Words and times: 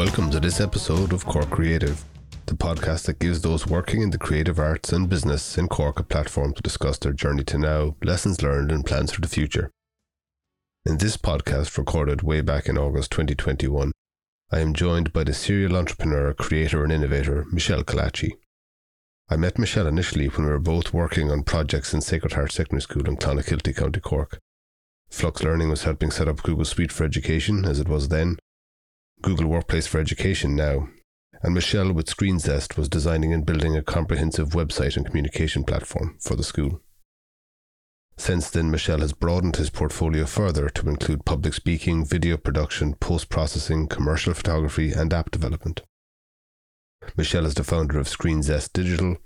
Welcome 0.00 0.30
to 0.30 0.40
this 0.40 0.62
episode 0.62 1.12
of 1.12 1.26
Cork 1.26 1.50
Creative, 1.50 2.02
the 2.46 2.54
podcast 2.54 3.04
that 3.04 3.18
gives 3.18 3.42
those 3.42 3.66
working 3.66 4.00
in 4.00 4.08
the 4.08 4.16
creative 4.16 4.58
arts 4.58 4.94
and 4.94 5.10
business 5.10 5.58
in 5.58 5.68
Cork 5.68 6.00
a 6.00 6.02
platform 6.02 6.54
to 6.54 6.62
discuss 6.62 6.96
their 6.96 7.12
journey 7.12 7.44
to 7.44 7.58
now, 7.58 7.96
lessons 8.02 8.40
learned, 8.40 8.72
and 8.72 8.86
plans 8.86 9.12
for 9.12 9.20
the 9.20 9.28
future. 9.28 9.70
In 10.86 10.96
this 10.96 11.18
podcast, 11.18 11.76
recorded 11.76 12.22
way 12.22 12.40
back 12.40 12.66
in 12.66 12.78
August 12.78 13.10
2021, 13.10 13.92
I 14.50 14.60
am 14.60 14.72
joined 14.72 15.12
by 15.12 15.22
the 15.22 15.34
serial 15.34 15.76
entrepreneur, 15.76 16.32
creator, 16.32 16.82
and 16.82 16.90
innovator 16.90 17.44
Michelle 17.52 17.84
Kalachi. 17.84 18.30
I 19.28 19.36
met 19.36 19.58
Michelle 19.58 19.86
initially 19.86 20.28
when 20.28 20.46
we 20.46 20.50
were 20.50 20.58
both 20.58 20.94
working 20.94 21.30
on 21.30 21.42
projects 21.42 21.92
in 21.92 22.00
Sacred 22.00 22.32
Heart 22.32 22.52
Secondary 22.52 22.80
School 22.80 23.06
in 23.06 23.18
Clonakilty, 23.18 23.76
County 23.76 24.00
Cork. 24.00 24.38
Flux 25.10 25.42
Learning 25.42 25.68
was 25.68 25.82
helping 25.82 26.10
set 26.10 26.26
up 26.26 26.42
Google 26.42 26.64
Suite 26.64 26.90
for 26.90 27.04
Education, 27.04 27.66
as 27.66 27.78
it 27.78 27.86
was 27.86 28.08
then, 28.08 28.38
Google 29.22 29.48
Workplace 29.48 29.86
for 29.86 30.00
Education 30.00 30.56
now, 30.56 30.88
and 31.42 31.52
Michelle 31.52 31.92
with 31.92 32.06
ScreenZest 32.06 32.78
was 32.78 32.88
designing 32.88 33.34
and 33.34 33.44
building 33.44 33.76
a 33.76 33.82
comprehensive 33.82 34.50
website 34.50 34.96
and 34.96 35.04
communication 35.04 35.62
platform 35.62 36.16
for 36.20 36.36
the 36.36 36.42
school. 36.42 36.80
Since 38.16 38.50
then, 38.50 38.70
Michelle 38.70 39.00
has 39.00 39.12
broadened 39.12 39.56
his 39.56 39.68
portfolio 39.68 40.24
further 40.24 40.70
to 40.70 40.88
include 40.88 41.26
public 41.26 41.52
speaking, 41.52 42.04
video 42.04 42.38
production, 42.38 42.94
post 42.94 43.28
processing, 43.28 43.88
commercial 43.88 44.32
photography, 44.32 44.92
and 44.92 45.12
app 45.12 45.30
development. 45.30 45.82
Michelle 47.16 47.46
is 47.46 47.54
the 47.54 47.64
founder 47.64 47.98
of 47.98 48.08
ScreenZest 48.08 48.72
Digital, 48.72 49.16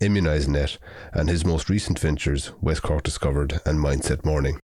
ImmunizeNet, 0.00 0.76
and 1.12 1.28
his 1.28 1.44
most 1.44 1.70
recent 1.70 1.98
ventures, 1.98 2.52
West 2.60 2.82
Cork 2.82 3.02
Discovered 3.02 3.60
and 3.64 3.78
Mindset 3.78 4.24
Morning. 4.24 4.60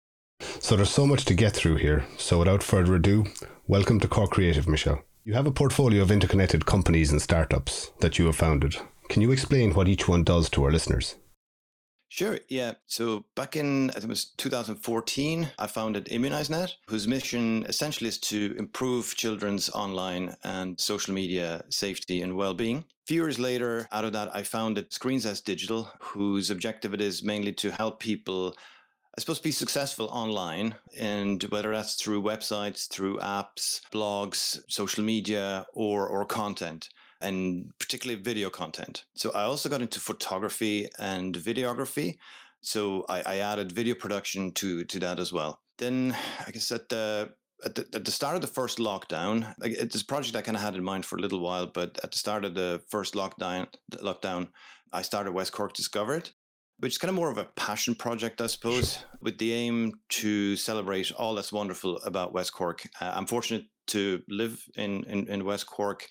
So 0.60 0.76
there's 0.76 0.90
so 0.90 1.06
much 1.06 1.24
to 1.26 1.34
get 1.34 1.54
through 1.54 1.76
here. 1.76 2.04
So 2.18 2.38
without 2.38 2.62
further 2.62 2.94
ado, 2.94 3.26
welcome 3.66 3.98
to 3.98 4.08
Cork 4.08 4.30
Creative, 4.30 4.68
Michelle. 4.68 5.02
You 5.24 5.32
have 5.34 5.46
a 5.46 5.52
portfolio 5.52 6.02
of 6.02 6.10
interconnected 6.10 6.66
companies 6.66 7.10
and 7.10 7.22
startups 7.22 7.92
that 8.00 8.18
you 8.18 8.26
have 8.26 8.36
founded. 8.36 8.76
Can 9.08 9.22
you 9.22 9.32
explain 9.32 9.72
what 9.72 9.88
each 9.88 10.06
one 10.06 10.22
does 10.22 10.50
to 10.50 10.64
our 10.64 10.70
listeners? 10.70 11.16
Sure, 12.10 12.38
yeah. 12.48 12.74
So 12.86 13.24
back 13.34 13.56
in, 13.56 13.90
I 13.90 13.94
think 13.94 14.04
it 14.04 14.10
was 14.10 14.26
2014, 14.36 15.48
I 15.58 15.66
founded 15.66 16.04
ImmunizeNet, 16.06 16.74
whose 16.88 17.08
mission 17.08 17.64
essentially 17.66 18.08
is 18.08 18.18
to 18.18 18.54
improve 18.58 19.16
children's 19.16 19.70
online 19.70 20.36
and 20.44 20.78
social 20.78 21.14
media 21.14 21.64
safety 21.70 22.22
and 22.22 22.36
well-being. 22.36 22.78
A 22.78 23.06
few 23.06 23.22
years 23.22 23.38
later, 23.38 23.88
out 23.90 24.04
of 24.04 24.12
that, 24.12 24.34
I 24.36 24.42
founded 24.42 24.90
ScreenZest 24.90 25.44
Digital, 25.44 25.90
whose 25.98 26.50
objective 26.50 26.94
it 26.94 27.00
is 27.00 27.24
mainly 27.24 27.52
to 27.54 27.72
help 27.72 27.98
people 27.98 28.54
I 29.16 29.20
suppose 29.20 29.38
be 29.38 29.52
successful 29.52 30.06
online 30.06 30.74
and 30.98 31.42
whether 31.44 31.70
that's 31.70 31.94
through 31.94 32.22
websites, 32.22 32.88
through 32.88 33.18
apps, 33.18 33.80
blogs, 33.92 34.58
social 34.68 35.04
media 35.04 35.66
or 35.72 36.08
or 36.08 36.24
content 36.24 36.88
and 37.20 37.70
particularly 37.78 38.20
video 38.20 38.50
content. 38.50 39.04
So 39.14 39.30
I 39.30 39.42
also 39.42 39.68
got 39.68 39.82
into 39.82 40.00
photography 40.00 40.88
and 40.98 41.34
videography. 41.36 42.18
So 42.60 43.04
I, 43.08 43.22
I 43.22 43.36
added 43.38 43.70
video 43.72 43.94
production 43.94 44.52
to 44.52 44.84
to 44.84 44.98
that 45.00 45.20
as 45.20 45.32
well. 45.32 45.60
Then 45.78 46.16
I 46.46 46.50
guess 46.50 46.72
at 46.72 46.88
the 46.88 47.30
at 47.64 47.74
the, 47.76 47.86
at 47.94 48.04
the 48.04 48.10
start 48.10 48.34
of 48.34 48.42
the 48.42 48.48
first 48.48 48.78
lockdown, 48.78 49.54
like 49.58 49.72
it's 49.72 50.00
a 50.00 50.04
project 50.04 50.36
I 50.36 50.42
kind 50.42 50.56
of 50.56 50.62
had 50.62 50.74
in 50.74 50.84
mind 50.84 51.06
for 51.06 51.16
a 51.16 51.20
little 51.20 51.40
while, 51.40 51.66
but 51.66 51.98
at 52.02 52.10
the 52.10 52.18
start 52.18 52.44
of 52.44 52.54
the 52.54 52.82
first 52.90 53.14
lockdown, 53.14 53.68
lockdown, 53.92 54.48
I 54.92 55.02
started 55.02 55.32
West 55.32 55.52
Cork 55.52 55.72
Discovered, 55.72 56.30
which 56.78 56.92
is 56.92 56.98
kind 56.98 57.08
of 57.08 57.14
more 57.14 57.30
of 57.30 57.38
a 57.38 57.48
passion 57.56 57.94
project, 57.94 58.40
I 58.40 58.46
suppose, 58.46 58.98
with 59.20 59.38
the 59.38 59.52
aim 59.52 59.92
to 60.10 60.56
celebrate 60.56 61.12
all 61.12 61.34
that's 61.34 61.52
wonderful 61.52 61.98
about 62.04 62.32
West 62.32 62.52
Cork. 62.52 62.86
Uh, 63.00 63.12
I'm 63.14 63.26
fortunate 63.26 63.64
to 63.88 64.22
live 64.28 64.62
in, 64.76 65.04
in, 65.04 65.28
in 65.28 65.44
West 65.44 65.66
Cork 65.66 66.06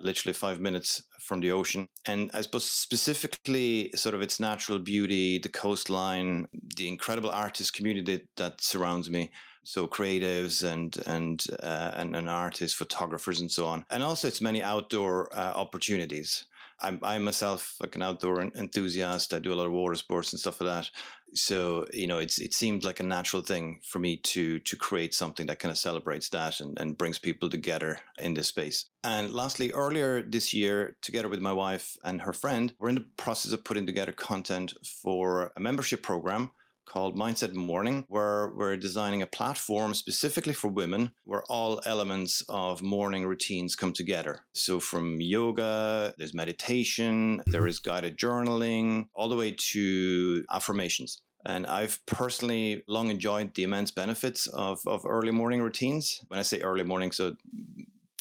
literally 0.00 0.34
five 0.34 0.60
minutes 0.60 1.02
from 1.20 1.40
the 1.40 1.52
ocean. 1.52 1.88
And 2.06 2.30
I 2.34 2.42
suppose 2.42 2.64
specifically 2.64 3.90
sort 3.94 4.14
of 4.14 4.22
its 4.22 4.40
natural 4.40 4.78
beauty, 4.78 5.38
the 5.38 5.48
coastline, 5.48 6.46
the 6.76 6.88
incredible 6.88 7.30
artist 7.30 7.72
community 7.72 8.16
that, 8.16 8.28
that 8.36 8.60
surrounds 8.60 9.10
me. 9.10 9.30
So 9.66 9.86
creatives 9.86 10.62
and 10.62 10.94
and, 11.06 11.42
uh, 11.62 11.92
and 11.94 12.14
and 12.14 12.28
artists, 12.28 12.76
photographers, 12.76 13.40
and 13.40 13.50
so 13.50 13.64
on, 13.64 13.86
and 13.88 14.02
also 14.02 14.28
its 14.28 14.42
many 14.42 14.62
outdoor 14.62 15.34
uh, 15.34 15.54
opportunities. 15.54 16.44
I'm 16.80 16.98
I 17.02 17.18
myself 17.18 17.74
like 17.80 17.96
an 17.96 18.02
outdoor 18.02 18.40
enthusiast. 18.42 19.34
I 19.34 19.38
do 19.38 19.52
a 19.52 19.56
lot 19.56 19.66
of 19.66 19.72
water 19.72 19.94
sports 19.94 20.32
and 20.32 20.40
stuff 20.40 20.60
like 20.60 20.70
that 20.70 20.90
so 21.34 21.84
you 21.92 22.06
know 22.06 22.18
it's 22.18 22.40
it 22.40 22.54
seemed 22.54 22.84
like 22.84 23.00
a 23.00 23.02
natural 23.04 23.42
thing 23.42 23.80
for 23.84 23.98
me 23.98 24.16
to 24.16 24.60
to 24.60 24.76
create 24.76 25.12
something 25.12 25.46
that 25.46 25.58
kind 25.58 25.70
of 25.70 25.78
celebrates 25.78 26.28
that 26.28 26.60
and, 26.60 26.78
and 26.78 26.96
brings 26.96 27.18
people 27.18 27.50
together 27.50 27.98
in 28.20 28.34
this 28.34 28.48
space 28.48 28.86
and 29.02 29.32
lastly 29.32 29.72
earlier 29.72 30.22
this 30.22 30.54
year 30.54 30.96
together 31.02 31.28
with 31.28 31.40
my 31.40 31.52
wife 31.52 31.96
and 32.04 32.22
her 32.22 32.32
friend 32.32 32.72
we're 32.78 32.88
in 32.88 32.94
the 32.94 33.06
process 33.16 33.52
of 33.52 33.64
putting 33.64 33.84
together 33.84 34.12
content 34.12 34.74
for 35.02 35.52
a 35.56 35.60
membership 35.60 36.02
program 36.02 36.50
called 36.84 37.16
Mindset 37.16 37.54
Morning, 37.54 38.04
where 38.08 38.52
we're 38.54 38.76
designing 38.76 39.22
a 39.22 39.26
platform 39.26 39.94
specifically 39.94 40.52
for 40.52 40.68
women 40.68 41.12
where 41.24 41.42
all 41.48 41.80
elements 41.86 42.42
of 42.48 42.82
morning 42.82 43.26
routines 43.26 43.76
come 43.76 43.92
together. 43.92 44.40
So, 44.52 44.80
from 44.80 45.20
yoga, 45.20 46.14
there's 46.18 46.34
meditation, 46.34 47.42
there 47.46 47.66
is 47.66 47.78
guided 47.78 48.16
journaling, 48.16 49.08
all 49.14 49.28
the 49.28 49.36
way 49.36 49.54
to 49.72 50.44
affirmations. 50.50 51.20
And 51.46 51.66
I've 51.66 52.04
personally 52.06 52.82
long 52.88 53.10
enjoyed 53.10 53.54
the 53.54 53.64
immense 53.64 53.90
benefits 53.90 54.46
of, 54.46 54.80
of 54.86 55.04
early 55.04 55.30
morning 55.30 55.60
routines. 55.60 56.20
When 56.28 56.40
I 56.40 56.42
say 56.42 56.60
early 56.60 56.84
morning, 56.84 57.12
so 57.12 57.36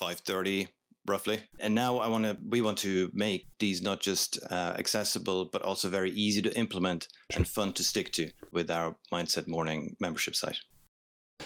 5.30, 0.01 0.67
roughly. 1.05 1.41
And 1.59 1.75
now 1.75 1.97
I 1.97 2.07
want 2.07 2.25
to, 2.25 2.37
we 2.47 2.61
want 2.61 2.77
to 2.79 3.11
make 3.13 3.47
these 3.59 3.81
not 3.81 3.99
just 3.99 4.39
uh, 4.49 4.75
accessible, 4.77 5.45
but 5.45 5.61
also 5.61 5.89
very 5.89 6.11
easy 6.11 6.41
to 6.41 6.57
implement 6.57 7.07
and 7.35 7.47
fun 7.47 7.73
to 7.73 7.83
stick 7.83 8.11
to 8.13 8.31
with 8.51 8.71
our 8.71 8.95
Mindset 9.11 9.47
Morning 9.47 9.95
membership 9.99 10.35
site. 10.35 10.59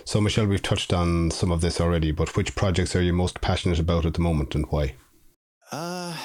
So, 0.05 0.21
Michelle, 0.21 0.45
we've 0.45 0.61
touched 0.61 0.93
on 0.93 1.31
some 1.31 1.51
of 1.51 1.61
this 1.61 1.81
already, 1.81 2.11
but 2.11 2.35
which 2.35 2.55
projects 2.55 2.95
are 2.95 3.01
you 3.01 3.13
most 3.13 3.41
passionate 3.41 3.79
about 3.79 4.05
at 4.05 4.13
the 4.13 4.21
moment 4.21 4.53
and 4.53 4.65
why? 4.69 4.95
Uh, 5.71 6.15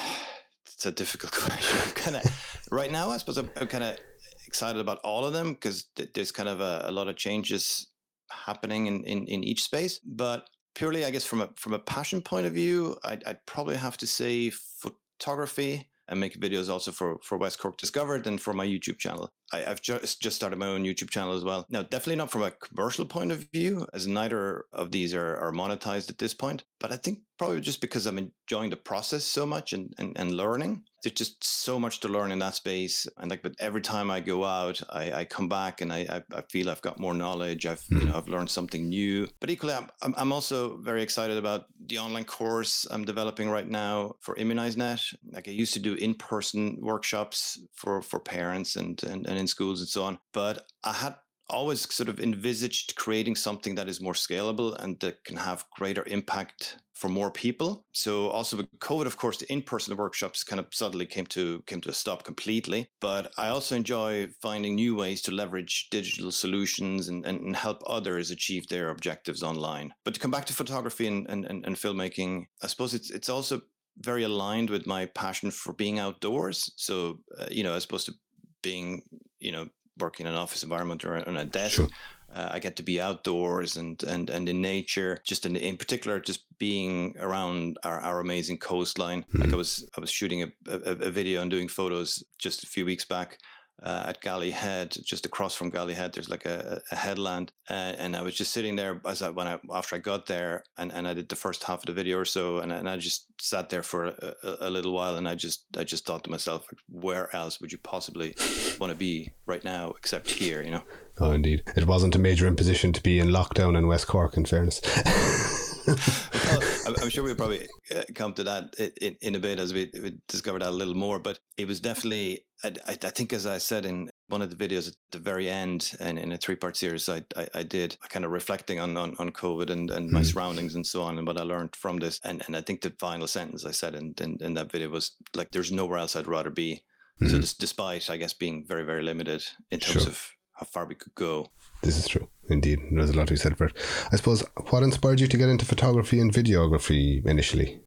it's 0.65 0.85
a 0.85 0.91
difficult 0.91 1.31
question. 1.33 1.91
kind 1.95 2.17
of 2.17 2.65
right 2.71 2.91
now, 2.91 3.09
I 3.09 3.17
suppose 3.17 3.37
I'm, 3.37 3.49
I'm 3.59 3.67
kind 3.67 3.83
of 3.83 3.97
excited 4.45 4.79
about 4.79 4.99
all 5.03 5.25
of 5.25 5.33
them 5.33 5.53
because 5.53 5.85
th- 5.95 6.09
there's 6.13 6.31
kind 6.31 6.49
of 6.49 6.61
a, 6.61 6.83
a, 6.85 6.91
lot 6.91 7.07
of 7.07 7.15
changes 7.15 7.87
happening 8.29 8.85
in, 8.87 9.03
in, 9.05 9.25
in 9.27 9.43
each 9.43 9.63
space. 9.63 9.99
But 10.05 10.47
purely, 10.75 11.05
I 11.05 11.11
guess, 11.11 11.25
from 11.25 11.41
a 11.41 11.49
from 11.55 11.73
a 11.73 11.79
passion 11.79 12.21
point 12.21 12.45
of 12.45 12.53
view, 12.53 12.97
I'd, 13.03 13.23
I'd 13.25 13.45
probably 13.45 13.77
have 13.77 13.97
to 13.97 14.07
say 14.07 14.51
photography 14.51 15.87
and 16.07 16.19
make 16.19 16.39
videos 16.39 16.69
also 16.69 16.91
for 16.91 17.17
for 17.23 17.37
West 17.37 17.59
Cork 17.59 17.77
Discovered 17.77 18.27
and 18.27 18.41
for 18.41 18.53
my 18.53 18.65
YouTube 18.65 18.97
channel. 18.97 19.31
I, 19.53 19.59
have 19.69 19.81
just 19.81 20.21
just 20.21 20.35
started 20.35 20.57
my 20.57 20.67
own 20.67 20.83
YouTube 20.83 21.09
channel 21.09 21.35
as 21.35 21.43
well. 21.43 21.65
Now, 21.69 21.83
definitely 21.83 22.15
not 22.15 22.31
from 22.31 22.43
a 22.43 22.51
commercial 22.51 23.05
point 23.05 23.31
of 23.31 23.47
view, 23.53 23.87
as 23.93 24.07
neither 24.07 24.65
of 24.73 24.91
these 24.91 25.13
are, 25.13 25.37
are 25.37 25.51
monetized 25.51 26.09
at 26.09 26.17
this 26.17 26.33
point. 26.33 26.63
But 26.79 26.91
I 26.91 26.97
think 26.97 27.19
probably 27.37 27.61
just 27.61 27.81
because 27.81 28.05
I'm 28.05 28.17
enjoying 28.17 28.69
the 28.69 28.75
process 28.75 29.23
so 29.23 29.45
much 29.45 29.73
and, 29.73 29.93
and, 29.97 30.17
and 30.17 30.35
learning 30.35 30.83
there's 31.03 31.13
just 31.13 31.43
so 31.43 31.79
much 31.79 31.99
to 31.99 32.07
learn 32.07 32.31
in 32.31 32.39
that 32.39 32.55
space. 32.55 33.05
And 33.17 33.29
like, 33.29 33.43
but 33.43 33.55
every 33.59 33.81
time 33.81 34.09
I 34.09 34.21
go 34.21 34.45
out, 34.45 34.81
I, 34.89 35.11
I 35.11 35.25
come 35.25 35.49
back 35.49 35.81
and 35.81 35.91
I, 35.91 36.23
I, 36.33 36.41
feel 36.49 36.69
I've 36.69 36.81
got 36.81 36.99
more 36.99 37.13
knowledge. 37.13 37.65
I've, 37.65 37.81
mm. 37.83 37.99
you 37.99 38.07
know, 38.07 38.15
I've 38.15 38.29
learned 38.29 38.49
something 38.49 38.87
new. 38.87 39.27
But 39.41 39.49
equally, 39.49 39.73
I'm, 39.73 40.15
I'm 40.17 40.31
also 40.31 40.77
very 40.77 41.03
excited 41.03 41.37
about 41.37 41.65
the 41.87 41.99
online 41.99 42.23
course 42.23 42.87
I'm 42.89 43.03
developing 43.03 43.49
right 43.49 43.67
now 43.67 44.15
for 44.21 44.35
ImmunizeNet. 44.35 45.13
Like 45.31 45.47
I 45.47 45.51
used 45.51 45.73
to 45.73 45.79
do 45.79 45.95
in-person 45.95 46.79
workshops 46.81 47.59
for, 47.75 48.01
for 48.01 48.19
parents 48.19 48.77
and, 48.77 49.01
and, 49.03 49.27
and 49.27 49.37
in 49.43 49.47
schools 49.47 49.79
and 49.79 49.89
so 49.89 50.03
on. 50.03 50.19
But 50.33 50.55
I 50.83 50.93
had 50.93 51.15
always 51.49 51.93
sort 51.93 52.09
of 52.09 52.19
envisaged 52.19 52.95
creating 52.95 53.35
something 53.35 53.75
that 53.75 53.89
is 53.89 54.01
more 54.01 54.13
scalable 54.13 54.75
and 54.81 54.99
that 55.01 55.23
can 55.23 55.37
have 55.37 55.65
greater 55.77 56.03
impact 56.07 56.77
for 56.93 57.09
more 57.09 57.31
people. 57.31 57.85
So 57.91 58.29
also 58.29 58.57
with 58.57 58.79
COVID, 58.79 59.05
of 59.05 59.17
course, 59.17 59.37
the 59.37 59.51
in-person 59.51 59.95
workshops 59.97 60.43
kind 60.43 60.59
of 60.59 60.67
suddenly 60.71 61.05
came 61.05 61.25
to 61.27 61.61
came 61.65 61.81
to 61.81 61.89
a 61.89 61.93
stop 61.93 62.23
completely. 62.23 62.87
But 63.01 63.33
I 63.37 63.49
also 63.49 63.75
enjoy 63.75 64.27
finding 64.41 64.75
new 64.75 64.95
ways 64.95 65.21
to 65.23 65.31
leverage 65.31 65.87
digital 65.91 66.31
solutions 66.31 67.09
and, 67.09 67.25
and, 67.25 67.41
and 67.41 67.55
help 67.55 67.83
others 67.87 68.31
achieve 68.31 68.67
their 68.67 68.89
objectives 68.89 69.43
online. 69.43 69.93
But 70.05 70.13
to 70.13 70.19
come 70.19 70.31
back 70.31 70.45
to 70.45 70.53
photography 70.53 71.07
and, 71.07 71.27
and, 71.29 71.45
and 71.45 71.75
filmmaking, 71.75 72.45
I 72.61 72.67
suppose 72.67 72.93
it's 72.93 73.09
it's 73.09 73.29
also 73.29 73.61
very 73.97 74.23
aligned 74.23 74.69
with 74.69 74.87
my 74.87 75.05
passion 75.07 75.51
for 75.51 75.73
being 75.73 75.99
outdoors. 75.99 76.71
So 76.77 77.19
uh, 77.37 77.47
you 77.51 77.63
know, 77.63 77.73
as 77.73 77.85
opposed 77.85 78.05
to 78.05 78.13
being 78.61 79.03
you 79.43 79.51
know 79.51 79.67
working 79.99 80.25
in 80.25 80.33
an 80.33 80.39
office 80.39 80.63
environment 80.63 81.05
or 81.05 81.27
on 81.27 81.37
a 81.37 81.45
desk. 81.45 81.75
Sure. 81.75 81.87
Uh, 82.33 82.49
I 82.53 82.57
get 82.57 82.75
to 82.77 82.83
be 82.83 82.99
outdoors 82.99 83.77
and 83.77 84.01
and 84.03 84.29
and 84.29 84.49
in 84.49 84.61
nature. 84.61 85.19
Just 85.23 85.45
in 85.45 85.55
in 85.55 85.77
particular, 85.77 86.19
just 86.19 86.45
being 86.57 87.15
around 87.19 87.77
our, 87.83 87.99
our 87.99 88.19
amazing 88.21 88.57
coastline. 88.57 89.21
Mm-hmm. 89.21 89.41
Like 89.41 89.53
I 89.53 89.55
was 89.55 89.87
I 89.95 90.01
was 90.01 90.09
shooting 90.09 90.43
a, 90.43 90.47
a, 90.67 90.91
a, 91.09 91.11
video 91.11 91.41
and 91.41 91.51
doing 91.51 91.67
photos 91.67 92.23
just 92.39 92.63
a 92.63 92.67
few 92.67 92.85
weeks 92.85 93.05
back 93.05 93.37
uh, 93.81 94.03
at 94.07 94.21
Galley 94.21 94.51
Head, 94.51 94.95
just 95.03 95.25
across 95.25 95.55
from 95.55 95.69
Galley 95.69 95.93
Head. 95.93 96.13
There's 96.13 96.29
like 96.29 96.45
a, 96.45 96.81
a 96.91 96.95
headland, 96.95 97.51
uh, 97.69 97.93
and 97.97 98.15
I 98.15 98.21
was 98.21 98.35
just 98.35 98.51
sitting 98.51 98.75
there 98.75 99.01
as 99.05 99.21
I 99.21 99.29
when 99.29 99.47
I 99.47 99.59
after 99.73 99.95
I 99.95 99.99
got 99.99 100.25
there, 100.25 100.63
and, 100.77 100.91
and 100.91 101.07
I 101.07 101.13
did 101.13 101.29
the 101.29 101.35
first 101.35 101.63
half 101.63 101.79
of 101.79 101.85
the 101.85 101.93
video 101.93 102.17
or 102.17 102.25
so, 102.25 102.59
and, 102.59 102.71
and 102.71 102.89
I 102.89 102.97
just 102.97 103.25
sat 103.41 103.69
there 103.69 103.83
for 103.83 104.05
a, 104.05 104.33
a, 104.43 104.57
a 104.61 104.69
little 104.69 104.93
while, 104.93 105.15
and 105.15 105.27
I 105.27 105.35
just 105.35 105.65
I 105.77 105.83
just 105.83 106.05
thought 106.05 106.23
to 106.25 106.29
myself, 106.29 106.65
where 106.89 107.33
else 107.35 107.59
would 107.59 107.71
you 107.71 107.77
possibly 107.79 108.35
want 108.79 108.91
to 108.91 108.97
be 108.97 109.31
right 109.45 109.63
now 109.63 109.93
except 109.97 110.29
here? 110.29 110.61
You 110.61 110.71
know. 110.71 110.83
Oh, 111.19 111.31
indeed. 111.31 111.63
It 111.75 111.85
wasn't 111.85 112.15
a 112.15 112.19
major 112.19 112.47
imposition 112.47 112.91
to 112.93 113.01
be 113.01 113.19
in 113.19 113.27
lockdown 113.29 113.77
in 113.77 113.87
West 113.87 114.07
Cork. 114.07 114.35
In 114.35 114.45
fairness. 114.45 114.81
well, 115.87 116.61
I'm 116.85 117.09
sure 117.09 117.23
we'll 117.23 117.35
probably 117.35 117.67
uh, 117.95 118.03
come 118.15 118.33
to 118.33 118.43
that 118.43 118.75
in, 119.01 119.15
in 119.21 119.35
a 119.35 119.39
bit 119.39 119.59
as 119.59 119.73
we, 119.73 119.89
we 119.93 120.17
discover 120.27 120.59
that 120.59 120.69
a 120.69 120.71
little 120.71 120.95
more. 120.95 121.19
But 121.19 121.39
it 121.57 121.67
was 121.67 121.79
definitely, 121.79 122.45
I, 122.63 122.73
I, 122.87 122.95
think, 122.95 123.33
as 123.33 123.45
I 123.45 123.57
said 123.57 123.85
in 123.85 124.09
one 124.27 124.41
of 124.41 124.49
the 124.49 124.55
videos 124.55 124.87
at 124.87 124.95
the 125.11 125.19
very 125.19 125.49
end, 125.49 125.91
and 125.99 126.17
in 126.19 126.31
a 126.31 126.37
three 126.37 126.55
part 126.55 126.75
series, 126.77 127.07
I, 127.09 127.23
I, 127.35 127.47
I, 127.55 127.63
did 127.63 127.97
kind 128.09 128.25
of 128.25 128.31
reflecting 128.31 128.79
on, 128.79 128.97
on, 128.97 129.15
on 129.19 129.31
COVID 129.31 129.69
and, 129.69 129.89
and 129.91 130.11
my 130.11 130.21
mm. 130.21 130.25
surroundings 130.25 130.75
and 130.75 130.85
so 130.85 131.03
on, 131.03 131.17
and 131.17 131.27
what 131.27 131.39
I 131.39 131.43
learned 131.43 131.75
from 131.75 131.97
this. 131.97 132.19
And, 132.23 132.43
and 132.47 132.55
I 132.55 132.61
think 132.61 132.81
the 132.81 132.93
final 132.99 133.27
sentence 133.27 133.65
I 133.65 133.71
said 133.71 133.95
in, 133.95 134.13
in, 134.19 134.37
in 134.41 134.53
that 134.55 134.71
video 134.71 134.89
was 134.89 135.11
like, 135.35 135.51
there's 135.51 135.71
nowhere 135.71 135.99
else 135.99 136.15
I'd 136.15 136.27
rather 136.27 136.49
be. 136.49 136.83
Mm-hmm. 137.21 137.31
So, 137.31 137.37
this, 137.37 137.53
despite, 137.53 138.09
I 138.09 138.17
guess, 138.17 138.33
being 138.33 138.65
very, 138.67 138.83
very 138.83 139.03
limited 139.03 139.43
in 139.71 139.79
terms 139.79 140.03
sure. 140.03 140.11
of 140.11 140.31
how 140.53 140.65
far 140.65 140.85
we 140.85 140.95
could 140.95 141.15
go. 141.15 141.51
This 141.83 141.97
is 141.97 142.07
true. 142.07 142.27
Indeed. 142.49 142.79
There's 142.91 143.09
a 143.09 143.13
lot 143.13 143.27
to 143.27 143.33
be 143.33 143.37
said 143.37 143.57
for 143.57 143.65
it. 143.65 143.77
I 144.11 144.15
suppose, 144.15 144.43
what 144.69 144.83
inspired 144.83 145.19
you 145.19 145.27
to 145.27 145.37
get 145.37 145.49
into 145.49 145.65
photography 145.65 146.19
and 146.19 146.31
videography 146.31 147.25
initially? 147.25 147.81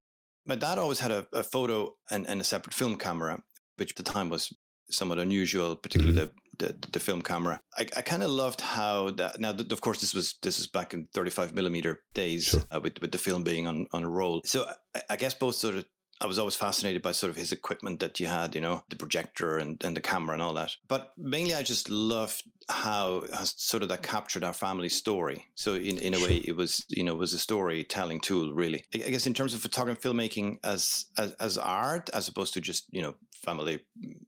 My 0.46 0.54
dad 0.54 0.78
always 0.78 1.00
had 1.00 1.10
a, 1.10 1.26
a 1.32 1.42
photo 1.42 1.94
and, 2.10 2.26
and 2.26 2.40
a 2.40 2.44
separate 2.44 2.74
film 2.74 2.96
camera, 2.96 3.42
which 3.76 3.90
at 3.90 3.96
the 3.96 4.02
time 4.02 4.28
was 4.28 4.52
somewhat 4.90 5.18
unusual, 5.18 5.76
particularly 5.76 6.16
mm-hmm. 6.18 6.30
the, 6.58 6.66
the, 6.66 6.88
the 6.92 7.00
film 7.00 7.20
camera. 7.20 7.60
I, 7.76 7.86
I 7.96 8.02
kind 8.02 8.22
of 8.22 8.30
loved 8.30 8.60
how 8.60 9.10
that. 9.10 9.40
Now, 9.40 9.50
of 9.50 9.80
course, 9.80 10.00
this 10.00 10.14
was 10.14 10.36
this 10.42 10.58
is 10.58 10.68
back 10.68 10.94
in 10.94 11.08
35 11.12 11.54
millimeter 11.54 12.02
days 12.14 12.44
sure. 12.44 12.62
uh, 12.70 12.80
with 12.80 13.00
with 13.00 13.12
the 13.12 13.18
film 13.18 13.42
being 13.42 13.66
on 13.66 13.86
on 13.92 14.04
a 14.04 14.08
roll. 14.08 14.40
So 14.44 14.66
I, 14.94 15.02
I 15.10 15.16
guess 15.16 15.34
both 15.34 15.56
sort 15.56 15.74
of 15.74 15.84
I 16.20 16.26
was 16.26 16.38
always 16.38 16.56
fascinated 16.56 17.02
by 17.02 17.12
sort 17.12 17.30
of 17.30 17.36
his 17.36 17.52
equipment 17.52 18.00
that 18.00 18.18
you 18.20 18.26
had, 18.26 18.54
you 18.54 18.60
know, 18.60 18.82
the 18.88 18.96
projector 18.96 19.58
and, 19.58 19.82
and 19.84 19.96
the 19.96 20.00
camera 20.00 20.34
and 20.34 20.42
all 20.42 20.54
that. 20.54 20.74
But 20.88 21.12
mainly 21.18 21.54
I 21.54 21.62
just 21.62 21.90
loved 21.90 22.42
how, 22.68 23.24
how 23.32 23.44
sort 23.44 23.82
of 23.82 23.88
that 23.90 24.02
captured 24.02 24.42
our 24.42 24.52
family 24.52 24.88
story. 24.88 25.46
So 25.54 25.74
in, 25.74 25.98
in 25.98 26.14
a 26.14 26.18
way 26.18 26.36
it 26.36 26.56
was, 26.56 26.84
you 26.88 27.04
know, 27.04 27.14
was 27.14 27.32
a 27.32 27.38
storytelling 27.38 28.20
tool 28.20 28.52
really. 28.52 28.84
I 28.94 29.10
guess 29.10 29.26
in 29.26 29.34
terms 29.34 29.54
of 29.54 29.60
photography 29.60 30.08
filmmaking 30.08 30.58
as, 30.64 31.06
as 31.16 31.32
as 31.34 31.58
art 31.58 32.10
as 32.12 32.28
opposed 32.28 32.54
to 32.54 32.60
just, 32.60 32.86
you 32.90 33.02
know, 33.02 33.14
family 33.44 33.80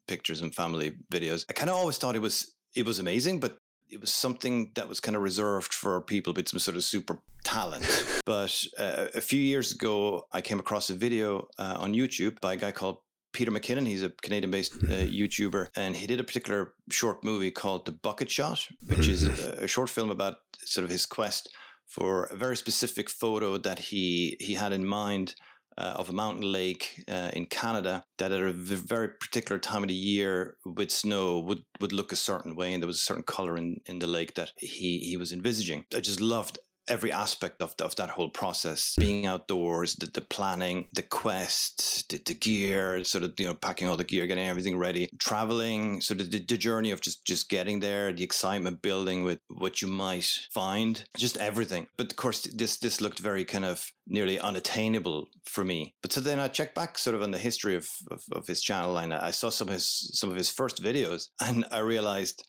pictures 0.06 0.40
and 0.40 0.54
family 0.54 0.92
videos. 1.12 1.44
I 1.48 1.52
kind 1.52 1.70
of 1.70 1.76
always 1.76 1.98
thought 1.98 2.16
it 2.16 2.22
was 2.22 2.54
it 2.74 2.86
was 2.86 2.98
amazing, 2.98 3.40
but 3.40 3.58
it 3.90 4.00
was 4.00 4.12
something 4.12 4.70
that 4.74 4.88
was 4.88 5.00
kind 5.00 5.16
of 5.16 5.22
reserved 5.22 5.72
for 5.72 6.00
people 6.00 6.32
with 6.32 6.48
some 6.48 6.58
sort 6.58 6.76
of 6.76 6.84
super 6.84 7.18
talent. 7.44 7.84
but 8.24 8.64
uh, 8.78 9.06
a 9.14 9.20
few 9.20 9.40
years 9.40 9.72
ago, 9.72 10.26
I 10.32 10.40
came 10.40 10.58
across 10.58 10.90
a 10.90 10.94
video 10.94 11.48
uh, 11.58 11.76
on 11.78 11.94
YouTube 11.94 12.40
by 12.40 12.54
a 12.54 12.56
guy 12.56 12.72
called 12.72 12.98
Peter 13.32 13.50
McKinnon. 13.50 13.86
He's 13.86 14.02
a 14.02 14.10
Canadian 14.22 14.50
based 14.50 14.74
uh, 14.74 14.86
mm-hmm. 14.86 15.14
YouTuber, 15.14 15.68
and 15.76 15.96
he 15.96 16.06
did 16.06 16.20
a 16.20 16.24
particular 16.24 16.74
short 16.90 17.22
movie 17.24 17.50
called 17.50 17.86
The 17.86 17.92
Bucket 17.92 18.30
Shot, 18.30 18.66
which 18.86 19.08
is 19.08 19.28
mm-hmm. 19.28 19.60
a, 19.60 19.64
a 19.64 19.68
short 19.68 19.90
film 19.90 20.10
about 20.10 20.36
sort 20.64 20.84
of 20.84 20.90
his 20.90 21.06
quest 21.06 21.48
for 21.86 22.24
a 22.24 22.36
very 22.36 22.56
specific 22.56 23.08
photo 23.08 23.56
that 23.56 23.78
he 23.78 24.36
he 24.40 24.54
had 24.54 24.72
in 24.72 24.86
mind 24.86 25.34
uh, 25.78 25.94
of 25.96 26.10
a 26.10 26.12
mountain 26.12 26.50
lake 26.50 27.04
uh, 27.08 27.30
in 27.32 27.46
Canada 27.46 28.04
that 28.18 28.32
at 28.32 28.42
a 28.42 28.52
very 28.52 29.08
particular 29.20 29.58
time 29.58 29.82
of 29.82 29.88
the 29.88 29.94
year 29.94 30.56
with 30.64 30.90
snow 30.90 31.38
would, 31.38 31.62
would 31.80 31.92
look 31.92 32.12
a 32.12 32.16
certain 32.16 32.56
way 32.56 32.74
and 32.74 32.82
there 32.82 32.88
was 32.88 32.98
a 32.98 33.00
certain 33.00 33.22
color 33.22 33.56
in, 33.56 33.80
in 33.86 33.98
the 33.98 34.06
lake 34.06 34.34
that 34.34 34.50
he, 34.56 34.98
he 34.98 35.16
was 35.16 35.32
envisaging. 35.32 35.84
I 35.94 36.00
just 36.00 36.20
loved 36.20 36.58
every 36.88 37.12
aspect 37.12 37.60
of, 37.62 37.74
of 37.80 37.94
that 37.96 38.10
whole 38.10 38.30
process 38.30 38.94
being 38.98 39.26
outdoors 39.26 39.94
the, 39.96 40.06
the 40.06 40.20
planning 40.20 40.86
the 40.94 41.02
quest 41.02 42.08
the, 42.10 42.20
the, 42.26 42.34
gear 42.34 43.02
sort 43.04 43.24
of 43.24 43.32
you 43.38 43.46
know 43.46 43.54
packing 43.54 43.88
all 43.88 43.96
the 43.96 44.04
gear 44.04 44.26
getting 44.26 44.46
everything 44.46 44.76
ready 44.76 45.08
traveling 45.18 46.00
sort 46.00 46.20
of 46.20 46.30
the, 46.30 46.38
the 46.46 46.56
journey 46.56 46.90
of 46.90 47.00
just 47.00 47.24
just 47.24 47.48
getting 47.48 47.80
there 47.80 48.12
the 48.12 48.22
excitement 48.22 48.80
building 48.82 49.24
with 49.24 49.38
what 49.48 49.82
you 49.82 49.88
might 49.88 50.28
find 50.52 51.04
just 51.16 51.36
everything. 51.38 51.86
But 51.96 52.10
of 52.10 52.16
course 52.16 52.42
this 52.42 52.78
this 52.78 53.00
looked 53.00 53.18
very 53.18 53.44
kind 53.44 53.64
of 53.64 53.84
nearly 54.06 54.38
unattainable 54.38 55.28
for 55.44 55.64
me. 55.64 55.94
But 56.02 56.12
so 56.12 56.20
then 56.20 56.40
i 56.40 56.48
checked 56.48 56.74
back 56.74 56.98
sort 56.98 57.16
of 57.16 57.22
on 57.22 57.30
the 57.30 57.38
history 57.38 57.76
of, 57.76 57.86
of, 58.10 58.22
of 58.32 58.46
his 58.46 58.62
channel 58.62 58.98
and 58.98 59.12
i 59.12 59.30
saw 59.30 59.50
some 59.50 59.68
of 59.68 59.74
his 59.74 60.10
some 60.18 60.30
of 60.30 60.36
his 60.36 60.50
first 60.50 60.82
videos 60.82 61.28
and 61.42 61.64
i 61.70 61.78
realized 61.78 62.44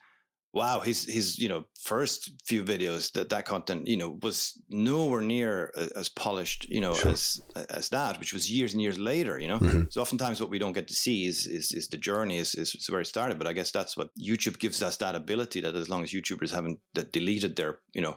wow 0.54 0.80
his 0.80 1.06
his 1.06 1.38
you 1.38 1.48
know 1.48 1.64
first 1.80 2.32
few 2.46 2.64
videos 2.64 3.12
that 3.12 3.30
that 3.30 3.46
content 3.46 3.88
you 3.88 3.98
know 3.98 4.18
was 4.24 4.60
nowhere 4.70 5.22
near 5.22 5.72
as 5.96 6.10
polished 6.10 6.68
you 6.70 6.82
know 6.82 6.94
sure. 6.94 7.12
as 7.12 7.42
as 7.70 7.90
that 7.90 8.20
which 8.20 8.34
was 8.34 8.50
years 8.50 8.74
and 8.74 8.82
years 8.82 8.98
later 8.98 9.38
you 9.38 9.48
know 9.48 9.60
mm-hmm. 9.60 9.84
so 9.90 10.02
oftentimes 10.02 10.42
what 10.42 10.50
we 10.50 10.60
don't 10.60 10.74
get 10.74 10.88
to 10.88 10.94
see 10.94 11.28
is 11.28 11.46
is, 11.46 11.72
is 11.72 11.88
the 11.88 11.98
journey 11.98 12.38
is, 12.38 12.56
is 12.56 12.88
where 12.90 13.02
it 13.02 13.06
started 13.06 13.38
but 13.38 13.48
i 13.48 13.54
guess 13.54 13.72
that's 13.72 13.96
what 13.96 14.10
youtube 14.20 14.58
gives 14.58 14.82
us 14.82 14.98
that 14.98 15.16
ability 15.16 15.62
that 15.62 15.76
as 15.76 15.90
long 15.90 16.04
as 16.04 16.12
youtubers 16.12 16.52
haven't 16.52 16.80
that 16.96 17.12
deleted 17.12 17.56
their 17.56 17.80
you 17.94 18.02
know 18.02 18.16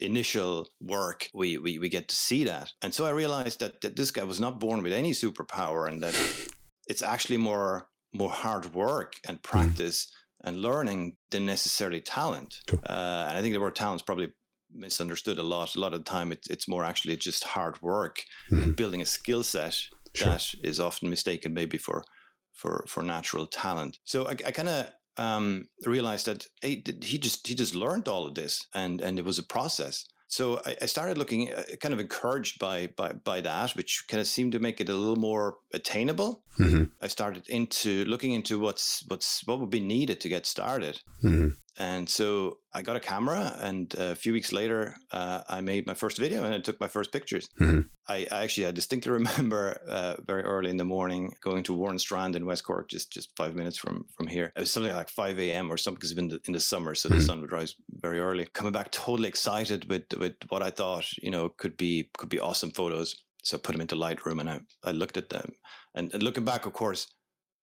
initial 0.00 0.66
work 0.80 1.28
we, 1.34 1.58
we 1.58 1.78
we 1.78 1.88
get 1.88 2.08
to 2.08 2.14
see 2.14 2.44
that 2.44 2.72
and 2.82 2.94
so 2.94 3.04
i 3.04 3.10
realized 3.10 3.60
that, 3.60 3.80
that 3.80 3.96
this 3.96 4.10
guy 4.10 4.22
was 4.22 4.40
not 4.40 4.60
born 4.60 4.82
with 4.82 4.92
any 4.92 5.12
superpower 5.12 5.88
and 5.88 6.02
that 6.02 6.14
it's 6.88 7.02
actually 7.02 7.36
more 7.36 7.88
more 8.14 8.30
hard 8.30 8.72
work 8.74 9.14
and 9.28 9.38
mm-hmm. 9.38 9.58
practice 9.58 10.06
mm-hmm 10.06 10.17
and 10.44 10.62
learning 10.62 11.16
than 11.30 11.46
necessarily 11.46 12.00
talent. 12.00 12.60
Sure. 12.68 12.78
Uh, 12.86 13.26
and 13.28 13.38
I 13.38 13.42
think 13.42 13.54
the 13.54 13.60
word 13.60 13.76
talent 13.76 14.00
is 14.00 14.04
probably 14.04 14.28
misunderstood 14.72 15.38
a 15.38 15.42
lot. 15.42 15.74
A 15.74 15.80
lot 15.80 15.94
of 15.94 16.04
the 16.04 16.10
time, 16.10 16.32
it, 16.32 16.46
it's 16.50 16.68
more 16.68 16.84
actually 16.84 17.16
just 17.16 17.44
hard 17.44 17.80
work, 17.82 18.22
mm-hmm. 18.50 18.72
building 18.72 19.02
a 19.02 19.06
skill 19.06 19.42
set 19.42 19.80
sure. 20.14 20.28
that 20.28 20.54
is 20.62 20.80
often 20.80 21.10
mistaken 21.10 21.54
maybe 21.54 21.78
for 21.78 22.04
for 22.52 22.84
for 22.88 23.02
natural 23.02 23.46
talent. 23.46 23.98
So 24.04 24.26
I, 24.26 24.30
I 24.30 24.50
kind 24.50 24.68
of 24.68 24.86
um, 25.16 25.68
realized 25.84 26.26
that 26.26 26.46
hey, 26.60 26.82
he 27.02 27.18
just 27.18 27.46
he 27.46 27.54
just 27.54 27.74
learned 27.74 28.08
all 28.08 28.26
of 28.26 28.34
this, 28.34 28.66
and 28.74 29.00
and 29.00 29.18
it 29.18 29.24
was 29.24 29.38
a 29.38 29.42
process. 29.42 30.04
So 30.28 30.60
I, 30.64 30.76
I 30.82 30.86
started 30.86 31.16
looking, 31.16 31.52
uh, 31.52 31.64
kind 31.80 31.94
of 31.94 32.00
encouraged 32.00 32.58
by, 32.58 32.88
by 32.96 33.12
by 33.12 33.40
that, 33.40 33.74
which 33.76 34.04
kind 34.08 34.20
of 34.20 34.26
seemed 34.26 34.52
to 34.52 34.58
make 34.58 34.80
it 34.80 34.88
a 34.88 34.94
little 34.94 35.16
more 35.16 35.56
attainable. 35.72 36.42
Mm-hmm. 36.58 36.84
I 37.00 37.08
started 37.08 37.48
into 37.48 38.04
looking 38.04 38.32
into 38.32 38.58
what's 38.58 39.04
what's 39.08 39.46
what 39.46 39.58
would 39.58 39.70
be 39.70 39.80
needed 39.80 40.20
to 40.20 40.28
get 40.28 40.46
started. 40.46 41.00
Mm-hmm. 41.24 41.48
And 41.78 42.08
so 42.08 42.58
I 42.74 42.82
got 42.82 42.96
a 42.96 43.00
camera, 43.00 43.56
and 43.60 43.94
a 43.94 44.16
few 44.16 44.32
weeks 44.32 44.52
later, 44.52 44.96
uh, 45.12 45.42
I 45.48 45.60
made 45.60 45.86
my 45.86 45.94
first 45.94 46.18
video 46.18 46.42
and 46.42 46.52
I 46.52 46.58
took 46.58 46.80
my 46.80 46.88
first 46.88 47.12
pictures. 47.12 47.48
Mm-hmm. 47.60 47.82
I, 48.08 48.26
I, 48.32 48.42
actually, 48.42 48.66
I 48.66 48.72
distinctly 48.72 49.12
remember 49.20 49.80
uh, 49.88 50.16
very 50.26 50.42
early 50.42 50.70
in 50.70 50.76
the 50.76 50.84
morning 50.84 51.32
going 51.40 51.62
to 51.62 51.74
Warren 51.74 52.00
Strand 52.00 52.34
in 52.34 52.46
West 52.46 52.64
Cork, 52.64 52.90
just 52.90 53.12
just 53.12 53.30
five 53.36 53.54
minutes 53.54 53.78
from 53.78 54.06
from 54.16 54.26
here. 54.26 54.52
It 54.56 54.60
was 54.60 54.72
something 54.72 54.92
like 54.92 55.08
5 55.08 55.38
a.m. 55.38 55.70
or 55.70 55.76
something 55.76 55.98
because 55.98 56.10
it's 56.10 56.20
been 56.20 56.40
in 56.46 56.52
the 56.52 56.58
summer, 56.58 56.96
so 56.96 57.08
mm-hmm. 57.08 57.18
the 57.18 57.24
sun 57.24 57.40
would 57.42 57.52
rise 57.52 57.76
very 58.00 58.18
early. 58.18 58.46
Coming 58.54 58.72
back 58.72 58.90
totally 58.90 59.28
excited 59.28 59.88
with 59.88 60.12
with 60.18 60.34
what 60.48 60.64
I 60.64 60.70
thought 60.70 61.06
you 61.22 61.30
know 61.30 61.48
could 61.48 61.76
be 61.76 62.10
could 62.18 62.28
be 62.28 62.40
awesome 62.40 62.72
photos. 62.72 63.14
So 63.44 63.56
I 63.56 63.60
put 63.60 63.72
them 63.72 63.80
into 63.80 63.94
Lightroom 63.94 64.40
and 64.40 64.50
I 64.50 64.60
I 64.82 64.90
looked 64.90 65.16
at 65.16 65.30
them, 65.30 65.52
and, 65.94 66.12
and 66.12 66.24
looking 66.24 66.44
back, 66.44 66.66
of 66.66 66.72
course, 66.72 67.06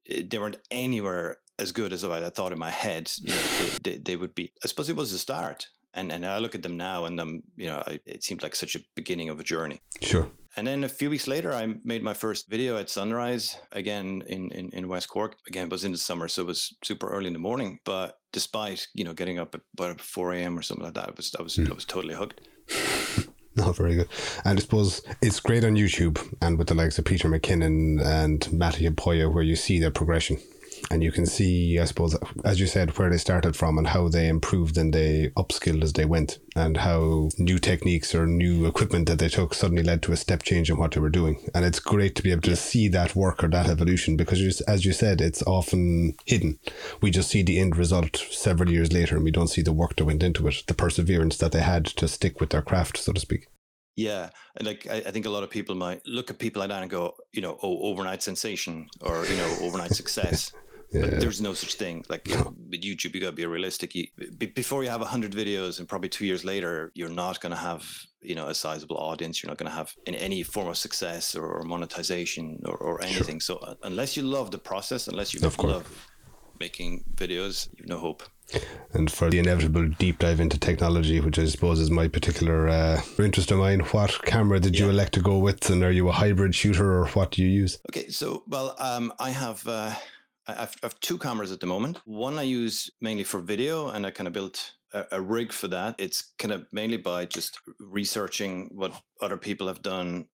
they 0.08 0.38
weren't 0.38 0.62
anywhere 0.72 1.40
as 1.60 1.72
good 1.72 1.94
as 1.94 2.04
I 2.04 2.30
thought 2.30 2.52
in 2.52 2.60
my 2.60 2.72
head. 2.72 3.12
You 3.22 3.30
know, 3.34 3.42
they, 3.82 3.92
they, 3.92 3.98
they, 3.98 4.16
would 4.16 4.36
be. 4.36 4.52
I 4.64 4.68
suppose 4.68 4.90
it 4.90 4.96
was 4.96 5.14
a 5.14 5.20
start, 5.20 5.68
and 5.94 6.12
and 6.12 6.26
I 6.26 6.38
look 6.40 6.56
at 6.56 6.64
them 6.64 6.78
now, 6.78 7.06
and 7.06 7.20
um, 7.20 7.44
you 7.56 7.68
know, 7.68 7.84
I, 7.88 8.00
it 8.06 8.24
seemed 8.24 8.44
like 8.44 8.56
such 8.56 8.76
a 8.76 8.80
beginning 8.96 9.30
of 9.30 9.40
a 9.40 9.44
journey. 9.44 9.82
Sure. 10.02 10.30
And 10.58 10.68
then 10.68 10.86
a 10.86 10.90
few 10.90 11.10
weeks 11.10 11.28
later, 11.28 11.54
I 11.54 11.76
made 11.84 12.02
my 12.02 12.14
first 12.14 12.50
video 12.50 12.78
at 12.78 12.90
sunrise 12.90 13.58
again 13.74 14.24
in, 14.28 14.52
in, 14.52 14.70
in 14.70 14.88
West 14.88 15.10
Cork. 15.10 15.36
Again, 15.48 15.66
it 15.66 15.72
was 15.72 15.84
in 15.84 15.92
the 15.92 15.98
summer, 15.98 16.30
so 16.30 16.44
it 16.44 16.48
was 16.48 16.74
super 16.82 17.10
early 17.10 17.28
in 17.28 17.34
the 17.34 17.40
morning. 17.40 17.80
But 17.84 18.20
despite 18.32 18.88
you 18.94 19.04
know 19.04 19.14
getting 19.14 19.38
up 19.38 19.54
at 19.54 19.62
about 19.78 20.00
4 20.00 20.34
a.m. 20.34 20.58
or 20.58 20.62
something 20.62 20.86
like 20.86 20.94
that, 20.94 21.10
it 21.10 21.18
was 21.18 21.36
I 21.38 21.44
was 21.44 21.58
mm. 21.58 21.70
I 21.70 21.74
was 21.74 21.86
totally 21.86 22.16
hooked. 22.16 22.42
No, 23.58 23.72
very 23.72 23.96
good. 23.96 24.10
And 24.44 24.60
I 24.60 24.62
suppose 24.62 25.02
it's 25.22 25.40
great 25.40 25.64
on 25.64 25.76
YouTube 25.76 26.22
and 26.42 26.58
with 26.58 26.68
the 26.68 26.74
likes 26.74 27.00
of 27.00 27.06
Peter 27.06 27.30
McKinnon 27.30 28.04
and 28.06 28.52
Matti 28.52 28.86
Haapoja, 28.86 29.34
where 29.34 29.44
you 29.44 29.56
see 29.56 29.80
their 29.80 29.92
progression 29.92 30.40
and 30.92 31.04
you 31.04 31.12
can 31.12 31.26
see, 31.26 31.80
I 31.80 31.86
suppose, 31.86 32.16
as 32.44 32.60
you 32.60 32.68
said, 32.68 32.98
where 32.98 33.10
they 33.10 33.18
started 33.18 33.56
from 33.56 33.78
and 33.78 33.88
how 33.88 34.08
they 34.08 34.28
improved 34.28 34.78
and 34.78 34.94
they 34.94 35.32
upskilled 35.36 35.84
as 35.84 35.94
they 35.94 36.06
went, 36.06 36.40
and 36.56 36.78
how 36.78 37.30
new 37.38 37.58
techniques 37.58 38.14
or 38.14 38.26
new 38.28 38.66
equipment 38.66 39.08
that 39.08 39.20
they 39.20 39.30
took 39.30 39.54
suddenly 39.54 39.84
led 39.84 40.02
to 40.04 40.12
a 40.12 40.18
step 40.18 40.44
change 40.44 40.70
in 40.70 40.78
what 40.78 40.92
they 40.92 41.00
were 41.00 41.10
doing. 41.10 41.50
And 41.54 41.66
it's 41.66 41.80
great 41.80 42.16
to 42.16 42.24
be 42.24 42.32
able 42.32 42.42
to 42.44 42.56
see 42.56 42.88
that 42.90 43.16
work 43.16 43.44
or 43.44 43.48
that 43.50 43.68
evolution 43.70 44.16
because, 44.16 44.62
as 44.62 44.86
you 44.86 44.94
said, 44.94 45.22
it's 45.22 45.44
often 45.44 46.16
hidden. 46.26 46.60
We 47.02 47.12
just 47.12 47.30
see 47.30 47.42
the 47.42 47.60
end 47.60 47.78
result 47.78 48.18
several 48.32 48.72
years 48.72 48.94
later, 48.94 49.16
and 49.16 49.24
we 49.24 49.32
don't 49.32 49.48
see 49.48 49.62
the 49.62 49.74
work 49.74 49.96
that 49.96 50.06
went 50.06 50.24
into 50.24 50.48
it, 50.48 50.64
the 50.68 50.74
perseverance 50.74 51.38
that 51.38 51.52
they 51.52 51.62
had 51.62 51.86
to 51.86 52.08
stick 52.08 52.40
with 52.40 52.52
their 52.52 52.62
craft, 52.62 52.98
so 52.98 53.12
to 53.12 53.20
speak. 53.20 53.48
Yeah, 53.96 54.32
like 54.62 54.88
I, 54.90 54.96
I, 54.98 55.12
think 55.12 55.26
a 55.26 55.30
lot 55.30 55.44
of 55.44 55.50
people 55.50 55.74
might 55.74 56.06
look 56.06 56.30
at 56.30 56.38
people 56.38 56.60
like 56.60 56.68
that 56.68 56.82
and 56.82 56.92
go, 56.92 57.16
you 57.32 57.42
know, 57.42 57.58
oh, 57.64 57.80
overnight 57.84 58.22
sensation 58.22 58.90
or 59.00 59.26
you 59.26 59.38
know, 59.38 59.58
overnight 59.62 59.92
success. 59.92 60.52
Yeah. 60.96 61.10
But 61.10 61.20
there's 61.20 61.42
no 61.42 61.54
such 61.54 61.74
thing. 61.76 62.06
Like 62.10 62.28
with 62.28 62.82
YouTube, 62.82 63.14
you 63.14 63.22
got 63.22 63.32
to 63.32 63.32
be 63.34 63.46
realistic. 63.46 63.96
You, 63.96 64.08
b- 64.38 64.48
before 64.48 64.84
you 64.84 64.90
have 64.90 65.02
100 65.02 65.32
videos 65.32 65.80
and 65.80 65.88
probably 65.88 66.10
two 66.10 66.26
years 66.26 66.46
later, 66.46 66.92
you're 66.96 67.10
not 67.10 67.42
going 67.42 67.52
to 67.52 67.60
have 67.60 67.84
you 68.22 68.36
know 68.36 68.48
a 68.48 68.56
sizable 68.56 68.98
audience. 68.98 69.42
You're 69.42 69.52
not 69.52 69.58
going 69.58 69.72
to 69.72 69.76
have 69.76 69.94
in 70.06 70.16
any 70.16 70.44
form 70.44 70.68
of 70.68 70.78
success 70.78 71.36
or, 71.36 71.64
monetization 71.64 72.62
or, 72.66 72.78
or 72.78 73.04
anything. 73.04 73.40
Sure. 73.40 73.60
So 73.62 73.68
uh, 73.68 73.76
unless 73.84 74.16
you 74.16 74.24
love 74.24 74.52
the 74.52 74.58
process, 74.58 75.08
unless 75.08 75.34
you 75.34 75.46
of 75.46 75.58
love 75.60 76.08
making 76.60 77.04
videos, 77.16 77.70
you've 77.78 77.90
no 77.90 77.98
hope. 77.98 78.24
And 78.94 79.12
for 79.12 79.30
the 79.30 79.40
inevitable 79.40 79.88
deep 79.90 80.20
dive 80.20 80.40
into 80.40 80.60
technology, 80.60 81.20
which 81.20 81.40
I 81.40 81.46
suppose 81.46 81.80
is 81.80 81.90
my 81.90 82.08
particular 82.08 82.70
uh, 82.70 83.02
interest 83.18 83.52
of 83.52 83.58
mine, 83.58 83.80
what 83.80 84.24
camera 84.24 84.60
did 84.60 84.78
yeah. 84.78 84.86
you 84.86 84.92
elect 84.92 85.14
to 85.16 85.22
go 85.22 85.38
with, 85.40 85.70
and 85.70 85.84
are 85.84 85.92
you 85.92 86.08
a 86.10 86.12
hybrid 86.12 86.54
shooter, 86.54 87.00
or 87.00 87.08
what 87.08 87.32
do 87.32 87.44
you 87.44 87.50
use? 87.50 87.80
Okay, 87.90 88.10
so 88.10 88.44
well, 88.48 88.76
um, 88.80 89.12
I 89.20 89.32
have. 89.32 89.68
Uh, 89.68 89.94
I 90.48 90.54
have, 90.54 90.76
I 90.84 90.86
have 90.86 91.00
two 91.00 91.18
cameras 91.18 91.52
at 91.52 91.60
the 91.60 91.68
moment. 91.68 92.00
One 92.06 92.38
I 92.38 92.44
use 92.44 92.90
mainly 93.02 93.24
for 93.24 93.40
video, 93.40 93.90
and 93.90 94.06
I 94.06 94.12
kind 94.12 94.28
of 94.28 94.34
built 94.34 94.74
a, 94.94 95.06
a 95.14 95.22
rig 95.22 95.52
for 95.52 95.68
that. 95.70 95.96
It's 95.98 96.34
kind 96.38 96.54
of 96.54 96.66
mainly 96.72 96.98
by 96.98 97.26
just 97.26 97.60
researching 97.80 98.70
what 98.74 98.94
other 99.22 99.38
people 99.38 99.68
have 99.68 99.82
done 99.82 100.26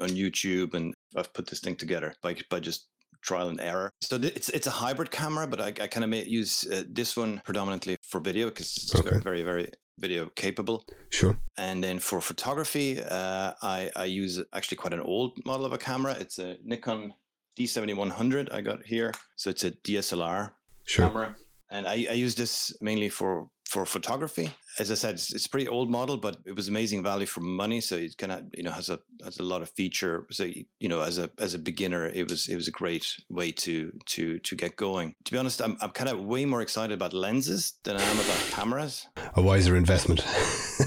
on 0.00 0.10
YouTube, 0.10 0.74
and 0.74 0.94
I've 1.16 1.32
put 1.32 1.46
this 1.46 1.60
thing 1.60 1.76
together 1.76 2.14
by 2.22 2.36
by 2.50 2.60
just 2.60 2.88
trial 3.22 3.48
and 3.48 3.60
error. 3.60 3.90
So 4.00 4.18
th- 4.18 4.34
it's 4.34 4.48
it's 4.48 4.66
a 4.66 4.70
hybrid 4.70 5.10
camera, 5.10 5.46
but 5.46 5.60
I, 5.60 5.68
I 5.68 5.86
kind 5.86 6.04
of 6.04 6.26
use 6.26 6.66
uh, 6.66 6.84
this 6.88 7.16
one 7.16 7.40
predominantly 7.44 7.96
for 8.02 8.20
video 8.20 8.46
because 8.46 8.76
it's 8.76 8.94
okay. 8.94 9.10
very, 9.10 9.20
very 9.22 9.42
very 9.42 9.70
video 9.98 10.30
capable. 10.34 10.84
Sure. 11.10 11.36
And 11.58 11.84
then 11.84 11.98
for 11.98 12.20
photography, 12.20 13.00
uh, 13.02 13.52
I 13.62 13.90
I 13.94 14.04
use 14.06 14.42
actually 14.52 14.78
quite 14.78 14.94
an 14.94 15.00
old 15.00 15.38
model 15.44 15.66
of 15.66 15.72
a 15.72 15.78
camera. 15.78 16.16
It's 16.18 16.38
a 16.38 16.56
Nikon 16.64 17.12
D7100 17.60 18.52
I 18.52 18.60
got 18.60 18.84
here. 18.84 19.12
So 19.36 19.50
it's 19.50 19.64
a 19.64 19.70
DSLR 19.70 20.50
sure. 20.84 21.06
camera, 21.06 21.36
and 21.70 21.86
I, 21.86 22.06
I 22.10 22.14
use 22.14 22.34
this 22.34 22.74
mainly 22.80 23.08
for 23.08 23.48
for 23.68 23.86
photography. 23.86 24.50
As 24.80 24.90
I 24.90 24.94
said, 24.94 25.14
it's, 25.14 25.32
it's, 25.32 25.46
a 25.46 25.48
pretty 25.48 25.68
old 25.68 25.88
model, 25.88 26.16
but 26.16 26.38
it 26.44 26.56
was 26.56 26.66
amazing 26.66 27.04
value 27.04 27.24
for 27.24 27.40
money. 27.40 27.80
So 27.80 27.94
it 27.96 28.16
kind 28.18 28.32
of 28.32 28.42
you 28.56 28.64
know 28.64 28.72
has 28.72 28.88
a 28.88 28.98
has 29.22 29.38
a 29.38 29.42
lot 29.42 29.62
of 29.62 29.70
feature. 29.70 30.26
So 30.30 30.44
you 30.44 30.88
know 30.88 31.02
as 31.02 31.18
a 31.18 31.30
as 31.38 31.54
a 31.54 31.58
beginner, 31.58 32.06
it 32.08 32.28
was 32.28 32.48
it 32.48 32.56
was 32.56 32.66
a 32.68 32.72
great 32.72 33.06
way 33.28 33.52
to 33.52 33.92
to 34.06 34.38
to 34.38 34.56
get 34.56 34.76
going. 34.76 35.14
To 35.24 35.32
be 35.32 35.38
honest, 35.38 35.60
I'm 35.60 35.76
I'm 35.80 35.90
kind 35.90 36.10
of 36.10 36.18
way 36.20 36.44
more 36.44 36.62
excited 36.62 36.94
about 36.94 37.12
lenses 37.12 37.74
than 37.84 37.96
I 37.96 38.02
am 38.02 38.18
about 38.18 38.40
cameras. 38.50 39.06
A 39.34 39.42
wiser 39.42 39.76
investment. 39.76 40.24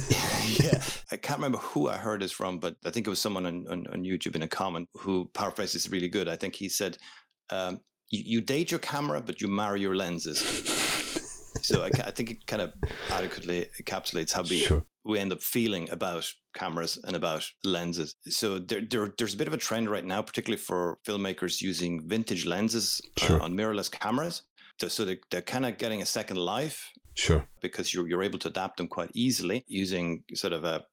can't 1.24 1.40
remember 1.40 1.60
who 1.60 1.90
I 1.90 1.98
heard 1.98 2.22
this 2.22 2.32
from, 2.32 2.60
but 2.60 2.76
I 2.86 2.90
think 2.90 3.08
it 3.08 3.10
was 3.10 3.20
someone 3.20 3.46
on 3.46 3.66
on, 3.70 3.88
on 3.88 4.04
YouTube 4.04 4.36
in 4.36 4.44
a 4.44 4.48
comment 4.48 4.88
who 4.98 5.30
paraphrased 5.34 5.76
this 5.76 5.90
really 5.90 6.10
good. 6.10 6.28
I 6.28 6.36
think 6.36 6.56
he 6.56 6.70
said. 6.70 6.98
Um, 7.50 7.82
you, 8.10 8.24
you 8.26 8.42
date 8.42 8.72
your 8.72 8.80
camera, 8.80 9.22
but 9.22 9.42
you 9.42 9.48
marry 9.48 9.82
your 9.82 9.96
lenses 9.96 10.40
so 11.64 11.84
I, 11.84 11.88
I, 11.88 12.12
think 12.12 12.32
it 12.32 12.46
kind 12.46 12.62
of 12.62 12.74
adequately 13.10 13.68
encapsulates 13.82 14.34
how 14.34 14.44
we 14.44 14.60
sure. 14.60 14.84
we 15.06 15.20
end 15.20 15.32
up 15.32 15.42
feeling 15.42 15.90
about 15.92 16.30
cameras 16.54 17.00
and 17.06 17.16
about 17.16 17.46
lenses. 17.64 18.16
So 18.28 18.60
there, 18.60 18.82
there, 18.82 19.14
there's 19.18 19.34
a 19.34 19.38
bit 19.38 19.48
of 19.48 19.54
a 19.54 19.58
trend 19.58 19.90
right 19.90 20.06
now, 20.06 20.22
particularly 20.22 20.62
for 20.62 21.00
filmmakers 21.08 21.62
using 21.62 22.08
vintage 22.08 22.46
lenses 22.46 23.02
uh, 23.22 23.26
sure. 23.26 23.42
uh, 23.42 23.46
on 23.46 23.54
mirrorless 23.54 23.90
cameras. 23.90 24.44
So, 24.80 24.88
so 24.88 25.06
they, 25.06 25.20
they're 25.32 25.42
kind 25.42 25.66
of 25.66 25.78
getting 25.78 26.02
a 26.02 26.06
second 26.06 26.38
life. 26.38 26.92
Sure. 27.16 27.46
Because 27.62 27.94
you're 27.94 28.08
you're 28.08 28.24
able 28.24 28.40
to 28.40 28.48
adapt 28.48 28.78
them 28.78 28.88
quite 28.88 29.12
easily 29.14 29.64
using 29.68 30.24
sort 30.34 30.52
of 30.52 30.64
a 30.64 30.84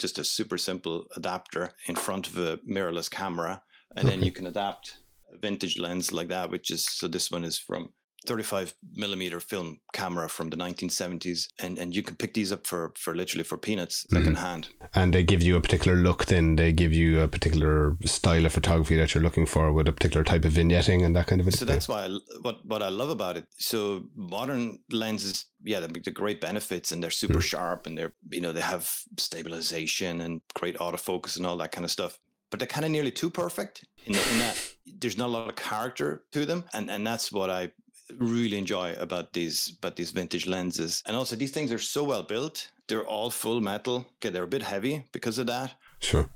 just 0.00 0.18
a 0.18 0.24
super 0.24 0.58
simple 0.58 1.06
adapter 1.16 1.72
in 1.86 1.94
front 1.94 2.26
of 2.26 2.36
a 2.38 2.56
mirrorless 2.58 3.10
camera, 3.10 3.62
and 3.96 4.06
okay. 4.06 4.16
then 4.16 4.24
you 4.24 4.32
can 4.32 4.46
adapt 4.46 4.98
a 5.32 5.38
vintage 5.38 5.78
lens 5.78 6.12
like 6.12 6.28
that, 6.28 6.50
which 6.50 6.70
is 6.70 6.84
so 6.84 7.06
this 7.06 7.30
one 7.30 7.44
is 7.44 7.58
from 7.58 7.92
35 8.26 8.74
millimeter 8.94 9.40
film 9.40 9.78
camera 9.92 10.28
from 10.28 10.50
the 10.50 10.56
1970s 10.56 11.48
and 11.58 11.78
and 11.78 11.94
you 11.94 12.02
can 12.02 12.16
pick 12.16 12.34
these 12.34 12.52
up 12.52 12.66
for 12.66 12.92
for 12.96 13.14
literally 13.14 13.44
for 13.44 13.56
peanuts 13.56 14.06
mm-hmm. 14.12 14.34
hand 14.34 14.68
and 14.94 15.14
they 15.14 15.22
give 15.22 15.42
you 15.42 15.56
a 15.56 15.60
particular 15.60 15.96
look 15.96 16.26
then 16.26 16.56
they 16.56 16.72
give 16.72 16.92
you 16.92 17.20
a 17.20 17.28
particular 17.28 17.96
style 18.04 18.44
of 18.44 18.52
photography 18.52 18.96
that 18.96 19.14
you're 19.14 19.22
looking 19.22 19.46
for 19.46 19.72
with 19.72 19.88
a 19.88 19.92
particular 19.92 20.22
type 20.22 20.44
of 20.44 20.52
vignetting 20.52 21.04
and 21.04 21.16
that 21.16 21.26
kind 21.26 21.40
of 21.40 21.46
thing 21.46 21.56
so 21.56 21.64
that's 21.64 21.88
why 21.88 22.04
I, 22.04 22.18
what 22.42 22.64
what 22.66 22.82
i 22.82 22.88
love 22.88 23.10
about 23.10 23.36
it 23.36 23.46
so 23.56 24.04
modern 24.14 24.78
lenses 24.90 25.46
yeah 25.64 25.80
they're 25.80 26.12
great 26.12 26.40
benefits 26.40 26.92
and 26.92 27.02
they're 27.02 27.10
super 27.10 27.38
mm. 27.38 27.42
sharp 27.42 27.86
and 27.86 27.96
they're 27.96 28.12
you 28.30 28.40
know 28.40 28.52
they 28.52 28.60
have 28.60 28.90
stabilization 29.16 30.20
and 30.20 30.40
great 30.54 30.76
autofocus 30.78 31.36
and 31.36 31.46
all 31.46 31.56
that 31.58 31.72
kind 31.72 31.84
of 31.84 31.90
stuff 31.90 32.18
but 32.50 32.58
they're 32.58 32.66
kind 32.66 32.84
of 32.84 32.90
nearly 32.90 33.12
too 33.12 33.30
perfect 33.30 33.84
in, 34.04 34.12
the, 34.12 34.30
in, 34.32 34.38
that 34.40 34.72
there's 34.98 35.16
not 35.16 35.28
a 35.28 35.32
lot 35.32 35.48
of 35.48 35.56
character 35.56 36.24
to 36.32 36.44
them 36.44 36.64
and 36.74 36.90
and 36.90 37.06
that's 37.06 37.32
what 37.32 37.50
i 37.50 37.70
really 38.18 38.58
enjoy 38.58 38.94
about 38.94 39.32
these 39.32 39.76
about 39.78 39.96
these 39.96 40.10
vintage 40.10 40.46
lenses. 40.46 41.02
And 41.06 41.16
also 41.16 41.36
these 41.36 41.50
things 41.50 41.72
are 41.72 41.78
so 41.78 42.04
well 42.04 42.22
built. 42.22 42.70
They're 42.88 43.06
all 43.06 43.30
full 43.30 43.60
metal. 43.60 44.06
Okay, 44.16 44.30
they're 44.30 44.44
a 44.44 44.48
bit 44.48 44.62
heavy 44.62 45.04
because 45.12 45.38
of 45.38 45.46
that. 45.46 45.74
Sure. 46.00 46.28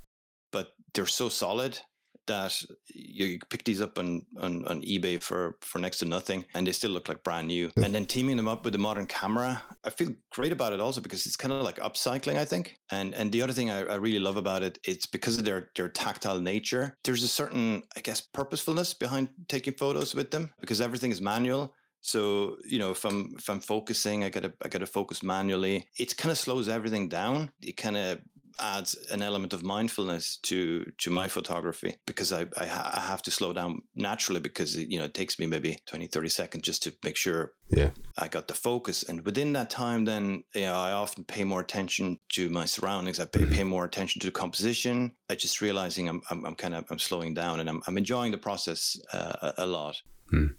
But 0.53 0.75
they're 0.93 1.07
so 1.07 1.29
solid 1.29 1.81
that 2.27 2.61
you 2.87 3.39
pick 3.51 3.65
these 3.65 3.81
up 3.81 3.99
on, 3.99 4.25
on, 4.39 4.67
on 4.67 4.83
eBay 4.83 5.21
for, 5.21 5.57
for 5.61 5.79
next 5.79 5.99
to 5.99 6.05
nothing 6.05 6.45
and 6.55 6.67
they 6.67 6.73
still 6.73 6.91
look 6.91 7.09
like 7.09 7.23
brand 7.23 7.49
new. 7.49 7.71
And 7.83 7.95
then 7.95 8.07
teaming 8.07 8.37
them 8.37 8.49
up 8.49 8.65
with 8.65 8.75
a 8.75 8.79
modern 8.79 9.07
camera, 9.07 9.63
I 9.85 9.91
feel 9.91 10.11
great 10.31 10.53
about 10.53 10.73
it 10.73 10.81
also 10.81 11.01
because 11.01 11.27
it's 11.27 11.37
kind 11.37 11.53
of 11.53 11.63
like 11.63 11.77
upcycling, 11.77 12.37
I 12.37 12.45
think. 12.45 12.79
And 12.91 13.15
and 13.15 13.31
the 13.33 13.43
other 13.43 13.53
thing 13.53 13.71
I, 13.71 13.85
I 13.85 13.95
really 13.97 14.19
love 14.19 14.37
about 14.37 14.63
it, 14.63 14.79
it's 14.85 15.07
because 15.07 15.39
of 15.39 15.45
their 15.45 15.71
their 15.77 15.89
tactile 15.89 16.41
nature. 16.41 16.97
There's 17.05 17.23
a 17.23 17.29
certain, 17.29 17.83
I 17.97 18.01
guess, 18.01 18.21
purposefulness 18.21 18.95
behind 18.95 19.29
taking 19.49 19.75
photos 19.75 20.15
with 20.15 20.31
them 20.31 20.51
because 20.61 20.81
everything 20.81 21.11
is 21.11 21.21
manual. 21.21 21.75
So 22.01 22.59
you 22.67 22.79
know, 22.79 22.91
if 22.91 23.05
I'm 23.05 23.35
if 23.39 23.49
I'm 23.49 23.61
focusing, 23.61 24.25
I 24.25 24.29
gotta 24.29 24.53
I 24.63 24.69
gotta 24.69 24.87
focus 24.87 25.23
manually. 25.23 25.87
It 25.99 26.17
kind 26.17 26.31
of 26.31 26.39
slows 26.39 26.69
everything 26.69 27.09
down. 27.09 27.51
It 27.63 27.79
kind 27.79 27.97
of 27.97 28.19
adds 28.59 28.95
an 29.11 29.23
element 29.23 29.53
of 29.53 29.63
mindfulness 29.63 30.37
to 30.43 30.91
to 30.99 31.11
my 31.11 31.29
photography 31.29 31.97
because 32.07 32.33
I, 32.33 32.47
I, 32.57 32.67
ha- 32.67 32.93
I, 32.95 33.01
have 33.01 33.23
to 33.23 33.31
slow 33.31 33.53
down 33.53 33.83
naturally 33.95 34.41
because 34.41 34.77
you 34.77 34.99
know 34.99 35.05
it 35.05 35.15
takes 35.15 35.39
me 35.39 35.47
maybe 35.47 35.79
20 35.87 36.07
30 36.07 36.29
seconds 36.29 36.63
just 36.63 36.83
to 36.85 36.93
make 37.05 37.17
sure 37.17 37.53
yeah. 37.71 37.91
I 38.19 38.29
got 38.29 38.47
the 38.47 38.55
focus. 38.55 39.03
And 39.05 39.25
within 39.25 39.53
that 39.55 39.71
time 39.71 40.05
then 40.05 40.45
you 40.55 40.63
know 40.63 40.75
I 40.75 40.93
often 40.93 41.25
pay 41.25 41.45
more 41.45 41.61
attention 41.61 42.19
to 42.31 42.49
my 42.49 42.65
surroundings. 42.65 43.21
I 43.21 43.25
pay, 43.25 43.41
mm-hmm. 43.41 43.55
pay 43.55 43.65
more 43.65 43.85
attention 43.85 44.21
to 44.21 44.27
the 44.27 44.33
composition. 44.33 45.13
I 45.31 45.35
just 45.35 45.61
realizing 45.61 46.09
I'm, 46.09 46.23
I'm, 46.31 46.45
I'm 46.47 46.55
kind 46.55 46.75
of 46.75 46.85
I'm 46.91 46.99
slowing 46.99 47.35
down 47.35 47.61
and 47.61 47.69
I'm, 47.69 47.83
I'm 47.87 47.99
enjoying 47.99 48.33
the 48.33 48.39
process 48.39 48.99
uh, 49.13 49.53
a, 49.59 49.65
a, 49.65 49.67
lot. 49.67 50.01
Mm 50.33 50.55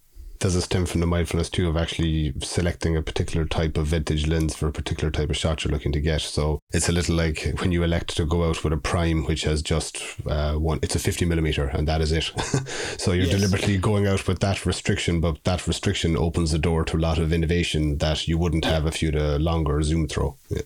does 0.45 0.55
it 0.55 0.61
stem 0.61 0.85
from 0.85 1.01
the 1.01 1.07
mindfulness 1.07 1.49
too 1.49 1.67
of 1.67 1.75
actually 1.75 2.31
selecting 2.43 2.95
a 2.95 3.01
particular 3.01 3.45
type 3.47 3.77
of 3.77 3.87
vintage 3.87 4.27
lens 4.27 4.55
for 4.55 4.67
a 4.67 4.71
particular 4.71 5.09
type 5.09 5.31
of 5.31 5.35
shot 5.35 5.65
you're 5.65 5.71
looking 5.71 5.91
to 5.91 5.99
get? 5.99 6.21
So 6.21 6.59
it's 6.71 6.87
a 6.87 6.91
little 6.91 7.15
like 7.15 7.51
when 7.57 7.71
you 7.71 7.81
elect 7.81 8.15
to 8.17 8.27
go 8.27 8.47
out 8.47 8.63
with 8.63 8.71
a 8.71 8.77
prime 8.77 9.25
which 9.25 9.41
has 9.45 9.63
just 9.63 10.03
uh, 10.27 10.53
one, 10.53 10.77
it's 10.83 10.93
a 10.93 10.99
50 10.99 11.25
millimeter 11.25 11.65
and 11.69 11.87
that 11.87 11.99
is 11.99 12.11
it. 12.11 12.25
so 12.99 13.13
you're 13.13 13.25
yes. 13.25 13.37
deliberately 13.37 13.79
going 13.79 14.05
out 14.05 14.27
with 14.27 14.37
that 14.41 14.67
restriction, 14.67 15.19
but 15.19 15.43
that 15.45 15.65
restriction 15.65 16.15
opens 16.15 16.51
the 16.51 16.59
door 16.59 16.85
to 16.85 16.97
a 16.97 16.99
lot 16.99 17.17
of 17.17 17.33
innovation 17.33 17.97
that 17.97 18.27
you 18.27 18.37
wouldn't 18.37 18.65
have 18.65 18.85
if 18.85 19.01
you'd 19.01 19.15
a 19.15 19.39
longer 19.39 19.81
zoom 19.81 20.07
throw. 20.07 20.37
Yeah. 20.49 20.61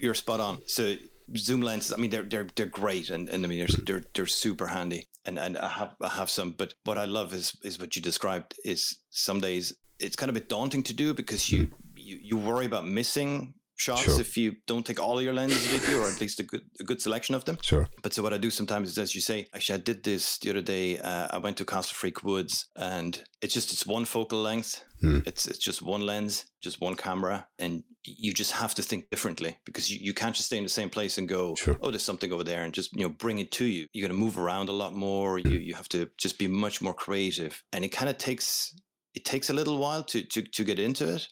You're 0.00 0.14
spot 0.14 0.40
on. 0.40 0.62
So 0.64 0.96
zoom 1.36 1.60
lenses. 1.60 1.92
I 1.92 1.96
mean, 1.96 2.10
they're 2.10 2.22
they're 2.22 2.48
they're 2.54 2.66
great, 2.66 3.10
and, 3.10 3.28
and 3.28 3.44
I 3.44 3.48
mean, 3.48 3.58
they're, 3.58 3.84
they're 3.84 4.04
they're 4.14 4.26
super 4.26 4.66
handy. 4.66 5.08
And 5.24 5.38
and 5.38 5.58
I 5.58 5.68
have 5.68 5.94
I 6.00 6.08
have 6.08 6.30
some, 6.30 6.52
but 6.52 6.74
what 6.84 6.98
I 6.98 7.04
love 7.04 7.34
is 7.34 7.56
is 7.62 7.78
what 7.78 7.96
you 7.96 8.02
described. 8.02 8.54
Is 8.64 8.98
some 9.10 9.40
days 9.40 9.74
it's 9.98 10.16
kind 10.16 10.30
of 10.30 10.36
a 10.36 10.40
bit 10.40 10.48
daunting 10.48 10.82
to 10.84 10.94
do 10.94 11.14
because 11.14 11.50
you 11.50 11.66
mm. 11.66 11.72
you, 11.96 12.18
you 12.22 12.36
worry 12.36 12.66
about 12.66 12.86
missing 12.86 13.54
shots 13.78 14.02
sure. 14.02 14.20
if 14.20 14.36
you 14.36 14.56
don't 14.66 14.84
take 14.84 15.00
all 15.00 15.18
of 15.18 15.24
your 15.24 15.32
lenses 15.32 15.72
with 15.72 15.88
you, 15.88 16.02
or 16.02 16.08
at 16.08 16.20
least 16.20 16.40
a 16.40 16.42
good 16.42 16.62
a 16.80 16.84
good 16.84 17.00
selection 17.00 17.34
of 17.34 17.44
them. 17.44 17.58
Sure. 17.62 17.88
But 18.02 18.12
so 18.12 18.22
what 18.22 18.34
I 18.34 18.38
do 18.38 18.50
sometimes 18.50 18.90
is, 18.90 18.98
as 18.98 19.14
you 19.14 19.20
say, 19.20 19.48
actually, 19.54 19.78
I 19.78 19.82
did 19.82 20.02
this 20.04 20.38
the 20.38 20.50
other 20.50 20.60
day. 20.60 20.98
Uh, 20.98 21.28
I 21.30 21.38
went 21.38 21.56
to 21.58 21.64
Castlefreke 21.64 22.22
Woods, 22.22 22.66
and 22.76 23.22
it's 23.40 23.54
just 23.54 23.72
it's 23.72 23.86
one 23.86 24.04
focal 24.04 24.42
length. 24.42 24.84
Hmm. 25.00 25.20
It's 25.24 25.46
it's 25.46 25.58
just 25.58 25.80
one 25.80 26.04
lens, 26.04 26.46
just 26.60 26.80
one 26.80 26.96
camera, 26.96 27.46
and 27.58 27.84
you 28.16 28.32
just 28.32 28.52
have 28.52 28.74
to 28.74 28.82
think 28.82 29.10
differently 29.10 29.56
because 29.64 29.90
you, 29.90 29.98
you 30.00 30.14
can't 30.14 30.34
just 30.34 30.46
stay 30.46 30.56
in 30.56 30.62
the 30.62 30.68
same 30.68 30.90
place 30.90 31.18
and 31.18 31.28
go, 31.28 31.54
sure. 31.54 31.76
oh, 31.82 31.90
there's 31.90 32.02
something 32.02 32.32
over 32.32 32.44
there, 32.44 32.64
and 32.64 32.72
just 32.72 32.94
you 32.94 33.02
know 33.02 33.08
bring 33.08 33.38
it 33.38 33.50
to 33.52 33.64
you. 33.64 33.86
You're 33.92 34.08
going 34.08 34.18
to 34.18 34.24
move 34.24 34.38
around 34.38 34.68
a 34.68 34.72
lot 34.72 34.94
more. 34.94 35.38
Hmm. 35.38 35.48
You 35.48 35.58
you 35.58 35.74
have 35.74 35.88
to 35.90 36.08
just 36.16 36.38
be 36.38 36.48
much 36.48 36.80
more 36.80 36.94
creative, 36.94 37.62
and 37.72 37.84
it 37.84 37.88
kind 37.88 38.08
of 38.08 38.18
takes 38.18 38.74
it 39.14 39.24
takes 39.24 39.50
a 39.50 39.54
little 39.54 39.78
while 39.78 40.02
to 40.04 40.22
to 40.22 40.42
to 40.42 40.64
get 40.64 40.78
into 40.78 41.12
it 41.12 41.28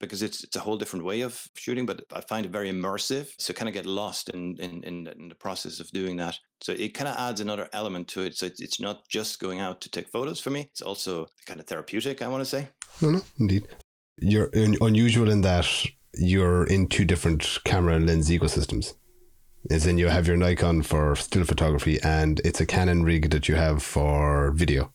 because 0.00 0.22
it's 0.22 0.44
it's 0.44 0.56
a 0.56 0.60
whole 0.60 0.76
different 0.76 1.04
way 1.04 1.22
of 1.22 1.42
shooting, 1.56 1.86
but 1.86 2.02
I 2.12 2.20
find 2.20 2.46
it 2.46 2.52
very 2.52 2.70
immersive. 2.70 3.28
So 3.38 3.52
kind 3.52 3.68
of 3.68 3.74
get 3.74 3.86
lost 3.86 4.28
in, 4.30 4.56
in 4.58 4.82
in 4.84 5.06
in 5.18 5.28
the 5.28 5.34
process 5.34 5.80
of 5.80 5.90
doing 5.90 6.16
that. 6.16 6.38
So 6.60 6.72
it 6.72 6.94
kind 6.94 7.08
of 7.08 7.16
adds 7.16 7.40
another 7.40 7.68
element 7.72 8.08
to 8.08 8.22
it. 8.22 8.36
So 8.36 8.46
it's, 8.46 8.60
it's 8.60 8.80
not 8.80 9.08
just 9.08 9.40
going 9.40 9.60
out 9.60 9.80
to 9.82 9.90
take 9.90 10.08
photos 10.08 10.40
for 10.40 10.50
me. 10.50 10.68
It's 10.72 10.82
also 10.82 11.26
kind 11.46 11.60
of 11.60 11.66
therapeutic. 11.66 12.22
I 12.22 12.28
want 12.28 12.42
to 12.42 12.50
say. 12.50 12.68
No, 13.00 13.10
no, 13.10 13.20
indeed. 13.38 13.66
You're 14.20 14.50
unusual 14.52 15.30
in 15.30 15.42
that 15.42 15.68
you're 16.14 16.64
in 16.64 16.88
two 16.88 17.04
different 17.04 17.58
camera 17.64 17.98
lens 17.98 18.30
ecosystems. 18.30 18.94
As 19.70 19.86
in, 19.86 19.98
you 19.98 20.08
have 20.08 20.26
your 20.26 20.36
Nikon 20.36 20.82
for 20.82 21.16
still 21.16 21.44
photography, 21.44 22.00
and 22.02 22.40
it's 22.44 22.60
a 22.60 22.66
Canon 22.66 23.02
rig 23.02 23.30
that 23.30 23.48
you 23.48 23.56
have 23.56 23.82
for 23.82 24.52
video. 24.52 24.92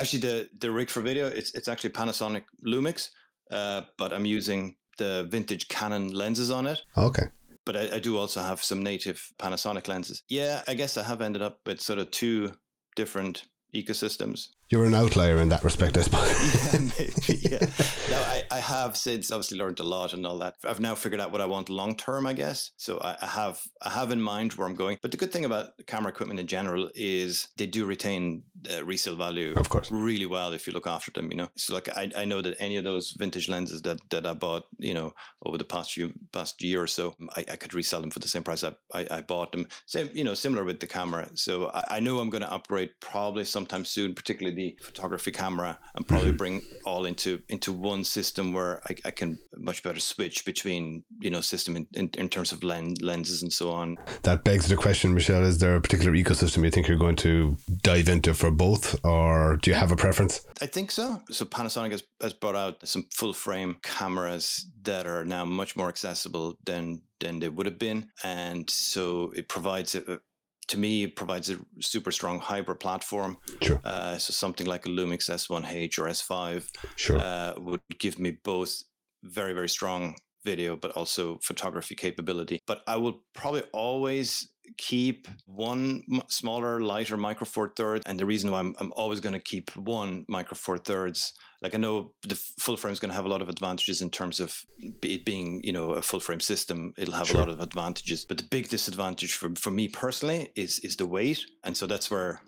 Actually, 0.00 0.20
the 0.20 0.48
the 0.60 0.70
rig 0.70 0.88
for 0.88 1.00
video 1.00 1.26
it's 1.26 1.52
it's 1.54 1.68
actually 1.68 1.90
Panasonic 1.90 2.44
Lumix, 2.66 3.10
uh, 3.50 3.82
but 3.98 4.12
I'm 4.12 4.24
using 4.24 4.76
the 4.96 5.26
vintage 5.28 5.68
Canon 5.68 6.12
lenses 6.12 6.50
on 6.50 6.66
it. 6.66 6.80
Okay. 6.96 7.24
But 7.64 7.76
I, 7.76 7.96
I 7.96 7.98
do 7.98 8.16
also 8.16 8.40
have 8.40 8.62
some 8.62 8.82
native 8.82 9.22
Panasonic 9.38 9.88
lenses. 9.88 10.22
Yeah, 10.28 10.62
I 10.66 10.74
guess 10.74 10.96
I 10.96 11.02
have 11.02 11.20
ended 11.20 11.42
up 11.42 11.58
with 11.66 11.80
sort 11.80 11.98
of 11.98 12.10
two 12.10 12.52
different 12.96 13.44
ecosystems. 13.74 14.48
You're 14.70 14.84
an 14.84 14.94
outlier 14.94 15.38
in 15.38 15.48
that 15.48 15.64
respect, 15.64 15.96
I 15.96 16.02
suppose. 16.02 16.74
yeah, 16.74 16.78
maybe. 16.98 17.40
Yeah. 17.40 17.66
now, 18.10 18.20
I, 18.20 18.42
I 18.50 18.58
have 18.58 18.98
since 18.98 19.30
obviously 19.30 19.56
learned 19.56 19.80
a 19.80 19.82
lot 19.82 20.12
and 20.12 20.26
all 20.26 20.36
that. 20.40 20.56
I've 20.62 20.78
now 20.78 20.94
figured 20.94 21.22
out 21.22 21.32
what 21.32 21.40
I 21.40 21.46
want 21.46 21.70
long 21.70 21.96
term, 21.96 22.26
I 22.26 22.34
guess. 22.34 22.72
So 22.76 22.98
I, 22.98 23.16
I, 23.22 23.26
have 23.26 23.62
I 23.80 23.88
have 23.88 24.12
in 24.12 24.20
mind 24.20 24.52
where 24.52 24.68
I'm 24.68 24.74
going. 24.74 24.98
But 25.00 25.10
the 25.10 25.16
good 25.16 25.32
thing 25.32 25.46
about 25.46 25.70
camera 25.86 26.10
equipment 26.10 26.38
in 26.38 26.46
general 26.46 26.90
is 26.94 27.48
they 27.56 27.66
do 27.66 27.86
retain 27.86 28.42
uh, 28.70 28.84
resale 28.84 29.16
value, 29.16 29.54
of 29.56 29.70
course, 29.70 29.90
really 29.90 30.26
well 30.26 30.52
if 30.52 30.66
you 30.66 30.74
look 30.74 30.86
after 30.86 31.10
them. 31.12 31.30
You 31.30 31.38
know, 31.38 31.48
so 31.56 31.72
like 31.72 31.88
I, 31.96 32.10
I 32.14 32.26
know 32.26 32.42
that 32.42 32.56
any 32.60 32.76
of 32.76 32.84
those 32.84 33.12
vintage 33.12 33.48
lenses 33.48 33.80
that 33.82 34.00
that 34.10 34.26
I 34.26 34.34
bought, 34.34 34.66
you 34.78 34.92
know, 34.92 35.14
over 35.46 35.56
the 35.56 35.64
past 35.64 35.92
few 35.94 36.12
past 36.32 36.62
year 36.62 36.82
or 36.82 36.86
so, 36.86 37.14
I, 37.36 37.40
I 37.52 37.56
could 37.56 37.72
resell 37.72 38.02
them 38.02 38.10
for 38.10 38.18
the 38.18 38.28
same 38.28 38.42
price 38.42 38.62
I, 38.64 38.74
I, 38.92 39.06
I 39.10 39.20
bought 39.22 39.52
them. 39.52 39.66
Same, 39.86 40.10
you 40.12 40.24
know, 40.24 40.34
similar 40.34 40.64
with 40.64 40.78
the 40.78 40.86
camera. 40.86 41.26
So 41.32 41.70
I, 41.72 41.96
I 41.96 42.00
know 42.00 42.18
I'm 42.18 42.28
going 42.28 42.42
to 42.42 42.52
upgrade 42.52 42.90
probably 43.00 43.46
sometime 43.46 43.86
soon, 43.86 44.14
particularly 44.14 44.57
the 44.58 44.76
photography 44.82 45.30
camera 45.30 45.78
and 45.94 46.06
probably 46.06 46.28
mm-hmm. 46.30 46.36
bring 46.36 46.62
all 46.84 47.04
into 47.04 47.40
into 47.48 47.72
one 47.72 48.02
system 48.02 48.52
where 48.52 48.82
I, 48.90 48.96
I, 49.04 49.10
can 49.12 49.38
much 49.56 49.84
better 49.84 50.00
switch 50.00 50.44
between 50.44 51.04
you 51.20 51.30
know 51.30 51.40
system 51.40 51.76
in, 51.76 51.86
in, 51.94 52.10
in 52.18 52.28
terms 52.28 52.50
of 52.50 52.64
lens, 52.64 53.00
lenses 53.00 53.42
and 53.42 53.52
so 53.52 53.70
on. 53.70 53.96
That 54.22 54.42
begs 54.42 54.68
the 54.68 54.76
question, 54.76 55.14
Michelle: 55.14 55.44
Is 55.44 55.58
there 55.58 55.76
a 55.76 55.80
particular 55.80 56.12
ecosystem 56.12 56.64
you 56.64 56.70
think 56.70 56.88
you're 56.88 56.98
going 57.06 57.16
to 57.16 57.56
dive 57.82 58.08
into 58.08 58.34
for 58.34 58.50
both, 58.50 58.84
or 59.04 59.58
do 59.62 59.70
you 59.70 59.76
have 59.76 59.92
a 59.92 59.96
preference? 59.96 60.44
I 60.60 60.66
think 60.66 60.90
so. 60.90 61.22
So 61.30 61.44
Panasonic 61.44 61.92
has, 61.92 62.02
has 62.20 62.32
brought 62.32 62.56
out 62.56 62.86
some 62.86 63.06
full 63.12 63.32
frame 63.32 63.76
cameras 63.82 64.66
that 64.82 65.06
are 65.06 65.24
now 65.24 65.44
much 65.44 65.76
more 65.76 65.88
accessible 65.88 66.58
than 66.64 67.02
than 67.20 67.38
they 67.38 67.48
would 67.48 67.66
have 67.66 67.78
been, 67.78 68.10
and 68.24 68.68
so 68.68 69.32
it 69.36 69.48
provides 69.48 69.94
a, 69.94 70.20
to 70.68 70.78
me, 70.78 71.04
it 71.04 71.16
provides 71.16 71.50
a 71.50 71.58
super 71.80 72.12
strong 72.12 72.38
hybrid 72.38 72.80
platform. 72.80 73.38
Sure. 73.62 73.80
Uh, 73.84 74.18
so 74.18 74.32
something 74.32 74.66
like 74.66 74.86
a 74.86 74.88
Lumix 74.88 75.28
S1H 75.30 75.98
or 75.98 76.04
S5 76.04 76.68
sure. 76.96 77.18
Uh, 77.18 77.54
would 77.58 77.80
give 77.98 78.18
me 78.18 78.38
both 78.44 78.82
very, 79.24 79.52
very 79.52 79.68
strong 79.68 80.14
video, 80.44 80.76
but 80.76 80.92
also 80.92 81.38
photography 81.42 81.94
capability. 81.94 82.60
But 82.66 82.82
I 82.86 82.96
will 82.96 83.24
probably 83.34 83.62
always 83.72 84.48
keep 84.76 85.26
one 85.46 86.02
smaller, 86.28 86.80
lighter 86.80 87.16
micro 87.16 87.46
four 87.46 87.72
thirds. 87.74 88.04
And 88.06 88.18
the 88.18 88.26
reason 88.26 88.50
why 88.50 88.60
I'm, 88.60 88.74
I'm 88.78 88.92
always 88.96 89.20
going 89.20 89.32
to 89.32 89.40
keep 89.40 89.74
one 89.76 90.24
micro 90.28 90.56
four 90.56 90.78
thirds, 90.78 91.32
like 91.60 91.74
I 91.74 91.78
know 91.78 92.12
the 92.22 92.36
full 92.36 92.76
frame 92.76 92.92
is 92.92 93.00
going 93.00 93.10
to 93.10 93.16
have 93.16 93.24
a 93.24 93.28
lot 93.28 93.42
of 93.42 93.48
advantages 93.48 94.00
in 94.00 94.10
terms 94.10 94.38
of 94.38 94.64
it 95.02 95.24
being, 95.24 95.60
you 95.64 95.72
know, 95.72 95.92
a 95.92 96.02
full 96.02 96.20
frame 96.20 96.40
system. 96.40 96.94
It'll 96.96 97.14
have 97.14 97.28
sure. 97.28 97.36
a 97.36 97.40
lot 97.40 97.48
of 97.48 97.60
advantages, 97.60 98.24
but 98.24 98.38
the 98.38 98.44
big 98.44 98.68
disadvantage 98.68 99.34
for, 99.34 99.50
for 99.56 99.70
me 99.70 99.88
personally 99.88 100.50
is 100.54 100.78
is 100.80 100.96
the 100.96 101.06
weight. 101.06 101.44
And 101.64 101.76
so 101.76 101.86
that's 101.86 102.10
where 102.10 102.40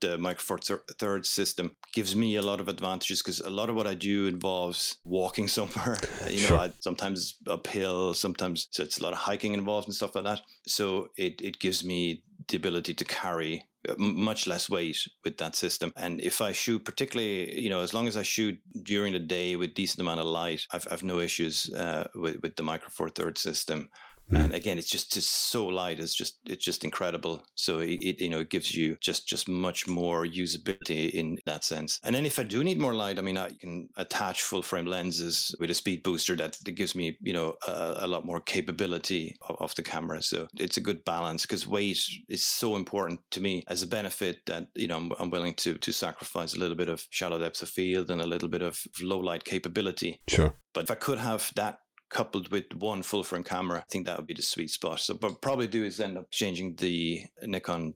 the 0.00 0.18
micro 0.18 0.42
four 0.42 0.58
third 0.98 1.24
system 1.24 1.74
gives 1.94 2.14
me 2.14 2.36
a 2.36 2.42
lot 2.42 2.60
of 2.60 2.68
advantages 2.68 3.22
because 3.22 3.40
a 3.40 3.48
lot 3.48 3.70
of 3.70 3.76
what 3.76 3.86
I 3.86 3.94
do 3.94 4.26
involves 4.26 4.98
walking 5.04 5.48
somewhere. 5.58 5.98
you 6.28 6.40
know, 6.42 6.48
sure. 6.48 6.58
I, 6.58 6.72
sometimes 6.80 7.36
uphill, 7.46 8.14
sometimes 8.14 8.68
so 8.70 8.82
it's 8.82 8.98
a 8.98 9.02
lot 9.02 9.12
of 9.12 9.18
hiking 9.18 9.54
involved 9.54 9.88
and 9.88 9.94
stuff 9.94 10.14
like 10.14 10.24
that. 10.24 10.40
So 10.66 11.08
it 11.16 11.40
it 11.40 11.58
gives 11.60 11.84
me 11.84 12.22
the 12.48 12.56
ability 12.56 12.94
to 12.94 13.04
carry 13.04 13.64
uh, 13.88 13.94
much 13.98 14.46
less 14.46 14.68
weight 14.70 14.98
with 15.24 15.36
that 15.38 15.56
system. 15.56 15.92
And 15.96 16.20
if 16.20 16.40
I 16.40 16.52
shoot, 16.52 16.84
particularly, 16.84 17.60
you 17.60 17.70
know, 17.70 17.80
as 17.80 17.94
long 17.94 18.08
as 18.08 18.16
I 18.16 18.22
shoot 18.22 18.58
during 18.82 19.12
the 19.12 19.18
day 19.18 19.56
with 19.56 19.74
decent 19.74 20.00
amount 20.00 20.20
of 20.20 20.26
light, 20.26 20.66
I've, 20.72 20.86
I've 20.90 21.02
no 21.02 21.20
issues 21.20 21.72
uh, 21.74 22.06
with, 22.14 22.36
with 22.42 22.56
the 22.56 22.62
Micro 22.62 22.88
Four 22.90 23.10
Third 23.10 23.38
system. 23.38 23.88
Mm. 24.30 24.44
And 24.44 24.54
again, 24.54 24.78
it's 24.78 24.90
just 24.90 25.12
just 25.12 25.50
so 25.50 25.66
light. 25.66 26.00
It's 26.00 26.14
just 26.14 26.38
it's 26.46 26.64
just 26.64 26.84
incredible. 26.84 27.44
So 27.54 27.78
it, 27.78 28.00
it, 28.02 28.20
you 28.20 28.28
know 28.28 28.40
it 28.40 28.50
gives 28.50 28.74
you 28.74 28.96
just 29.00 29.26
just 29.28 29.48
much 29.48 29.86
more 29.86 30.26
usability 30.26 31.10
in 31.10 31.38
that 31.46 31.64
sense. 31.64 32.00
And 32.02 32.14
then 32.14 32.26
if 32.26 32.38
I 32.38 32.42
do 32.42 32.64
need 32.64 32.78
more 32.78 32.94
light, 32.94 33.18
I 33.18 33.22
mean 33.22 33.38
I 33.38 33.50
can 33.60 33.88
attach 33.96 34.42
full 34.42 34.62
frame 34.62 34.86
lenses 34.86 35.54
with 35.60 35.70
a 35.70 35.74
speed 35.74 36.02
booster 36.02 36.34
that, 36.36 36.58
that 36.64 36.72
gives 36.72 36.94
me 36.94 37.16
you 37.20 37.32
know 37.32 37.54
a, 37.68 37.98
a 38.00 38.06
lot 38.06 38.24
more 38.24 38.40
capability 38.40 39.36
of, 39.48 39.56
of, 39.60 39.74
the 39.76 39.82
camera. 39.82 40.22
So 40.22 40.48
it's 40.58 40.78
a 40.78 40.80
good 40.80 41.04
balance 41.04 41.42
because 41.42 41.66
weight 41.66 42.02
is 42.28 42.44
so 42.44 42.76
important 42.76 43.20
to 43.30 43.40
me 43.40 43.62
as 43.68 43.82
a 43.82 43.86
benefit 43.86 44.38
that 44.46 44.66
you 44.74 44.88
know 44.88 44.96
I'm, 44.96 45.12
I'm 45.18 45.30
willing 45.30 45.54
to 45.54 45.74
to 45.74 45.92
sacrifice 45.92 46.54
a 46.54 46.58
little 46.58 46.76
bit 46.76 46.88
of 46.88 47.06
shallow 47.10 47.38
depth 47.38 47.62
of 47.62 47.68
field 47.68 48.10
and 48.10 48.20
a 48.20 48.26
little 48.26 48.48
bit 48.48 48.62
of 48.62 48.82
low 49.00 49.18
light 49.18 49.44
capability. 49.44 50.20
Sure. 50.28 50.54
But 50.72 50.84
if 50.84 50.90
I 50.90 50.94
could 50.96 51.18
have 51.18 51.50
that 51.56 51.78
coupled 52.10 52.50
with 52.50 52.64
one 52.78 53.02
full 53.02 53.24
frame 53.24 53.44
camera, 53.44 53.80
I 53.80 53.84
think 53.90 54.06
that 54.06 54.16
would 54.16 54.26
be 54.26 54.34
the 54.34 54.42
sweet 54.42 54.70
spot. 54.70 55.00
So, 55.00 55.14
but 55.14 55.40
probably 55.40 55.66
do 55.66 55.84
is 55.84 56.00
end 56.00 56.18
up 56.18 56.30
changing 56.30 56.76
the 56.76 57.24
Nikon 57.42 57.94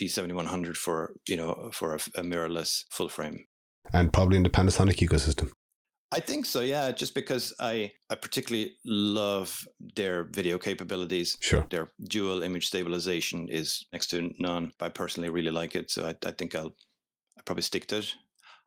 D7100 0.00 0.76
for 0.76 1.14
you 1.28 1.36
know 1.36 1.70
for 1.72 1.94
a, 1.94 2.00
a 2.16 2.22
mirrorless 2.22 2.84
full 2.90 3.08
frame, 3.08 3.44
and 3.92 4.12
probably 4.12 4.36
in 4.36 4.42
the 4.42 4.50
Panasonic 4.50 4.96
ecosystem. 5.06 5.50
I 6.12 6.20
think 6.20 6.46
so, 6.46 6.60
yeah. 6.60 6.92
Just 6.92 7.14
because 7.14 7.52
I 7.58 7.92
I 8.08 8.14
particularly 8.14 8.76
love 8.84 9.66
their 9.96 10.24
video 10.24 10.58
capabilities. 10.58 11.36
Sure. 11.40 11.66
Their 11.70 11.90
dual 12.08 12.42
image 12.42 12.68
stabilization 12.68 13.48
is 13.48 13.84
next 13.92 14.08
to 14.08 14.30
none. 14.38 14.72
I 14.80 14.90
personally 14.90 15.30
really 15.30 15.50
like 15.50 15.74
it, 15.74 15.90
so 15.90 16.06
I, 16.06 16.14
I 16.26 16.30
think 16.30 16.54
I'll 16.54 16.74
I 17.36 17.42
probably 17.44 17.62
stick 17.62 17.86
to 17.88 17.98
it. 17.98 18.14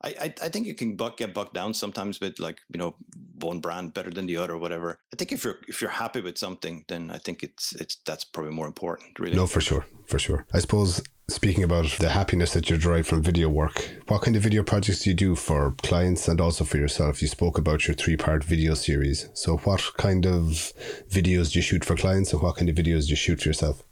I, 0.03 0.09
I, 0.09 0.33
I 0.43 0.49
think 0.49 0.67
you 0.67 0.75
can 0.75 0.95
buck, 0.95 1.17
get 1.17 1.33
bucked 1.33 1.53
down 1.53 1.73
sometimes 1.73 2.19
with 2.19 2.39
like 2.39 2.61
you 2.71 2.77
know 2.77 2.95
one 3.39 3.59
brand 3.59 3.93
better 3.93 4.09
than 4.09 4.25
the 4.25 4.37
other 4.37 4.53
or 4.53 4.57
whatever. 4.57 4.99
I 5.13 5.15
think 5.15 5.31
if 5.31 5.43
you're 5.43 5.57
if 5.67 5.81
you're 5.81 5.89
happy 5.89 6.21
with 6.21 6.37
something, 6.37 6.85
then 6.87 7.11
I 7.11 7.17
think 7.17 7.43
it's 7.43 7.73
it's 7.73 7.97
that's 8.05 8.23
probably 8.23 8.51
more 8.51 8.67
important. 8.67 9.17
Really. 9.19 9.35
No, 9.35 9.47
for 9.47 9.61
sure, 9.61 9.85
for 10.05 10.19
sure. 10.19 10.45
I 10.53 10.59
suppose 10.59 11.01
speaking 11.29 11.63
about 11.63 11.85
the 11.99 12.09
happiness 12.09 12.53
that 12.53 12.69
you 12.69 12.77
derive 12.77 13.07
from 13.07 13.21
video 13.21 13.49
work, 13.49 13.89
what 14.07 14.21
kind 14.21 14.35
of 14.37 14.43
video 14.43 14.63
projects 14.63 15.01
do 15.01 15.09
you 15.09 15.15
do 15.15 15.35
for 15.35 15.71
clients 15.83 16.27
and 16.27 16.39
also 16.39 16.63
for 16.63 16.77
yourself? 16.77 17.21
You 17.21 17.27
spoke 17.27 17.57
about 17.57 17.87
your 17.87 17.95
three 17.95 18.17
part 18.17 18.43
video 18.43 18.75
series. 18.75 19.29
So, 19.33 19.57
what 19.57 19.81
kind 19.97 20.25
of 20.25 20.73
videos 21.09 21.51
do 21.51 21.59
you 21.59 21.63
shoot 21.63 21.83
for 21.83 21.95
clients, 21.95 22.33
and 22.33 22.41
what 22.41 22.57
kind 22.57 22.69
of 22.69 22.75
videos 22.75 23.05
do 23.05 23.11
you 23.11 23.15
shoot 23.15 23.41
for 23.41 23.49
yourself? 23.49 23.83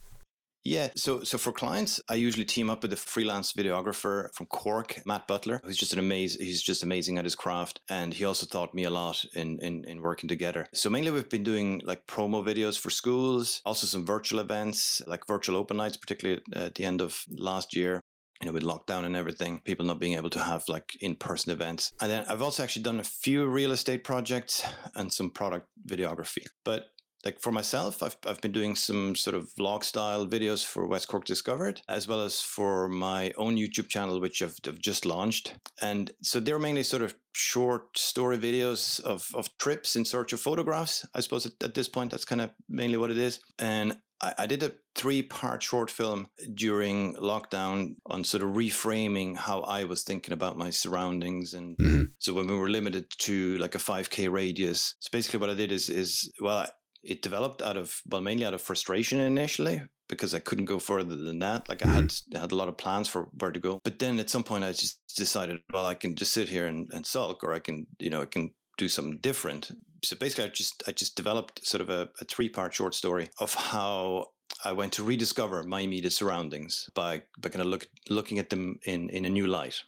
Yeah, 0.65 0.89
so 0.95 1.23
so 1.23 1.37
for 1.37 1.51
clients, 1.51 2.01
I 2.09 2.15
usually 2.15 2.43
team 2.43 2.71
up 2.71 2.81
with 2.81 2.91
a 2.91 2.95
freelance 2.97 3.53
videographer 3.53 4.33
from 4.33 4.47
Cork, 4.47 4.99
Matt 5.05 5.27
Butler, 5.27 5.61
who's 5.63 5.77
just 5.77 5.93
an 5.93 5.99
amazing. 5.99 6.43
He's 6.43 6.63
just 6.63 6.81
amazing 6.81 7.19
at 7.19 7.23
his 7.23 7.35
craft, 7.35 7.81
and 7.87 8.11
he 8.11 8.25
also 8.25 8.47
taught 8.47 8.73
me 8.73 8.85
a 8.85 8.89
lot 8.89 9.23
in, 9.35 9.59
in 9.59 9.83
in 9.85 10.01
working 10.01 10.27
together. 10.27 10.67
So 10.73 10.89
mainly 10.89 11.11
we've 11.11 11.29
been 11.29 11.43
doing 11.43 11.81
like 11.85 12.07
promo 12.07 12.43
videos 12.43 12.79
for 12.79 12.89
schools, 12.89 13.61
also 13.63 13.85
some 13.85 14.07
virtual 14.07 14.39
events 14.39 15.03
like 15.05 15.27
virtual 15.27 15.55
open 15.55 15.77
nights, 15.77 15.97
particularly 15.97 16.41
at 16.53 16.73
the 16.73 16.85
end 16.85 16.99
of 16.99 17.23
last 17.29 17.75
year 17.75 18.01
you 18.41 18.47
know, 18.47 18.53
with 18.53 18.63
lockdown 18.63 19.05
and 19.05 19.15
everything, 19.15 19.61
people 19.63 19.85
not 19.85 19.99
being 19.99 20.15
able 20.15 20.29
to 20.29 20.43
have 20.43 20.63
like 20.67 20.97
in-person 21.01 21.51
events. 21.51 21.93
And 22.01 22.11
then 22.11 22.25
I've 22.27 22.41
also 22.41 22.63
actually 22.63 22.83
done 22.83 22.99
a 22.99 23.03
few 23.03 23.47
real 23.47 23.71
estate 23.71 24.03
projects 24.03 24.65
and 24.95 25.11
some 25.11 25.29
product 25.29 25.67
videography. 25.87 26.45
But 26.65 26.87
like 27.25 27.41
for 27.41 27.51
myself, 27.51 28.03
I've, 28.03 28.15
I've 28.27 28.39
been 28.39 28.51
doing 28.51 28.75
some 28.75 29.15
sort 29.15 29.35
of 29.35 29.49
vlog 29.59 29.83
style 29.83 30.27
videos 30.27 30.63
for 30.63 30.85
West 30.85 31.07
Cork 31.07 31.25
Discovered, 31.25 31.81
as 31.89 32.07
well 32.07 32.21
as 32.21 32.39
for 32.39 32.87
my 32.87 33.33
own 33.35 33.57
YouTube 33.57 33.89
channel, 33.89 34.21
which 34.21 34.43
I've, 34.43 34.55
I've 34.67 34.79
just 34.79 35.05
launched. 35.05 35.55
And 35.81 36.11
so 36.21 36.39
they're 36.39 36.59
mainly 36.59 36.83
sort 36.83 37.01
of 37.01 37.15
short 37.33 37.97
story 37.97 38.37
videos 38.37 39.01
of, 39.01 39.27
of 39.33 39.49
trips 39.57 39.95
in 39.95 40.05
search 40.05 40.33
of 40.33 40.39
photographs. 40.39 41.05
I 41.15 41.19
suppose 41.21 41.47
at, 41.47 41.53
at 41.63 41.73
this 41.73 41.89
point, 41.89 42.11
that's 42.11 42.25
kind 42.25 42.41
of 42.41 42.51
mainly 42.69 42.97
what 42.97 43.09
it 43.09 43.17
is. 43.17 43.39
And 43.57 43.97
I, 44.21 44.33
I 44.39 44.45
did 44.45 44.61
a 44.61 44.71
three 44.93 45.23
part 45.23 45.63
short 45.63 45.89
film 45.89 46.27
during 46.53 47.15
lockdown 47.15 47.95
on 48.05 48.23
sort 48.23 48.43
of 48.43 48.49
reframing 48.49 49.35
how 49.35 49.61
I 49.61 49.85
was 49.85 50.03
thinking 50.03 50.33
about 50.33 50.57
my 50.57 50.69
surroundings. 50.69 51.55
And 51.55 51.75
mm-hmm. 51.77 52.03
so 52.19 52.33
when 52.33 52.45
we 52.45 52.55
were 52.55 52.69
limited 52.69 53.09
to 53.19 53.57
like 53.57 53.73
a 53.73 53.79
5K 53.79 54.31
radius, 54.31 54.93
so 54.99 55.09
basically 55.11 55.39
what 55.39 55.49
I 55.49 55.55
did 55.55 55.71
is, 55.71 55.89
is 55.89 56.31
well, 56.39 56.67
it 57.05 57.21
developed 57.21 57.61
out 57.61 57.77
of 57.77 58.01
well 58.07 58.21
mainly 58.21 58.45
out 58.45 58.53
of 58.53 58.61
frustration 58.61 59.19
initially 59.19 59.81
because 60.07 60.33
I 60.33 60.39
couldn't 60.39 60.65
go 60.65 60.79
further 60.79 61.15
than 61.15 61.39
that. 61.39 61.67
Like 61.69 61.85
I 61.85 61.89
had 61.89 62.09
mm-hmm. 62.09 62.37
I 62.37 62.41
had 62.41 62.51
a 62.51 62.55
lot 62.55 62.67
of 62.67 62.77
plans 62.77 63.07
for 63.07 63.29
where 63.39 63.51
to 63.51 63.59
go, 63.59 63.79
but 63.83 63.99
then 63.99 64.19
at 64.19 64.29
some 64.29 64.43
point 64.43 64.63
I 64.63 64.71
just 64.71 64.99
decided, 65.15 65.59
well, 65.73 65.85
I 65.85 65.95
can 65.95 66.15
just 66.15 66.33
sit 66.33 66.49
here 66.49 66.67
and, 66.67 66.89
and 66.93 67.05
sulk, 67.05 67.43
or 67.43 67.53
I 67.53 67.59
can 67.59 67.87
you 67.99 68.09
know 68.09 68.21
I 68.21 68.25
can 68.25 68.51
do 68.77 68.87
something 68.87 69.19
different. 69.19 69.71
So 70.03 70.15
basically, 70.15 70.45
I 70.45 70.49
just 70.49 70.83
I 70.87 70.91
just 70.91 71.15
developed 71.15 71.65
sort 71.65 71.81
of 71.81 71.89
a, 71.89 72.09
a 72.21 72.25
three 72.25 72.49
part 72.49 72.73
short 72.73 72.93
story 72.93 73.29
of 73.39 73.53
how 73.53 74.27
I 74.63 74.71
went 74.71 74.93
to 74.93 75.03
rediscover 75.03 75.63
my 75.63 75.81
immediate 75.81 76.13
surroundings 76.13 76.89
by 76.93 77.23
by 77.39 77.49
kind 77.49 77.61
of 77.61 77.67
look 77.67 77.87
looking 78.09 78.39
at 78.39 78.49
them 78.49 78.79
in 78.85 79.09
in 79.09 79.25
a 79.25 79.29
new 79.29 79.47
light, 79.47 79.81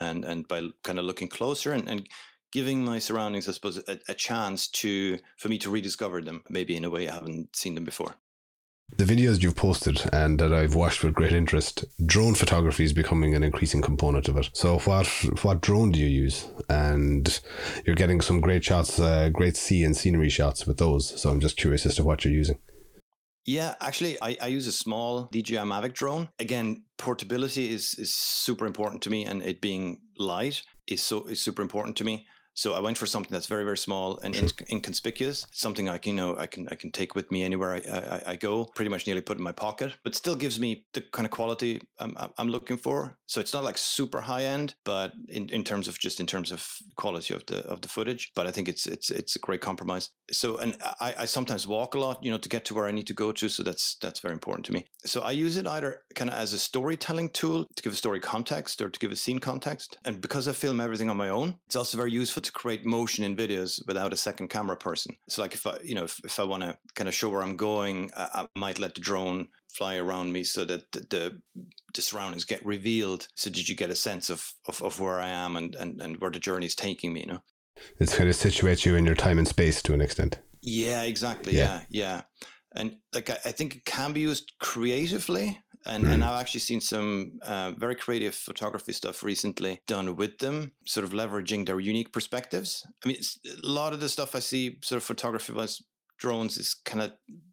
and 0.00 0.24
and 0.24 0.48
by 0.48 0.62
kind 0.82 0.98
of 0.98 1.04
looking 1.04 1.28
closer 1.28 1.72
and 1.72 1.88
and 1.88 2.08
giving 2.56 2.82
my 2.82 2.98
surroundings, 2.98 3.50
I 3.50 3.52
suppose, 3.52 3.76
a, 3.86 3.98
a, 4.08 4.14
chance 4.14 4.66
to 4.80 5.18
for 5.36 5.50
me 5.50 5.58
to 5.58 5.68
rediscover 5.68 6.22
them, 6.22 6.42
maybe 6.48 6.74
in 6.74 6.86
a 6.86 6.90
way 6.90 7.06
I 7.06 7.12
haven't 7.12 7.54
seen 7.54 7.74
them 7.74 7.84
before. 7.84 8.14
the 8.96 9.04
videos 9.04 9.42
you've 9.42 9.56
posted 9.56 9.96
and 10.10 10.38
that 10.40 10.54
I've 10.54 10.74
watched 10.74 11.04
with 11.04 11.12
great 11.12 11.34
interest, 11.34 11.84
drone 12.06 12.34
photography 12.34 12.84
is 12.84 12.94
becoming 12.94 13.34
an 13.34 13.42
increasing 13.42 13.82
component 13.82 14.26
of 14.28 14.38
it. 14.38 14.48
So, 14.54 14.78
what 14.88 15.06
what 15.42 15.60
drone 15.60 15.92
do 15.92 15.98
you 16.00 16.12
use? 16.24 16.36
And 16.70 17.24
you're 17.84 18.02
getting 18.02 18.22
some 18.22 18.40
great 18.40 18.64
shots, 18.64 18.98
uh, 18.98 19.28
great 19.28 19.56
sea 19.58 19.84
and 19.84 19.94
scenery 19.94 20.30
shots 20.30 20.66
with 20.66 20.78
those. 20.78 21.20
So, 21.20 21.28
I'm 21.28 21.40
just 21.40 21.58
curious 21.58 21.84
as 21.84 21.96
to 21.96 22.04
what 22.04 22.24
you're 22.24 22.40
using. 22.42 22.58
Yeah, 23.44 23.74
actually, 23.82 24.16
I, 24.22 24.30
I 24.40 24.46
use 24.46 24.66
a 24.66 24.72
small 24.72 25.28
DJI 25.30 25.64
Mavic 25.72 25.92
drone. 25.92 26.30
Again, 26.38 26.84
portability 26.96 27.64
is 27.76 27.94
is 28.04 28.14
super 28.14 28.64
important 28.64 29.02
to 29.02 29.10
me, 29.10 29.26
and 29.26 29.42
it 29.42 29.60
being 29.60 30.00
light 30.16 30.62
is 30.86 31.02
so 31.02 31.26
is 31.26 31.42
super 31.42 31.60
important 31.60 31.96
to 31.98 32.04
me. 32.04 32.26
So 32.56 32.72
I 32.72 32.80
went 32.80 32.96
for 32.96 33.06
something 33.06 33.30
that's 33.30 33.46
very, 33.46 33.64
very 33.64 33.76
small 33.76 34.18
and 34.20 34.34
mm-hmm. 34.34 34.64
in, 34.64 34.76
inconspicuous. 34.76 35.46
Something 35.52 35.88
I 35.90 35.98
can, 35.98 36.10
you 36.12 36.16
know, 36.16 36.36
I 36.38 36.46
can, 36.46 36.66
I 36.70 36.74
can 36.74 36.90
take 36.90 37.14
with 37.14 37.30
me 37.30 37.44
anywhere 37.44 37.74
I, 37.74 37.80
I, 37.90 38.22
I, 38.32 38.36
go. 38.36 38.64
Pretty 38.74 38.88
much 38.88 39.06
nearly 39.06 39.20
put 39.20 39.36
in 39.36 39.44
my 39.44 39.52
pocket, 39.52 39.92
but 40.04 40.14
still 40.14 40.34
gives 40.34 40.58
me 40.58 40.86
the 40.94 41.02
kind 41.12 41.26
of 41.26 41.30
quality 41.30 41.82
I'm, 41.98 42.16
I'm 42.38 42.48
looking 42.48 42.78
for. 42.78 43.18
So 43.26 43.40
it's 43.40 43.52
not 43.52 43.62
like 43.62 43.76
super 43.76 44.20
high 44.20 44.44
end, 44.44 44.74
but 44.84 45.12
in, 45.28 45.48
in 45.50 45.64
terms 45.64 45.86
of 45.86 45.98
just 45.98 46.18
in 46.18 46.26
terms 46.26 46.50
of 46.50 46.66
quality 46.96 47.34
of 47.34 47.44
the 47.46 47.58
of 47.66 47.82
the 47.82 47.88
footage. 47.88 48.32
But 48.34 48.46
I 48.46 48.50
think 48.52 48.68
it's 48.68 48.86
it's 48.86 49.10
it's 49.10 49.36
a 49.36 49.38
great 49.40 49.60
compromise. 49.60 50.10
So 50.30 50.56
and 50.56 50.76
I, 51.00 51.14
I 51.18 51.24
sometimes 51.26 51.66
walk 51.66 51.94
a 51.94 51.98
lot, 51.98 52.24
you 52.24 52.30
know, 52.30 52.38
to 52.38 52.48
get 52.48 52.64
to 52.66 52.74
where 52.74 52.86
I 52.86 52.92
need 52.92 53.06
to 53.08 53.14
go 53.14 53.32
to. 53.32 53.48
So 53.48 53.62
that's 53.62 53.96
that's 54.00 54.20
very 54.20 54.32
important 54.32 54.64
to 54.66 54.72
me. 54.72 54.86
So 55.04 55.20
I 55.20 55.32
use 55.32 55.56
it 55.56 55.66
either 55.66 56.02
kind 56.14 56.30
of 56.30 56.36
as 56.36 56.52
a 56.52 56.58
storytelling 56.58 57.30
tool 57.30 57.66
to 57.74 57.82
give 57.82 57.92
a 57.92 57.96
story 57.96 58.20
context 58.20 58.80
or 58.80 58.88
to 58.88 58.98
give 58.98 59.12
a 59.12 59.16
scene 59.16 59.40
context. 59.40 59.98
And 60.04 60.20
because 60.20 60.48
I 60.48 60.52
film 60.52 60.80
everything 60.80 61.10
on 61.10 61.16
my 61.16 61.28
own, 61.28 61.56
it's 61.66 61.76
also 61.76 61.96
very 61.96 62.12
useful 62.12 62.42
to 62.46 62.52
create 62.52 62.86
motion 62.86 63.24
in 63.24 63.36
videos 63.36 63.80
without 63.86 64.12
a 64.12 64.16
second 64.16 64.48
camera 64.48 64.76
person. 64.76 65.16
So 65.28 65.42
like 65.42 65.54
if 65.54 65.66
I, 65.66 65.78
you 65.84 65.94
know, 65.94 66.04
if, 66.04 66.18
if 66.24 66.40
I 66.40 66.44
want 66.44 66.62
to 66.62 66.76
kind 66.94 67.08
of 67.08 67.14
show 67.14 67.28
where 67.28 67.42
I'm 67.42 67.56
going, 67.56 68.10
I, 68.16 68.28
I, 68.34 68.46
might 68.56 68.78
let 68.78 68.94
the 68.94 69.00
drone 69.00 69.48
fly 69.72 69.96
around 69.96 70.32
me 70.32 70.44
so 70.44 70.64
that 70.64 70.90
the, 70.92 71.00
the, 71.10 71.40
the 71.94 72.02
surroundings 72.02 72.44
get 72.44 72.64
revealed. 72.64 73.28
So 73.34 73.50
did 73.50 73.68
you 73.68 73.76
get 73.76 73.90
a 73.90 73.94
sense 73.94 74.30
of, 74.30 74.50
of, 74.66 74.82
of 74.82 74.98
where 75.00 75.20
I 75.20 75.28
am 75.28 75.56
and, 75.56 75.74
and, 75.74 76.00
and 76.00 76.16
where 76.18 76.30
the 76.30 76.40
journey 76.40 76.66
is 76.66 76.74
taking 76.74 77.12
me, 77.12 77.20
you 77.20 77.26
know? 77.26 77.42
It's 77.98 78.16
kind 78.16 78.30
of 78.30 78.36
situates 78.36 78.86
you 78.86 78.96
in 78.96 79.04
your 79.04 79.14
time 79.14 79.38
and 79.38 79.46
space 79.46 79.82
to 79.82 79.92
an 79.92 80.00
extent. 80.00 80.38
Yeah, 80.62 81.02
exactly. 81.02 81.56
Yeah, 81.56 81.82
yeah. 81.90 82.22
yeah. 82.40 82.46
And 82.74 82.96
like 83.12 83.30
I, 83.30 83.38
I 83.44 83.52
think 83.52 83.76
it 83.76 83.84
can 83.84 84.12
be 84.12 84.20
used 84.20 84.52
creatively 84.60 85.58
and, 85.86 86.04
mm. 86.04 86.12
and 86.12 86.24
I've 86.24 86.40
actually 86.40 86.60
seen 86.60 86.80
some 86.80 87.38
uh, 87.42 87.72
very 87.76 87.94
creative 87.94 88.34
photography 88.34 88.92
stuff 88.92 89.22
recently 89.22 89.80
done 89.86 90.16
with 90.16 90.38
them, 90.38 90.72
sort 90.84 91.04
of 91.04 91.12
leveraging 91.12 91.66
their 91.66 91.80
unique 91.80 92.12
perspectives. 92.12 92.86
I 93.04 93.08
mean, 93.08 93.18
a 93.46 93.66
lot 93.66 93.92
of 93.92 94.00
the 94.00 94.08
stuff 94.08 94.34
I 94.34 94.40
see, 94.40 94.78
sort 94.82 94.98
of 94.98 95.04
photography 95.04 95.52
wise, 95.52 95.82
drones 96.18 96.56
is 96.56 96.74
kind 96.74 97.02
of 97.02 97.12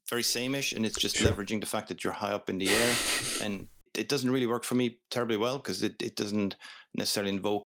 very 0.10 0.22
sameish, 0.22 0.76
and 0.76 0.86
it's 0.86 1.00
just 1.00 1.18
sure. 1.18 1.32
leveraging 1.32 1.60
the 1.60 1.68
fact 1.68 1.88
that 1.90 2.04
you're 2.04 2.14
high 2.14 2.32
up 2.32 2.50
in 2.50 2.58
the 2.58 2.70
air, 2.70 2.96
and 3.42 3.68
it 3.94 4.10
doesn't 4.10 4.32
really 4.32 4.48
work 4.48 4.64
for 4.64 4.76
me 4.76 5.00
terribly 5.12 5.38
well 5.38 5.58
because 5.58 5.84
it, 5.84 6.02
it 6.02 6.16
doesn't 6.16 6.56
necessarily 6.96 7.32
invoke 7.32 7.64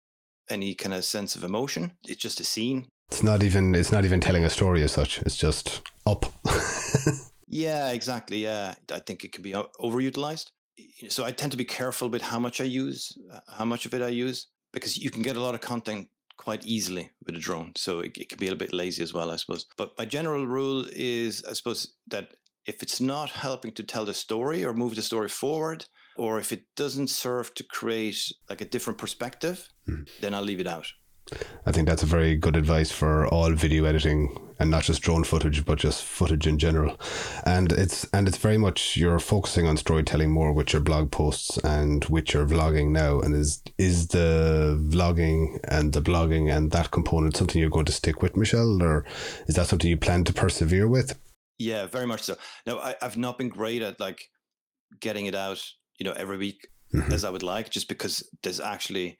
any 0.49 0.75
kind 0.75 0.93
of 0.93 1.05
sense 1.05 1.35
of 1.35 1.43
emotion. 1.43 1.91
It's 2.07 2.21
just 2.21 2.39
a 2.39 2.43
scene. 2.43 2.87
It's 3.09 3.23
not 3.23 3.43
even 3.43 3.73
it's 3.73 3.91
not 3.91 4.03
even 4.03 4.19
telling 4.19 4.43
a 4.43 4.49
story 4.49 4.83
as 4.83 4.91
such. 4.91 5.21
It's 5.21 5.37
just 5.37 5.81
up. 6.05 6.25
yeah, 7.47 7.91
exactly. 7.91 8.43
Yeah, 8.43 8.75
I 8.91 8.99
think 8.99 9.23
it 9.23 9.31
can 9.31 9.43
be 9.43 9.53
overutilized 9.53 10.51
so 11.09 11.25
I 11.25 11.31
tend 11.31 11.51
to 11.51 11.57
be 11.57 11.65
careful 11.65 12.09
with 12.09 12.21
how 12.21 12.39
much 12.39 12.61
I 12.61 12.65
use, 12.65 13.17
uh, 13.33 13.39
how 13.47 13.65
much 13.65 13.85
of 13.85 13.93
it 13.93 14.01
I 14.01 14.09
use, 14.09 14.47
because 14.73 14.97
you 14.97 15.09
can 15.09 15.21
get 15.21 15.37
a 15.37 15.41
lot 15.41 15.55
of 15.55 15.61
content 15.61 16.07
quite 16.37 16.65
easily 16.65 17.09
with 17.25 17.35
a 17.35 17.39
drone. 17.39 17.73
So 17.75 17.99
it, 17.99 18.17
it 18.17 18.29
can 18.29 18.37
be 18.37 18.47
a 18.47 18.51
little 18.51 18.65
bit 18.65 18.73
lazy 18.73 19.03
as 19.03 19.13
well, 19.13 19.31
I 19.31 19.35
suppose. 19.37 19.65
But 19.77 19.91
my 19.97 20.05
general 20.05 20.45
rule 20.45 20.85
is, 20.91 21.43
I 21.49 21.53
suppose, 21.53 21.95
that 22.07 22.33
if 22.65 22.83
it's 22.83 23.01
not 23.01 23.29
helping 23.29 23.71
to 23.73 23.83
tell 23.83 24.05
the 24.05 24.13
story 24.13 24.63
or 24.63 24.73
move 24.73 24.95
the 24.95 25.01
story 25.01 25.29
forward, 25.29 25.85
or 26.17 26.39
if 26.39 26.51
it 26.51 26.63
doesn't 26.75 27.09
serve 27.09 27.53
to 27.55 27.63
create 27.63 28.31
like 28.49 28.61
a 28.61 28.65
different 28.65 28.99
perspective, 28.99 29.67
mm. 29.87 30.07
then 30.19 30.33
I'll 30.33 30.43
leave 30.43 30.59
it 30.59 30.67
out. 30.67 30.87
I 31.65 31.71
think 31.71 31.87
that's 31.87 32.03
a 32.03 32.07
very 32.07 32.35
good 32.35 32.55
advice 32.55 32.91
for 32.91 33.27
all 33.27 33.51
video 33.51 33.85
editing 33.85 34.37
and 34.59 34.71
not 34.71 34.83
just 34.83 35.01
drone 35.01 35.23
footage, 35.23 35.65
but 35.65 35.77
just 35.77 36.03
footage 36.03 36.47
in 36.47 36.57
general. 36.57 36.99
And 37.45 37.71
it's 37.71 38.05
and 38.13 38.27
it's 38.27 38.37
very 38.37 38.57
much 38.57 38.97
you're 38.97 39.19
focusing 39.19 39.67
on 39.67 39.77
storytelling 39.77 40.31
more 40.31 40.51
with 40.51 40.73
your 40.73 40.81
blog 40.81 41.11
posts 41.11 41.57
and 41.59 42.03
with 42.05 42.33
your 42.33 42.45
vlogging 42.45 42.89
now. 42.89 43.19
And 43.19 43.35
is 43.35 43.61
is 43.77 44.07
the 44.07 44.79
vlogging 44.89 45.59
and 45.65 45.93
the 45.93 46.01
blogging 46.01 46.55
and 46.55 46.71
that 46.71 46.91
component 46.91 47.37
something 47.37 47.61
you're 47.61 47.69
going 47.69 47.85
to 47.85 47.91
stick 47.91 48.21
with, 48.21 48.35
Michelle, 48.35 48.81
or 48.81 49.05
is 49.47 49.55
that 49.55 49.67
something 49.67 49.89
you 49.89 49.97
plan 49.97 50.23
to 50.25 50.33
persevere 50.33 50.87
with? 50.87 51.19
Yeah, 51.59 51.87
very 51.87 52.07
much 52.07 52.21
so. 52.21 52.35
Now 52.65 52.79
I, 52.79 52.95
I've 53.01 53.17
not 53.17 53.37
been 53.37 53.49
great 53.49 53.81
at 53.81 53.99
like 53.99 54.29
getting 54.99 55.25
it 55.25 55.35
out, 55.35 55.63
you 55.99 56.05
know, 56.05 56.13
every 56.13 56.37
week 56.37 56.67
mm-hmm. 56.93 57.11
as 57.11 57.23
I 57.23 57.29
would 57.29 57.43
like, 57.43 57.69
just 57.69 57.87
because 57.87 58.27
there's 58.43 58.59
actually 58.59 59.17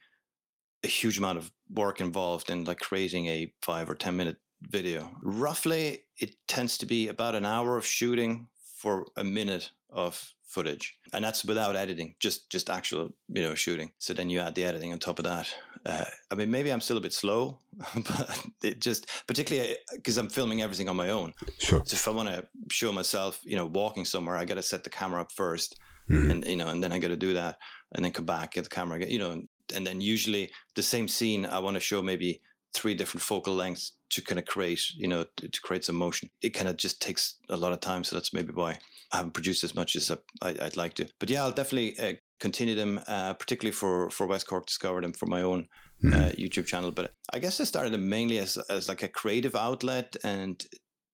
a 0.84 0.88
huge 0.88 1.18
amount 1.18 1.38
of 1.38 1.52
work 1.70 2.02
involved 2.02 2.50
in 2.50 2.64
like 2.64 2.80
creating 2.80 3.28
a 3.28 3.52
five 3.62 3.90
or 3.90 3.96
10 3.96 4.16
minute 4.16 4.38
video. 4.62 5.10
Roughly, 5.22 6.04
it 6.20 6.36
tends 6.48 6.78
to 6.80 6.86
be 6.86 7.08
about 7.10 7.36
an 7.36 7.46
hour 7.46 7.78
of 7.78 7.86
shooting 7.86 8.48
for 8.76 9.06
a 9.16 9.24
minute 9.24 9.72
of 9.90 10.34
footage. 10.48 10.98
And 11.14 11.24
that's 11.24 11.44
without 11.44 11.76
editing 11.76 12.16
just 12.20 12.50
just 12.50 12.70
actual 12.70 13.10
you 13.28 13.44
know 13.44 13.56
shooting. 13.56 13.92
So 13.98 14.14
then 14.14 14.30
you 14.30 14.40
add 14.40 14.56
the 14.56 14.64
editing 14.64 14.94
on 14.94 15.00
top 15.00 15.20
of 15.20 15.26
that. 15.26 15.54
Uh, 15.86 16.04
i 16.32 16.36
mean 16.36 16.52
maybe 16.52 16.70
i'm 16.70 16.82
still 16.82 16.98
a 16.98 17.02
bit 17.02 17.14
slow 17.14 17.60
but 17.96 18.46
it 18.62 18.82
just 18.82 19.08
particularly 19.26 19.78
because 19.94 20.18
uh, 20.18 20.22
i'm 20.22 20.28
filming 20.28 20.62
everything 20.62 20.90
on 20.90 20.96
my 20.96 21.10
own. 21.10 21.34
Sure. 21.60 21.82
So 21.86 21.96
if 21.96 22.08
i 22.08 22.12
want 22.12 22.30
to 22.30 22.46
show 22.70 22.92
myself 22.92 23.40
you 23.44 23.56
know 23.56 23.68
walking 23.68 24.04
somewhere 24.04 24.36
i 24.36 24.44
got 24.44 24.56
to 24.56 24.64
set 24.64 24.84
the 24.84 24.90
camera 24.90 25.22
up 25.22 25.32
1st 25.32 25.76
mm-hmm. 26.10 26.32
and 26.32 26.46
you 26.46 26.58
know 26.58 26.68
and 26.68 26.84
then 26.84 26.92
i 26.92 27.00
got 27.00 27.10
to 27.10 27.16
do 27.16 27.34
that 27.36 27.58
and 27.94 28.04
then 28.04 28.12
come 28.12 28.26
back 28.26 28.54
get 28.54 28.64
the 28.64 28.70
camera 28.70 28.98
again, 28.98 29.10
you 29.10 29.20
know 29.20 29.42
and 29.76 29.86
then 29.86 30.02
usually 30.02 30.50
the 30.76 30.84
same 30.84 31.08
scene 31.08 31.46
i 31.46 31.60
want 31.60 31.76
to 31.76 31.80
show 31.80 32.02
maybe 32.02 32.42
three 32.74 32.94
different 32.94 33.24
focal 33.24 33.56
lengths 33.56 33.94
to 34.10 34.22
kind 34.22 34.40
of 34.40 34.46
create 34.46 34.82
you 34.96 35.08
know 35.08 35.26
to, 35.38 35.50
to 35.50 35.62
create 35.62 35.84
some 35.84 35.96
motion. 35.96 36.30
It 36.42 36.52
kind 36.52 36.68
of 36.68 36.78
just 36.78 37.02
takes 37.02 37.36
a 37.50 37.58
lot 37.58 37.74
of 37.74 37.80
time 37.80 38.04
so 38.04 38.16
that's 38.16 38.34
maybe 38.34 38.54
why 38.54 38.78
i 39.14 39.18
haven't 39.18 39.34
produced 39.34 39.64
as 39.64 39.74
much 39.74 39.96
as 39.96 40.12
I, 40.42 40.52
would 40.52 40.78
like 40.78 40.94
to. 40.96 41.08
But 41.20 41.30
yeah 41.30 41.44
i'll 41.44 41.52
definitely 41.52 42.00
uh, 42.00 42.14
continue 42.40 42.76
them 42.76 43.02
uh, 43.08 43.34
particularly 43.34 43.74
for 43.74 44.10
for 44.10 44.28
west 44.28 44.48
cork 44.48 44.66
discover 44.66 45.02
them 45.02 45.14
for 45.14 45.26
my 45.26 45.42
own 45.42 45.68
mm-hmm. 46.04 46.14
uh, 46.14 46.30
youtube 46.30 46.68
channel. 46.68 46.92
But 46.92 47.14
i 47.34 47.40
guess 47.40 47.60
i 47.60 47.64
started 47.64 47.94
them 47.94 48.08
mainly 48.08 48.38
as, 48.40 48.58
as 48.70 48.88
like 48.88 49.04
a 49.04 49.08
creative 49.08 49.56
outlet 49.56 50.16
and 50.24 50.64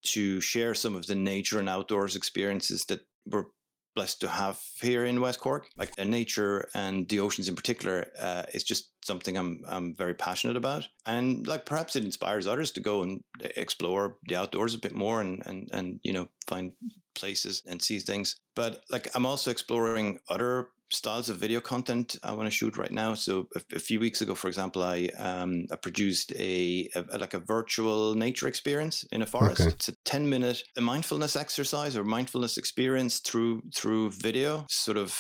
to 0.06 0.42
share 0.42 0.74
some 0.74 0.96
of 0.96 1.08
the 1.08 1.16
nature 1.16 1.60
and 1.60 1.70
outdoors 1.70 2.18
experiences 2.18 2.84
that 2.86 3.00
were 3.26 3.48
blessed 3.96 4.22
to 4.22 4.28
have 4.28 4.60
here 4.82 5.06
in 5.06 5.22
West 5.22 5.40
Cork. 5.40 5.70
Like 5.78 5.96
the 5.96 6.06
nature 6.06 6.70
and 6.74 7.08
the 7.10 7.20
oceans 7.20 7.50
in 7.50 7.56
particular 7.56 8.08
uh, 8.20 8.44
is 8.54 8.64
just 8.64 8.90
something 9.06 9.38
I'm 9.38 9.62
I'm 9.68 9.96
very 9.96 10.14
passionate 10.14 10.58
about, 10.58 10.88
and 11.06 11.46
like 11.48 11.66
perhaps 11.66 11.96
it 11.96 12.04
inspires 12.04 12.48
others 12.48 12.72
to 12.72 12.80
go 12.80 13.04
and 13.04 13.22
explore 13.58 14.18
the 14.28 14.36
outdoors 14.36 14.76
a 14.76 14.80
bit 14.80 14.96
more 14.96 15.22
and 15.22 15.44
and 15.46 15.70
and 15.74 16.00
you 16.04 16.14
know 16.14 16.28
find 16.48 16.72
places 17.16 17.64
and 17.68 17.82
see 17.82 18.00
things. 18.00 18.36
But 18.56 18.84
like 18.90 19.10
I'm 19.16 19.26
also 19.26 19.52
exploring 19.52 20.20
other 20.30 20.70
styles 20.94 21.30
of 21.30 21.38
video 21.38 21.60
content 21.60 22.18
I 22.24 22.32
want 22.32 22.48
to 22.48 22.52
shoot 22.52 22.78
right 22.78 22.92
now. 22.92 23.14
So 23.14 23.48
a, 23.56 23.62
a 23.76 23.80
few 23.80 24.00
weeks 24.00 24.22
ago, 24.22 24.36
for 24.36 24.48
example, 24.48 24.84
I 24.84 25.10
um, 25.18 25.66
I 25.72 25.76
produced 25.76 26.34
a, 26.34 26.90
a, 26.96 27.18
like 27.18 27.34
a 27.34 27.40
virtual 27.40 28.16
nature 28.16 28.48
experience 28.48 29.06
in 29.12 29.22
a 29.22 29.26
forest. 29.26 29.62
Okay. 29.62 29.70
It's 29.70 29.90
a 29.90 29.96
ten 30.06 30.30
minute 30.30 30.64
a 30.78 30.82
mindfulness 30.82 31.36
exercise 31.36 31.98
or 31.98 32.04
mindfulness 32.04 32.58
experience 32.58 33.20
through 33.20 33.62
through 33.76 34.12
video, 34.12 34.66
sort 34.70 34.98
of 34.98 35.20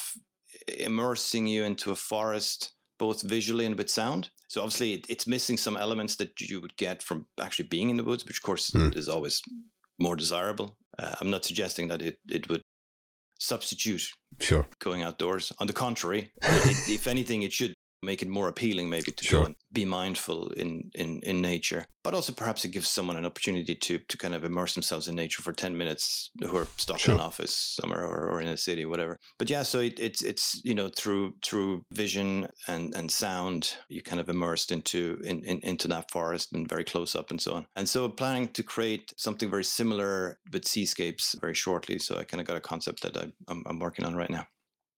immersing 0.77 1.47
you 1.47 1.63
into 1.63 1.91
a 1.91 1.95
forest 1.95 2.73
both 2.99 3.21
visually 3.23 3.65
and 3.65 3.77
with 3.77 3.89
sound. 3.89 4.29
So 4.47 4.61
obviously, 4.61 4.93
it, 4.93 5.05
it's 5.09 5.27
missing 5.27 5.57
some 5.57 5.77
elements 5.77 6.15
that 6.17 6.39
you 6.39 6.61
would 6.61 6.75
get 6.77 7.01
from 7.01 7.25
actually 7.41 7.67
being 7.67 7.89
in 7.89 7.97
the 7.97 8.03
woods, 8.03 8.23
which 8.25 8.37
of 8.37 8.43
course 8.43 8.71
mm. 8.71 8.95
is 8.95 9.09
always 9.09 9.41
more 9.99 10.15
desirable. 10.15 10.77
Uh, 10.99 11.15
I'm 11.19 11.31
not 11.31 11.43
suggesting 11.43 11.87
that 11.87 12.01
it, 12.01 12.17
it 12.29 12.47
would 12.49 12.61
substitute 13.43 14.07
sure 14.39 14.65
going 14.79 15.03
outdoors. 15.03 15.51
On 15.59 15.67
the 15.67 15.73
contrary, 15.73 16.31
it, 16.41 16.89
if 16.89 17.07
anything, 17.07 17.43
it 17.43 17.53
should 17.53 17.73
make 18.03 18.21
it 18.21 18.27
more 18.27 18.47
appealing 18.47 18.89
maybe 18.89 19.11
to 19.11 19.23
sure. 19.23 19.39
go 19.39 19.45
and 19.47 19.55
be 19.71 19.85
mindful 19.85 20.49
in, 20.51 20.91
in 20.95 21.19
in 21.23 21.41
nature. 21.41 21.85
But 22.03 22.13
also 22.13 22.33
perhaps 22.33 22.65
it 22.65 22.69
gives 22.71 22.89
someone 22.89 23.17
an 23.17 23.25
opportunity 23.25 23.75
to 23.75 23.97
to 23.97 24.17
kind 24.17 24.35
of 24.35 24.43
immerse 24.43 24.73
themselves 24.73 25.07
in 25.07 25.15
nature 25.15 25.41
for 25.41 25.53
10 25.53 25.77
minutes 25.77 26.31
who 26.41 26.57
are 26.57 26.67
stuck 26.77 26.99
sure. 26.99 27.15
in 27.15 27.19
an 27.19 27.25
office 27.25 27.77
somewhere 27.81 28.05
or, 28.05 28.29
or 28.29 28.41
in 28.41 28.49
a 28.49 28.57
city 28.57 28.85
whatever. 28.85 29.19
But 29.39 29.49
yeah 29.49 29.63
so 29.63 29.79
it, 29.79 29.99
it's 29.99 30.21
it's 30.21 30.61
you 30.63 30.75
know 30.75 30.89
through 30.89 31.35
through 31.43 31.85
vision 31.91 32.47
and 32.67 32.93
and 32.95 33.09
sound 33.09 33.75
you 33.89 34.01
kind 34.01 34.19
of 34.19 34.29
immersed 34.29 34.71
into 34.71 35.21
in, 35.23 35.43
in 35.45 35.59
into 35.59 35.87
that 35.87 36.11
forest 36.11 36.53
and 36.53 36.67
very 36.67 36.83
close 36.83 37.15
up 37.15 37.31
and 37.31 37.41
so 37.41 37.53
on. 37.53 37.65
And 37.75 37.87
so 37.87 38.09
planning 38.09 38.49
to 38.49 38.63
create 38.63 39.13
something 39.17 39.49
very 39.49 39.63
similar 39.63 40.39
with 40.51 40.67
seascapes 40.67 41.35
very 41.39 41.53
shortly. 41.53 41.99
So 41.99 42.17
i 42.17 42.23
kind 42.23 42.41
of 42.41 42.47
got 42.47 42.57
a 42.57 42.61
concept 42.61 43.01
that 43.03 43.17
I, 43.17 43.31
I'm, 43.47 43.63
I'm 43.65 43.79
working 43.79 44.05
on 44.05 44.15
right 44.15 44.29
now 44.29 44.47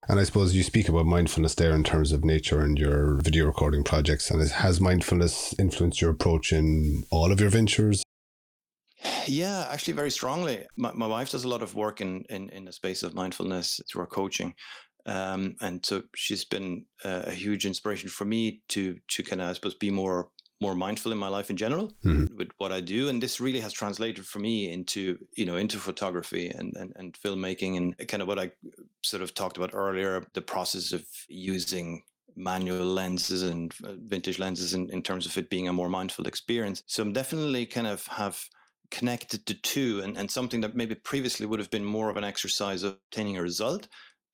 and 0.07 0.19
I 0.19 0.23
suppose 0.23 0.55
you 0.55 0.63
speak 0.63 0.89
about 0.89 1.05
mindfulness 1.05 1.55
there 1.55 1.73
in 1.73 1.83
terms 1.83 2.11
of 2.11 2.23
nature 2.23 2.61
and 2.61 2.77
your 2.77 3.15
video 3.15 3.45
recording 3.45 3.83
projects. 3.83 4.29
And 4.29 4.41
has 4.47 4.79
mindfulness 4.81 5.55
influenced 5.57 6.01
your 6.01 6.11
approach 6.11 6.51
in 6.53 7.03
all 7.11 7.31
of 7.31 7.39
your 7.39 7.49
ventures? 7.49 8.03
Yeah, 9.27 9.67
actually, 9.69 9.93
very 9.93 10.11
strongly. 10.11 10.65
My, 10.77 10.91
my 10.93 11.07
wife 11.07 11.31
does 11.31 11.43
a 11.43 11.47
lot 11.47 11.61
of 11.61 11.75
work 11.75 12.01
in, 12.01 12.23
in, 12.29 12.49
in 12.49 12.65
the 12.65 12.71
space 12.71 13.03
of 13.03 13.13
mindfulness 13.13 13.79
through 13.87 14.01
her 14.01 14.07
coaching. 14.07 14.55
Um, 15.05 15.55
and 15.61 15.85
so 15.85 16.03
she's 16.15 16.45
been 16.45 16.85
uh, 17.03 17.23
a 17.25 17.31
huge 17.31 17.65
inspiration 17.65 18.09
for 18.09 18.25
me 18.25 18.61
to 18.69 18.97
to 19.09 19.23
kind 19.23 19.41
of, 19.41 19.49
I 19.49 19.53
suppose, 19.53 19.75
be 19.75 19.91
more 19.91 20.29
more 20.61 20.75
mindful 20.75 21.11
in 21.11 21.17
my 21.17 21.27
life 21.27 21.49
in 21.49 21.57
general 21.57 21.91
mm-hmm. 22.03 22.35
with 22.37 22.47
what 22.57 22.71
I 22.71 22.81
do. 22.81 23.09
And 23.09 23.21
this 23.21 23.41
really 23.41 23.59
has 23.59 23.73
translated 23.73 24.25
for 24.25 24.39
me 24.39 24.71
into, 24.71 25.17
you 25.35 25.45
know, 25.45 25.57
into 25.57 25.77
photography 25.77 26.47
and, 26.47 26.73
and, 26.77 26.93
and 26.95 27.13
filmmaking 27.13 27.75
and 27.77 28.07
kind 28.07 28.21
of 28.21 28.27
what 28.27 28.39
I 28.39 28.51
sort 29.05 29.23
of 29.23 29.33
talked 29.33 29.57
about 29.57 29.73
earlier, 29.73 30.25
the 30.33 30.41
process 30.41 30.91
of 30.91 31.05
using 31.27 32.03
manual 32.35 32.85
lenses 32.85 33.43
and 33.43 33.73
uh, 33.83 33.93
vintage 34.05 34.39
lenses 34.39 34.73
in, 34.73 34.89
in 34.89 35.01
terms 35.01 35.25
of 35.25 35.37
it 35.37 35.49
being 35.49 35.67
a 35.67 35.73
more 35.73 35.89
mindful 35.89 36.27
experience. 36.27 36.83
So 36.87 37.01
I'm 37.01 37.13
definitely 37.13 37.65
kind 37.65 37.87
of 37.87 38.05
have 38.07 38.41
connected 38.91 39.45
to 39.45 39.53
two 39.61 40.01
and, 40.03 40.17
and 40.17 40.29
something 40.29 40.61
that 40.61 40.75
maybe 40.75 40.95
previously 40.95 41.45
would 41.45 41.59
have 41.59 41.71
been 41.71 41.85
more 41.85 42.09
of 42.09 42.17
an 42.17 42.23
exercise 42.23 42.83
of 42.83 42.97
obtaining 43.09 43.37
a 43.37 43.41
result 43.41 43.87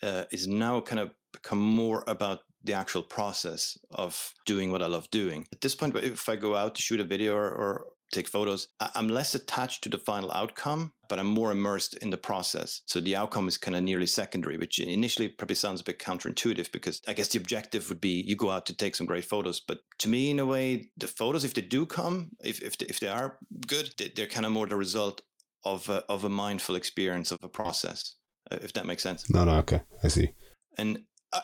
uh, 0.04 0.24
is 0.32 0.48
now 0.48 0.82
kind 0.82 1.00
of 1.00 1.12
become 1.32 1.60
more 1.60 2.04
about 2.08 2.40
the 2.64 2.74
actual 2.74 3.02
process 3.02 3.78
of 3.92 4.34
doing 4.46 4.72
what 4.72 4.82
I 4.82 4.88
love 4.88 5.10
doing. 5.10 5.48
At 5.52 5.62
this 5.62 5.76
point, 5.76 5.96
if 5.96 6.30
I 6.30 6.36
go 6.36 6.56
out 6.56 6.76
to 6.76 6.82
shoot 6.82 7.00
a 7.00 7.04
video 7.04 7.36
or, 7.36 7.50
or 7.50 7.86
take 8.12 8.28
photos, 8.28 8.68
I'm 8.96 9.08
less 9.08 9.36
attached 9.36 9.84
to 9.84 9.90
the 9.90 9.98
final 9.98 10.32
outcome, 10.32 10.94
but 11.10 11.20
I'm 11.20 11.28
more 11.28 11.52
immersed 11.52 11.96
in 11.98 12.10
the 12.10 12.18
process. 12.18 12.82
So 12.86 13.00
the 13.00 13.16
outcome 13.16 13.48
is 13.48 13.58
kind 13.58 13.76
of 13.76 13.84
nearly 13.84 14.06
secondary, 14.06 14.58
which 14.58 14.80
initially 14.80 15.30
probably 15.30 15.56
sounds 15.56 15.82
a 15.82 15.84
bit 15.84 16.00
counterintuitive 16.00 16.72
because 16.72 17.02
I 17.08 17.14
guess 17.14 17.30
the 17.30 17.40
objective 17.40 17.90
would 17.90 18.02
be 18.02 18.24
you 18.26 18.36
go 18.36 18.52
out 18.52 18.66
to 18.68 18.76
take 18.76 18.96
some 18.96 19.08
great 19.08 19.26
photos. 19.26 19.60
But 19.60 19.80
to 20.00 20.10
me, 20.10 20.32
in 20.32 20.40
a 20.40 20.46
way, 20.46 20.90
the 20.98 21.08
photos, 21.08 21.44
if 21.44 21.54
they 21.54 21.62
do 21.62 21.86
come, 21.86 22.32
if 22.44 22.62
if 22.62 22.78
they, 22.78 22.86
if 22.88 23.00
they 23.00 23.08
are 23.08 23.38
good, 23.68 23.94
they're 24.16 24.28
kind 24.28 24.46
of 24.46 24.52
more 24.52 24.68
the 24.68 24.76
result 24.76 25.22
of 25.64 25.90
a, 25.90 26.04
of 26.10 26.24
a 26.24 26.30
mindful 26.30 26.76
experience 26.76 27.32
of 27.32 27.40
a 27.44 27.50
process, 27.50 28.16
uh, 28.52 28.58
if 28.62 28.74
that 28.74 28.86
makes 28.86 29.04
sense. 29.04 29.30
No, 29.30 29.44
no, 29.44 29.58
okay, 29.58 29.82
I 30.04 30.08
see. 30.08 30.34
And 30.78 31.00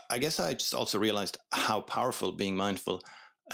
I 0.09 0.17
guess 0.17 0.39
I 0.39 0.53
just 0.53 0.73
also 0.73 0.99
realized 0.99 1.37
how 1.51 1.81
powerful 1.81 2.31
being 2.31 2.55
mindful 2.55 3.01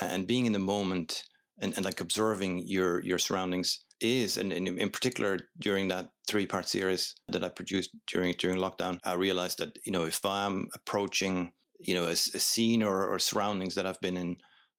and 0.02 0.26
being 0.26 0.46
in 0.46 0.54
the 0.54 0.60
moment 0.60 1.24
and, 1.62 1.74
and 1.76 1.86
like 1.86 2.02
observing 2.02 2.64
your 2.66 3.02
your 3.02 3.20
surroundings 3.20 3.86
is 4.02 4.38
and, 4.38 4.52
and 4.52 4.68
in 4.68 4.90
particular 4.90 5.40
during 5.60 5.88
that 5.88 6.10
three 6.28 6.46
part 6.46 6.68
series 6.68 7.16
that 7.30 7.44
i 7.44 7.50
produced 7.50 7.92
during 8.08 8.34
during 8.38 8.58
lockdown 8.58 9.00
i 9.04 9.14
realized 9.14 9.58
that 9.60 9.78
you 9.86 9.92
know 9.92 10.04
if 10.04 10.24
i'm 10.26 10.68
approaching 10.74 11.52
you 11.80 11.94
know 11.94 12.06
a, 12.06 12.12
a 12.12 12.16
scene 12.16 12.84
or, 12.84 13.08
or 13.08 13.20
surroundings 13.20 13.76
that 13.76 13.86
i've 13.86 14.02
been 14.02 14.18
in 14.18 14.36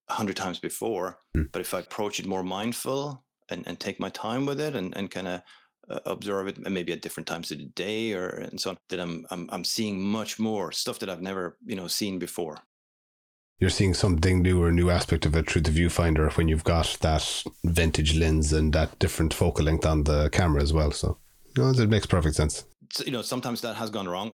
a 0.09 0.13
hundred 0.13 0.35
times 0.35 0.59
before 0.59 1.17
mm. 1.35 1.47
but 1.51 1.61
if 1.61 1.73
i 1.73 1.79
approach 1.79 2.19
it 2.19 2.27
more 2.27 2.43
mindful 2.43 3.23
and, 3.49 3.63
and 3.67 3.79
take 3.79 3.99
my 3.99 4.09
time 4.09 4.45
with 4.45 4.59
it 4.59 4.75
and, 4.75 4.95
and 4.97 5.11
kind 5.11 5.27
of 5.27 5.41
uh, 5.89 5.99
observe 6.05 6.47
it 6.47 6.57
maybe 6.69 6.91
at 6.91 7.01
different 7.01 7.27
times 7.27 7.51
of 7.51 7.59
the 7.59 7.65
day 7.65 8.13
or 8.13 8.27
and 8.27 8.59
so 8.59 8.71
on 8.71 8.77
that 8.89 8.99
I'm, 8.99 9.25
I'm 9.29 9.49
i'm 9.51 9.63
seeing 9.63 10.01
much 10.01 10.39
more 10.39 10.71
stuff 10.71 10.99
that 10.99 11.09
i've 11.09 11.21
never 11.21 11.57
you 11.65 11.75
know 11.75 11.87
seen 11.87 12.19
before 12.19 12.57
you're 13.59 13.69
seeing 13.69 13.93
something 13.93 14.41
new 14.41 14.61
or 14.61 14.69
a 14.69 14.73
new 14.73 14.89
aspect 14.89 15.25
of 15.25 15.35
it 15.35 15.49
through 15.49 15.61
the 15.61 15.71
viewfinder 15.71 16.31
when 16.37 16.47
you've 16.47 16.63
got 16.63 16.97
that 17.01 17.43
vintage 17.63 18.15
lens 18.15 18.51
and 18.51 18.73
that 18.73 18.97
different 18.99 19.33
focal 19.33 19.65
length 19.65 19.85
on 19.85 20.03
the 20.03 20.29
camera 20.29 20.61
as 20.61 20.73
well. 20.73 20.91
So, 20.91 21.17
you 21.55 21.63
know, 21.63 21.69
it 21.69 21.89
makes 21.89 22.05
perfect 22.05 22.35
sense. 22.35 22.65
You 23.05 23.11
know, 23.11 23.21
sometimes 23.21 23.61
that 23.61 23.75
has 23.75 23.89
gone 23.89 24.07
wrong. 24.07 24.31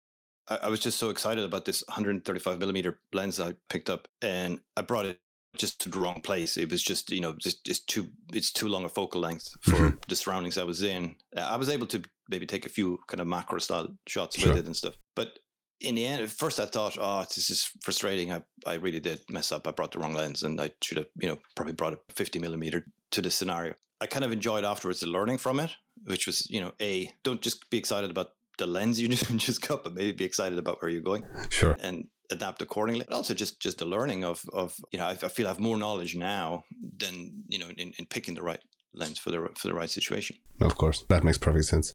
I, 0.50 0.58
I 0.64 0.70
was 0.70 0.80
just 0.80 1.00
so 1.00 1.10
excited 1.10 1.44
about 1.44 1.66
this 1.66 1.84
135 1.88 2.60
millimeter 2.60 3.00
lens 3.14 3.40
I 3.40 3.54
picked 3.70 3.90
up, 3.90 4.08
and 4.22 4.60
I 4.76 4.82
brought 4.82 5.06
it 5.06 5.20
just 5.58 5.80
to 5.82 5.90
the 5.90 6.00
wrong 6.00 6.20
place. 6.22 6.58
It 6.58 6.70
was 6.70 6.84
just, 6.84 7.10
you 7.12 7.22
know, 7.22 7.34
just, 7.34 7.66
just 7.66 7.88
too, 7.88 8.10
it's 8.34 8.52
too 8.52 8.68
long 8.68 8.84
a 8.84 8.90
focal 8.90 9.22
length 9.22 9.50
for 9.62 9.72
mm-hmm. 9.72 9.96
the 10.08 10.16
surroundings 10.16 10.58
I 10.58 10.66
was 10.66 10.84
in. 10.84 11.16
I 11.38 11.56
was 11.56 11.70
able 11.70 11.88
to 11.88 12.04
maybe 12.30 12.46
take 12.46 12.66
a 12.66 12.70
few 12.70 13.00
kind 13.08 13.22
of 13.22 13.28
macro 13.28 13.60
style 13.60 13.88
shots 14.08 14.38
sure. 14.38 14.50
with 14.50 14.60
it 14.60 14.66
and 14.66 14.76
stuff. 14.76 14.96
But 15.16 15.40
in 15.82 15.96
the 15.96 16.06
end, 16.06 16.22
at 16.22 16.30
first 16.30 16.60
I 16.60 16.66
thought, 16.66 16.98
oh, 17.00 17.24
this 17.24 17.50
is 17.50 17.70
frustrating. 17.82 18.32
I, 18.32 18.42
I 18.66 18.76
really 18.76 19.00
did 19.00 19.20
mess 19.30 19.52
up. 19.52 19.68
I 19.68 19.72
brought 19.72 19.92
the 19.92 20.00
wrong 20.00 20.14
lens 20.14 20.44
and 20.44 20.60
I 20.60 20.72
should 20.82 20.98
have, 20.98 21.08
you 21.20 21.28
know, 21.28 21.38
probably 21.56 21.74
brought 21.74 21.94
a 21.94 22.00
50 22.14 22.40
millimeter 22.40 22.86
to 23.12 23.22
the 23.22 23.32
scenario. 23.32 23.74
I 24.02 24.08
kind 24.08 24.26
of 24.26 24.32
enjoyed 24.32 24.66
afterwards 24.66 25.00
the 25.00 25.08
learning 25.08 25.38
from 25.38 25.60
it, 25.60 25.72
which 26.06 26.28
was, 26.28 26.50
you 26.50 26.62
know, 26.62 26.74
A, 26.82 27.12
don't 27.24 27.42
just 27.42 27.70
be 27.70 27.78
excited 27.78 28.10
about 28.10 28.32
the 28.58 28.68
lens 28.68 29.00
you 29.00 29.08
just 29.10 29.68
got, 29.68 29.84
but 29.84 29.94
maybe 29.94 30.12
be 30.12 30.26
excited 30.26 30.58
about 30.60 30.82
where 30.82 30.90
you're 30.90 31.02
going. 31.02 31.26
Sure. 31.50 31.78
And 31.82 32.08
adapt 32.32 32.62
accordingly. 32.62 33.06
But 33.08 33.16
also 33.16 33.34
just 33.34 33.60
just 33.60 33.78
the 33.78 33.86
learning 33.86 34.24
of 34.24 34.44
of, 34.54 34.76
you 34.92 35.00
know, 35.00 35.06
I, 35.06 35.12
I 35.12 35.28
feel 35.30 35.48
I 35.48 35.50
have 35.50 35.60
more 35.60 35.78
knowledge 35.78 36.16
now 36.16 36.64
than, 36.98 37.44
you 37.48 37.60
know, 37.60 37.68
in, 37.78 37.94
in 37.98 38.06
picking 38.06 38.34
the 38.34 38.42
right 38.42 38.60
lens 38.94 39.20
for 39.20 39.32
the 39.32 39.50
for 39.58 39.68
the 39.68 39.74
right 39.74 39.90
situation. 39.90 40.38
Of 40.62 40.76
course. 40.76 41.06
That 41.10 41.24
makes 41.24 41.38
perfect 41.38 41.66
sense. 41.66 41.94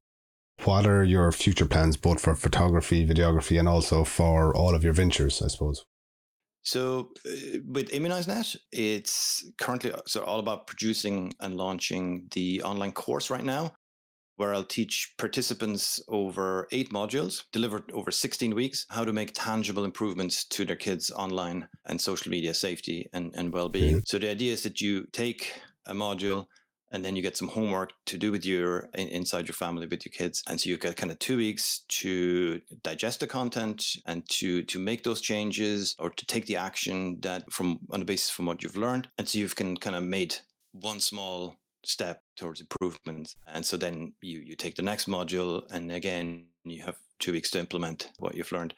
What 0.65 0.87
are 0.87 1.05
your 1.05 1.33
future 1.33 1.67
plans, 1.67 1.97
both 1.97 2.21
for 2.21 2.35
photography, 2.35 3.07
videography, 3.07 3.59
and 3.59 3.69
also 3.69 4.05
for 4.05 4.55
all 4.55 4.75
of 4.75 4.85
your 4.85 4.93
ventures, 4.93 5.41
I 5.43 5.49
suppose? 5.49 5.85
So 6.63 7.13
uh, 7.27 7.59
with 7.67 7.91
ImmunizeNet, 7.91 8.57
it's 8.73 9.51
currently 9.59 9.93
uh, 9.93 10.01
so 10.07 10.23
all 10.25 10.41
about 10.41 10.67
producing 10.67 11.33
and 11.41 11.57
launching 11.57 12.27
the 12.33 12.63
online 12.63 12.93
course 12.93 13.31
right 13.31 13.45
now, 13.45 13.73
where 14.37 14.55
I'll 14.55 14.65
teach 14.65 15.15
participants 15.17 16.01
over 16.09 16.69
eight 16.73 16.93
modules 16.93 17.45
delivered 17.53 17.91
over 17.93 18.11
16 18.11 18.55
weeks 18.55 18.85
how 18.91 19.05
to 19.05 19.13
make 19.13 19.33
tangible 19.35 19.85
improvements 19.85 20.45
to 20.49 20.67
their 20.67 20.77
kids' 20.77 21.11
online 21.11 21.67
and 21.87 21.99
social 21.99 22.31
media 22.31 22.53
safety 22.53 23.09
and, 23.15 23.35
and 23.35 23.53
well-being. 23.53 23.97
Mm-hmm. 23.97 24.05
So 24.07 24.19
the 24.19 24.31
idea 24.31 24.53
is 24.53 24.63
that 24.65 24.81
you 24.83 25.07
take 25.13 25.55
a 25.87 25.95
module 25.95 26.47
and 26.93 27.05
then 27.05 27.15
you 27.17 27.23
get 27.23 27.37
some 27.37 27.49
homework 27.49 27.93
to 28.07 28.19
do 28.19 28.33
with 28.33 28.45
your 28.45 28.89
inside 28.95 29.47
your 29.47 29.55
family 29.55 29.87
with 29.87 30.05
your 30.05 30.13
kids 30.13 30.43
and 30.49 30.61
so 30.61 30.69
you 30.69 30.77
get 30.77 30.97
kind 30.97 31.13
of 31.13 31.19
two 31.19 31.37
weeks 31.37 31.83
to 31.89 32.61
digest 32.83 33.21
the 33.21 33.27
content 33.27 33.97
and 34.07 34.29
to 34.29 34.63
to 34.65 34.79
make 34.79 35.03
those 35.05 35.21
changes 35.21 35.95
or 35.99 36.11
to 36.11 36.27
take 36.27 36.47
the 36.47 36.57
action 36.57 37.19
that 37.21 37.51
from 37.53 37.79
on 37.91 38.01
the 38.01 38.07
basis 38.07 38.31
from 38.31 38.47
what 38.47 38.63
you've 38.63 38.77
learned 38.77 39.09
and 39.19 39.29
so 39.29 39.39
you 39.39 39.49
can 39.49 39.77
kind 39.77 39.97
of 39.97 40.03
made 40.03 40.35
one 40.73 41.01
small 41.01 41.57
step 41.85 42.23
towards 42.37 42.61
improvement 42.61 43.35
and 43.47 43.65
so 43.65 43.77
then 43.77 44.13
you 44.21 44.41
you 44.41 44.55
take 44.55 44.75
the 44.75 44.83
next 44.83 45.09
module 45.09 45.63
and 45.73 45.91
again 45.91 46.45
you 46.65 46.83
have 46.83 46.97
two 47.19 47.33
weeks 47.33 47.51
to 47.51 47.59
implement 47.59 48.11
what 48.19 48.35
you've 48.35 48.53
learned. 48.53 48.75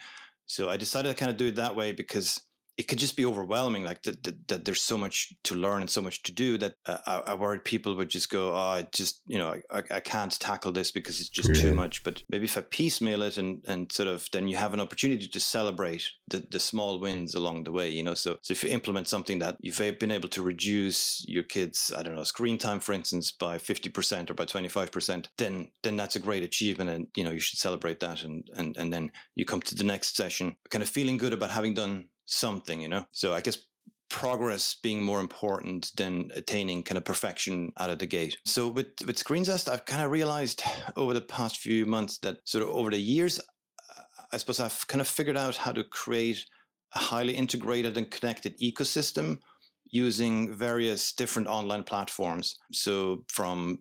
So 0.46 0.68
i 0.68 0.76
decided 0.76 1.08
to 1.08 1.14
kind 1.14 1.30
of 1.30 1.36
do 1.36 1.48
it 1.48 1.56
that 1.56 1.74
way 1.74 1.92
because 1.92 2.40
it 2.78 2.88
could 2.88 2.98
just 2.98 3.16
be 3.16 3.26
overwhelming 3.26 3.84
like 3.84 4.02
that, 4.02 4.22
that, 4.48 4.64
there's 4.64 4.80
so 4.80 4.96
much 4.96 5.34
to 5.44 5.54
learn 5.54 5.82
and 5.82 5.90
so 5.90 6.00
much 6.00 6.22
to 6.22 6.32
do 6.32 6.56
that 6.58 6.74
uh, 6.86 6.98
I, 7.06 7.32
I, 7.32 7.34
worried 7.34 7.64
people 7.64 7.94
would 7.96 8.08
just 8.08 8.30
go 8.30 8.52
oh 8.52 8.56
i 8.56 8.86
just 8.92 9.20
you 9.26 9.38
know 9.38 9.54
i, 9.70 9.82
I 9.90 10.00
can't 10.00 10.38
tackle 10.40 10.72
this 10.72 10.90
because 10.90 11.20
it's 11.20 11.28
just 11.28 11.54
too 11.54 11.74
much. 11.74 12.02
But 12.02 12.22
maybe 12.30 12.44
if 12.44 12.56
i 12.56 12.62
piecemeal 12.62 13.22
it 13.22 13.36
and 13.36 13.62
and 13.66 13.90
sort 13.92 14.08
of 14.08 14.26
then 14.32 14.48
you 14.48 14.56
have 14.56 14.74
an 14.74 14.80
opportunity 14.80 15.28
to 15.28 15.40
celebrate 15.40 16.08
the, 16.28 16.44
the 16.50 16.60
small 16.60 16.98
wins 16.98 17.34
along 17.34 17.64
the 17.64 17.72
way 17.72 17.90
you 17.90 18.02
know? 18.02 18.14
So 18.14 18.38
so 18.42 18.52
if 18.52 18.64
you 18.64 18.70
implement 18.70 19.08
something 19.08 19.38
that 19.40 19.56
you've 19.60 19.78
been 19.98 20.10
able 20.10 20.28
to 20.30 20.42
reduce 20.42 21.24
your 21.28 21.42
kids 21.42 21.92
i 21.96 22.02
don't 22.02 22.14
know 22.14 22.24
screen 22.24 22.58
time 22.58 22.80
for 22.80 22.92
instance 22.92 23.32
by 23.32 23.58
50% 23.58 24.30
or 24.30 24.34
by 24.34 24.44
25% 24.44 25.26
then 25.36 25.68
then 25.82 25.96
that's 25.96 26.16
a 26.16 26.20
great 26.20 26.42
achievement 26.42 26.90
and 26.90 27.06
you 27.16 27.24
know 27.24 27.30
you 27.30 27.40
should 27.40 27.58
celebrate 27.58 28.00
that 28.00 28.22
and 28.22 28.48
and 28.56 28.76
and 28.76 28.92
then 28.92 29.10
you 29.34 29.44
come 29.44 29.60
to 29.60 29.74
the 29.74 29.84
next 29.84 30.16
session 30.16 30.56
kind 30.70 30.82
of 30.82 30.88
feeling 30.88 31.16
good 31.16 31.32
about 31.32 31.50
having 31.50 31.74
done 31.74 32.06
something, 32.26 32.80
you 32.80 32.88
know? 32.88 33.06
So 33.12 33.34
I 33.34 33.40
guess 33.40 33.58
progress 34.12 34.76
being 34.82 35.02
more 35.02 35.20
important 35.20 35.90
than 35.96 36.30
attaining 36.34 36.82
kind 36.82 36.98
of 36.98 37.04
perfection 37.04 37.72
out 37.78 37.88
of 37.88 37.98
the 37.98 38.06
gate. 38.06 38.36
So 38.44 38.68
with 38.68 38.88
with 39.06 39.16
ScreenZest, 39.16 39.70
I've 39.70 39.86
kind 39.86 40.02
of 40.02 40.10
realized 40.10 40.62
over 40.96 41.14
the 41.14 41.22
past 41.22 41.58
few 41.58 41.86
months 41.86 42.18
that 42.18 42.38
sort 42.44 42.62
of 42.62 42.70
over 42.70 42.90
the 42.90 43.00
years, 43.00 43.40
I 44.32 44.36
suppose 44.36 44.60
I've 44.60 44.86
kind 44.86 45.00
of 45.00 45.08
figured 45.08 45.36
out 45.36 45.56
how 45.56 45.72
to 45.72 45.82
create 45.84 46.44
a 46.94 46.98
highly 46.98 47.34
integrated 47.34 47.96
and 47.96 48.10
connected 48.10 48.58
ecosystem 48.60 49.38
using 49.90 50.54
various 50.54 51.12
different 51.12 51.48
online 51.48 51.82
platforms. 51.82 52.56
So 52.72 53.24
from 53.28 53.78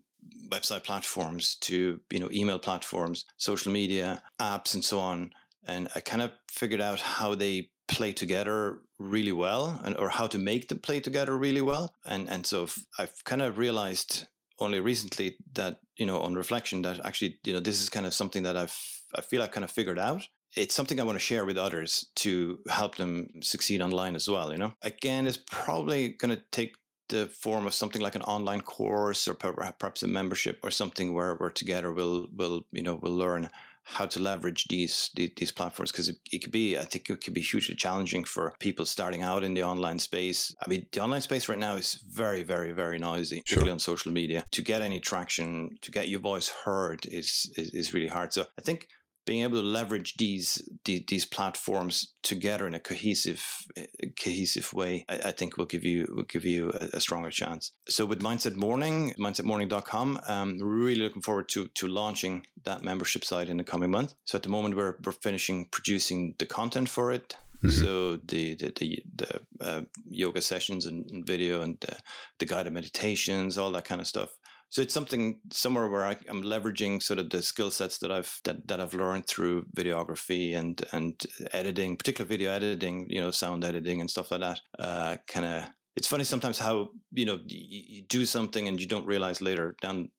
website 0.49 0.83
platforms 0.83 1.55
to 1.61 1.99
you 2.09 2.19
know 2.19 2.29
email 2.31 2.59
platforms, 2.59 3.25
social 3.37 3.71
media, 3.71 4.21
apps, 4.39 4.75
and 4.75 4.83
so 4.83 4.99
on. 4.99 5.31
And 5.67 5.89
I 5.95 5.99
kind 5.99 6.21
of 6.21 6.31
figured 6.49 6.81
out 6.81 6.99
how 6.99 7.35
they 7.35 7.69
play 7.87 8.13
together 8.13 8.79
really 8.99 9.31
well 9.31 9.79
and 9.83 9.97
or 9.97 10.09
how 10.09 10.27
to 10.27 10.37
make 10.37 10.67
them 10.67 10.79
play 10.79 10.99
together 10.99 11.37
really 11.37 11.61
well. 11.61 11.93
And 12.05 12.29
and 12.29 12.45
so 12.45 12.67
i've 12.99 13.23
kind 13.23 13.41
of 13.41 13.57
realized 13.57 14.27
only 14.59 14.79
recently 14.79 15.35
that 15.53 15.79
you 15.97 16.05
know 16.05 16.19
on 16.21 16.35
reflection 16.35 16.81
that 16.83 17.03
actually 17.05 17.37
you 17.43 17.53
know 17.53 17.59
this 17.59 17.81
is 17.81 17.89
kind 17.89 18.05
of 18.05 18.13
something 18.13 18.43
that 18.43 18.55
i've 18.55 18.77
i 19.15 19.21
feel 19.21 19.41
i've 19.41 19.51
kind 19.51 19.63
of 19.63 19.71
figured 19.71 19.99
out. 19.99 20.25
It's 20.55 20.75
something 20.75 20.99
i 20.99 21.03
want 21.03 21.15
to 21.17 21.27
share 21.29 21.45
with 21.45 21.57
others 21.57 22.05
to 22.17 22.59
help 22.69 22.95
them 22.95 23.29
succeed 23.41 23.81
online 23.81 24.15
as 24.15 24.27
well 24.27 24.51
you 24.51 24.57
know? 24.57 24.73
Again 24.83 25.27
it's 25.27 25.39
probably 25.49 26.09
going 26.09 26.35
to 26.35 26.43
take 26.51 26.75
the 27.09 27.27
form 27.27 27.65
of 27.65 27.73
something 27.73 28.01
like 28.01 28.15
an 28.15 28.21
online 28.21 28.61
course 28.61 29.27
or 29.27 29.33
perhaps 29.33 30.03
a 30.03 30.07
membership 30.07 30.59
or 30.63 30.71
something 30.71 31.13
where 31.13 31.35
we're 31.39 31.49
together 31.49 31.91
we'll 31.91 32.27
we'll 32.35 32.61
you 32.71 32.83
know 32.83 32.95
we'll 33.01 33.15
learn 33.15 33.49
how 33.83 34.05
to 34.05 34.19
leverage 34.19 34.65
these 34.69 35.09
these, 35.15 35.51
platforms 35.51 35.91
because 35.91 36.09
it, 36.09 36.17
it, 36.31 36.39
could 36.39 36.51
be 36.51 36.77
I 36.77 36.83
think 36.83 37.09
it 37.09 37.23
could 37.23 37.33
be 37.33 37.41
hugely 37.41 37.75
challenging 37.75 38.23
for 38.23 38.53
people 38.59 38.85
starting 38.85 39.21
out 39.21 39.43
in 39.43 39.53
the 39.53 39.63
online 39.63 39.99
space. 39.99 40.55
I 40.65 40.69
mean, 40.69 40.85
the 40.91 41.01
online 41.01 41.21
space 41.21 41.49
right 41.49 41.57
now 41.57 41.75
is 41.75 41.99
very 42.09 42.43
very 42.43 42.71
very 42.71 42.99
noisy, 42.99 43.37
sure. 43.37 43.43
particularly 43.43 43.71
on 43.71 43.79
social 43.79 44.11
media. 44.11 44.45
To 44.51 44.61
get 44.61 44.81
any 44.81 44.99
traction, 44.99 45.77
to 45.81 45.91
get 45.91 46.09
your 46.09 46.19
voice 46.19 46.49
heard 46.49 47.05
is, 47.05 47.51
is 47.57 47.69
is 47.71 47.93
really 47.93 48.07
hard. 48.07 48.33
So 48.33 48.45
I 48.57 48.61
think 48.61 48.87
being 49.25 49.43
able 49.43 49.61
to 49.61 49.67
leverage 49.67 50.15
these 50.17 50.61
these, 50.85 51.25
platforms 51.25 52.13
together 52.23 52.67
in 52.67 52.73
a 52.73 52.79
cohesive 52.79 53.43
cohesive 54.21 54.73
way, 54.73 55.05
I, 55.07 55.15
I, 55.25 55.31
think 55.31 55.57
will 55.57 55.65
give 55.65 55.83
you 55.83 56.07
will 56.15 56.23
give 56.23 56.45
you 56.45 56.71
a, 56.71 56.97
a, 56.97 57.01
stronger 57.01 57.29
chance. 57.29 57.71
So 57.87 58.05
with 58.05 58.21
Mindset 58.21 58.55
Morning, 58.55 59.13
mindsetmorning.com, 59.19 60.21
um, 60.27 60.57
really 60.59 61.01
looking 61.01 61.21
forward 61.21 61.49
to 61.49 61.67
to 61.67 61.87
launching 61.87 62.45
that 62.63 62.83
membership 62.83 63.23
site 63.23 63.49
in 63.49 63.57
the 63.57 63.63
coming 63.63 63.91
month. 63.91 64.15
So 64.25 64.37
at 64.37 64.43
the 64.43 64.49
moment 64.49 64.75
we're 64.75 64.95
we're 65.05 65.11
finishing 65.11 65.67
producing 65.71 66.35
the 66.39 66.45
content 66.45 66.89
for 66.89 67.11
it. 67.11 67.35
Mm-hmm. 67.63 67.83
So 67.83 68.17
the 68.25 68.55
the 68.55 68.73
the, 68.79 69.03
the 69.15 69.41
uh, 69.61 69.81
yoga 70.09 70.41
sessions 70.41 70.87
and, 70.87 71.09
and 71.11 71.25
video 71.25 71.61
and 71.61 71.77
the, 71.81 71.95
the 72.39 72.45
guided 72.45 72.73
meditations, 72.73 73.57
all 73.57 73.71
that 73.73 73.85
kind 73.85 74.01
of 74.01 74.07
stuff 74.07 74.31
so 74.71 74.81
it's 74.81 74.93
something 74.93 75.37
somewhere 75.51 75.89
where 75.89 76.05
I, 76.05 76.15
am 76.29 76.43
leveraging 76.43 77.03
sort 77.03 77.19
of 77.19 77.29
the 77.29 77.41
skill 77.41 77.71
sets 77.71 77.97
that 77.97 78.09
I've 78.09 78.33
that, 78.45 78.65
that 78.69 78.79
I've 78.79 78.93
learned 78.93 79.27
through 79.27 79.65
videography 79.75 80.55
and 80.55 80.81
and 80.93 81.21
editing, 81.51 81.97
particular 81.97 82.25
video 82.25 82.51
editing, 82.51 83.05
you 83.09 83.19
know, 83.19 83.31
sound 83.31 83.65
editing 83.65 83.99
and 83.99 84.09
stuff 84.09 84.31
like 84.31 84.39
that. 84.39 84.61
Uh, 84.79 85.17
kind 85.27 85.45
of, 85.45 85.65
it's 85.97 86.07
funny 86.07 86.23
sometimes 86.23 86.57
how 86.57 86.87
you 87.11 87.25
know 87.25 87.39
you, 87.45 87.83
you 87.97 88.01
do 88.03 88.25
something 88.25 88.69
and 88.69 88.79
you 88.79 88.87
don't 88.87 89.05
realize 89.05 89.41
later 89.41 89.75
down 89.81 90.09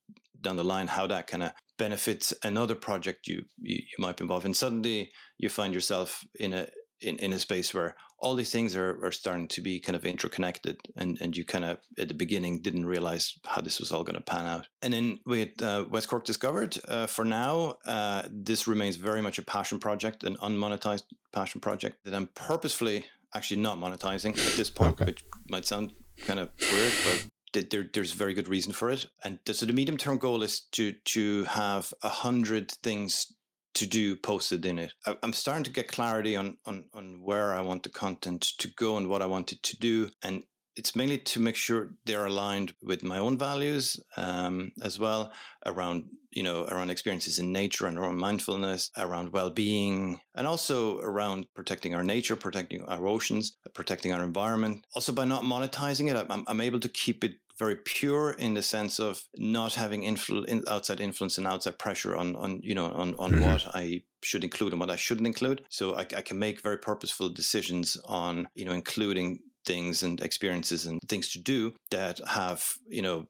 down 0.42 0.56
the 0.56 0.64
line 0.64 0.86
how 0.86 1.06
that 1.06 1.26
kind 1.26 1.44
of 1.44 1.52
benefits 1.78 2.34
another 2.44 2.74
project 2.74 3.26
you, 3.26 3.42
you 3.58 3.76
you 3.76 3.98
might 3.98 4.18
be 4.18 4.24
involved 4.24 4.44
in. 4.44 4.52
Suddenly 4.52 5.10
you 5.38 5.48
find 5.48 5.72
yourself 5.72 6.22
in 6.40 6.52
a 6.52 6.66
in, 7.00 7.16
in 7.20 7.32
a 7.32 7.38
space 7.38 7.72
where 7.72 7.96
all 8.22 8.36
these 8.36 8.52
things 8.52 8.76
are, 8.76 9.04
are 9.04 9.12
starting 9.12 9.48
to 9.48 9.60
be 9.60 9.80
kind 9.80 9.96
of 9.96 10.06
interconnected 10.06 10.78
and, 10.96 11.18
and 11.20 11.36
you 11.36 11.44
kind 11.44 11.64
of 11.64 11.78
at 11.98 12.08
the 12.08 12.14
beginning 12.14 12.60
didn't 12.60 12.86
realize 12.86 13.34
how 13.44 13.60
this 13.60 13.80
was 13.80 13.92
all 13.92 14.04
going 14.04 14.14
to 14.14 14.22
pan 14.22 14.46
out 14.46 14.66
and 14.80 14.94
then 14.94 15.18
with 15.26 15.60
uh, 15.62 15.84
west 15.90 16.08
cork 16.08 16.24
discovered 16.24 16.78
uh, 16.88 17.06
for 17.06 17.24
now 17.24 17.74
uh, 17.86 18.22
this 18.30 18.66
remains 18.66 18.96
very 18.96 19.20
much 19.20 19.38
a 19.38 19.42
passion 19.42 19.78
project 19.78 20.24
an 20.24 20.36
unmonetized 20.36 21.04
passion 21.32 21.60
project 21.60 21.96
that 22.04 22.14
i'm 22.14 22.28
purposefully 22.34 23.04
actually 23.34 23.60
not 23.60 23.78
monetizing 23.78 24.30
at 24.30 24.56
this 24.56 24.70
point 24.70 24.92
okay. 24.92 25.06
which 25.06 25.24
might 25.50 25.64
sound 25.64 25.92
kind 26.26 26.38
of 26.38 26.48
weird 26.72 26.92
but 27.04 27.26
there, 27.52 27.86
there's 27.92 28.12
very 28.12 28.34
good 28.34 28.48
reason 28.48 28.72
for 28.72 28.90
it. 28.90 29.06
And 29.24 29.38
so 29.44 29.66
the 29.66 29.72
medium 29.72 29.98
term 29.98 30.18
goal 30.18 30.42
is 30.42 30.60
to 30.72 30.92
to 30.92 31.44
have 31.44 31.92
a 32.02 32.08
hundred 32.08 32.70
things 32.82 33.26
to 33.74 33.86
do 33.86 34.16
posted 34.16 34.66
in 34.66 34.78
it. 34.78 34.92
I, 35.06 35.16
am 35.22 35.32
starting 35.32 35.64
to 35.64 35.70
get 35.70 35.88
clarity 35.88 36.36
on, 36.36 36.56
on 36.66 36.84
on 36.94 37.20
where 37.22 37.54
I 37.54 37.60
want 37.60 37.82
the 37.82 37.88
content 37.88 38.42
to 38.58 38.68
go 38.76 38.96
and 38.96 39.08
what 39.08 39.22
I 39.22 39.26
want 39.26 39.52
it 39.52 39.62
to 39.62 39.76
do, 39.78 40.10
and 40.22 40.42
it's 40.76 40.96
mainly 40.96 41.18
to 41.18 41.40
make 41.40 41.56
sure 41.56 41.90
they're 42.06 42.26
aligned 42.26 42.72
with 42.82 43.02
my 43.02 43.18
own 43.18 43.36
values 43.36 44.00
um, 44.16 44.72
as 44.82 44.98
well 44.98 45.32
around 45.66 46.04
you 46.30 46.42
know 46.42 46.64
around 46.66 46.90
experiences 46.90 47.38
in 47.38 47.52
nature 47.52 47.86
and 47.86 47.98
around 47.98 48.16
mindfulness 48.16 48.90
around 48.96 49.30
well-being 49.32 50.18
and 50.34 50.46
also 50.46 50.98
around 51.00 51.46
protecting 51.54 51.94
our 51.94 52.02
nature 52.02 52.36
protecting 52.36 52.82
our 52.84 53.06
oceans 53.06 53.58
protecting 53.74 54.12
our 54.12 54.24
environment 54.24 54.84
also 54.94 55.12
by 55.12 55.24
not 55.24 55.42
monetizing 55.42 56.10
it 56.10 56.26
i'm, 56.30 56.44
I'm 56.46 56.60
able 56.60 56.80
to 56.80 56.88
keep 56.88 57.22
it 57.22 57.34
very 57.62 57.76
pure 57.76 58.32
in 58.32 58.54
the 58.54 58.62
sense 58.62 58.98
of 58.98 59.22
not 59.36 59.72
having 59.72 60.02
influ- 60.02 60.64
outside 60.66 61.00
influence 61.00 61.38
and 61.38 61.46
outside 61.46 61.78
pressure 61.78 62.16
on 62.16 62.34
on 62.36 62.60
you 62.62 62.74
know 62.74 62.86
on 63.02 63.14
on 63.18 63.30
mm-hmm. 63.30 63.44
what 63.44 63.62
I 63.82 64.02
should 64.28 64.42
include 64.42 64.72
and 64.72 64.80
what 64.80 64.90
I 64.90 64.96
shouldn't 64.96 65.26
include. 65.32 65.62
So 65.68 65.94
I, 65.94 66.00
I 66.00 66.22
can 66.28 66.38
make 66.38 66.60
very 66.68 66.78
purposeful 66.78 67.28
decisions 67.28 67.96
on 68.04 68.48
you 68.54 68.64
know 68.64 68.72
including 68.72 69.38
things 69.64 70.02
and 70.02 70.20
experiences 70.20 70.86
and 70.86 70.98
things 71.08 71.28
to 71.32 71.38
do 71.38 71.72
that 71.90 72.18
have 72.26 72.60
you 72.88 73.02
know 73.02 73.26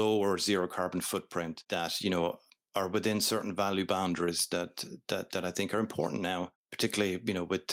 low 0.00 0.16
or 0.16 0.38
zero 0.38 0.66
carbon 0.66 1.02
footprint 1.02 1.62
that 1.68 2.00
you 2.00 2.10
know 2.10 2.38
are 2.74 2.88
within 2.88 3.20
certain 3.20 3.54
value 3.54 3.84
boundaries 3.84 4.46
that 4.50 4.72
that 5.08 5.30
that 5.32 5.44
I 5.44 5.50
think 5.50 5.74
are 5.74 5.86
important 5.86 6.22
now 6.22 6.48
particularly 6.70 7.20
you 7.26 7.34
know 7.34 7.44
with 7.44 7.64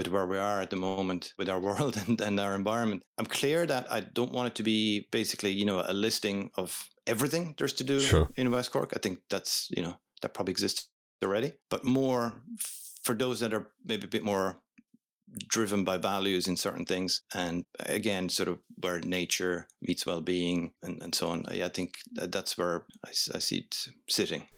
with 0.00 0.08
where 0.08 0.26
we 0.26 0.38
are 0.38 0.62
at 0.62 0.70
the 0.70 0.76
moment 0.76 1.34
with 1.36 1.50
our 1.50 1.60
world 1.68 2.02
and, 2.06 2.18
and 2.22 2.40
our 2.40 2.54
environment. 2.54 3.02
I'm 3.18 3.26
clear 3.26 3.66
that 3.66 3.92
I 3.92 4.00
don't 4.00 4.32
want 4.32 4.46
it 4.46 4.54
to 4.54 4.62
be 4.62 5.06
basically, 5.12 5.50
you 5.50 5.66
know, 5.66 5.84
a 5.86 5.92
listing 5.92 6.50
of 6.56 6.88
everything 7.06 7.54
there's 7.58 7.74
to 7.74 7.84
do 7.84 8.00
sure. 8.00 8.28
in 8.36 8.50
West 8.50 8.72
Cork. 8.72 8.94
I 8.96 8.98
think 8.98 9.18
that's, 9.28 9.68
you 9.76 9.82
know, 9.82 9.94
that 10.22 10.32
probably 10.32 10.52
exists 10.52 10.88
already, 11.22 11.52
but 11.68 11.84
more 11.84 12.32
for 13.02 13.14
those 13.14 13.40
that 13.40 13.52
are 13.52 13.66
maybe 13.84 14.06
a 14.06 14.14
bit 14.16 14.24
more 14.24 14.56
driven 15.48 15.84
by 15.84 15.98
values 15.98 16.48
in 16.48 16.56
certain 16.56 16.84
things 16.84 17.22
and 17.34 17.64
again 17.86 18.28
sort 18.28 18.48
of 18.48 18.58
where 18.80 18.98
nature 19.00 19.68
meets 19.80 20.04
well-being 20.04 20.72
and, 20.82 21.00
and 21.02 21.14
so 21.14 21.28
on 21.28 21.44
i, 21.46 21.62
I 21.62 21.68
think 21.68 21.98
that 22.14 22.32
that's 22.32 22.58
where 22.58 22.82
I, 23.06 23.10
I 23.10 23.38
see 23.38 23.58
it 23.58 23.76
sitting 24.08 24.48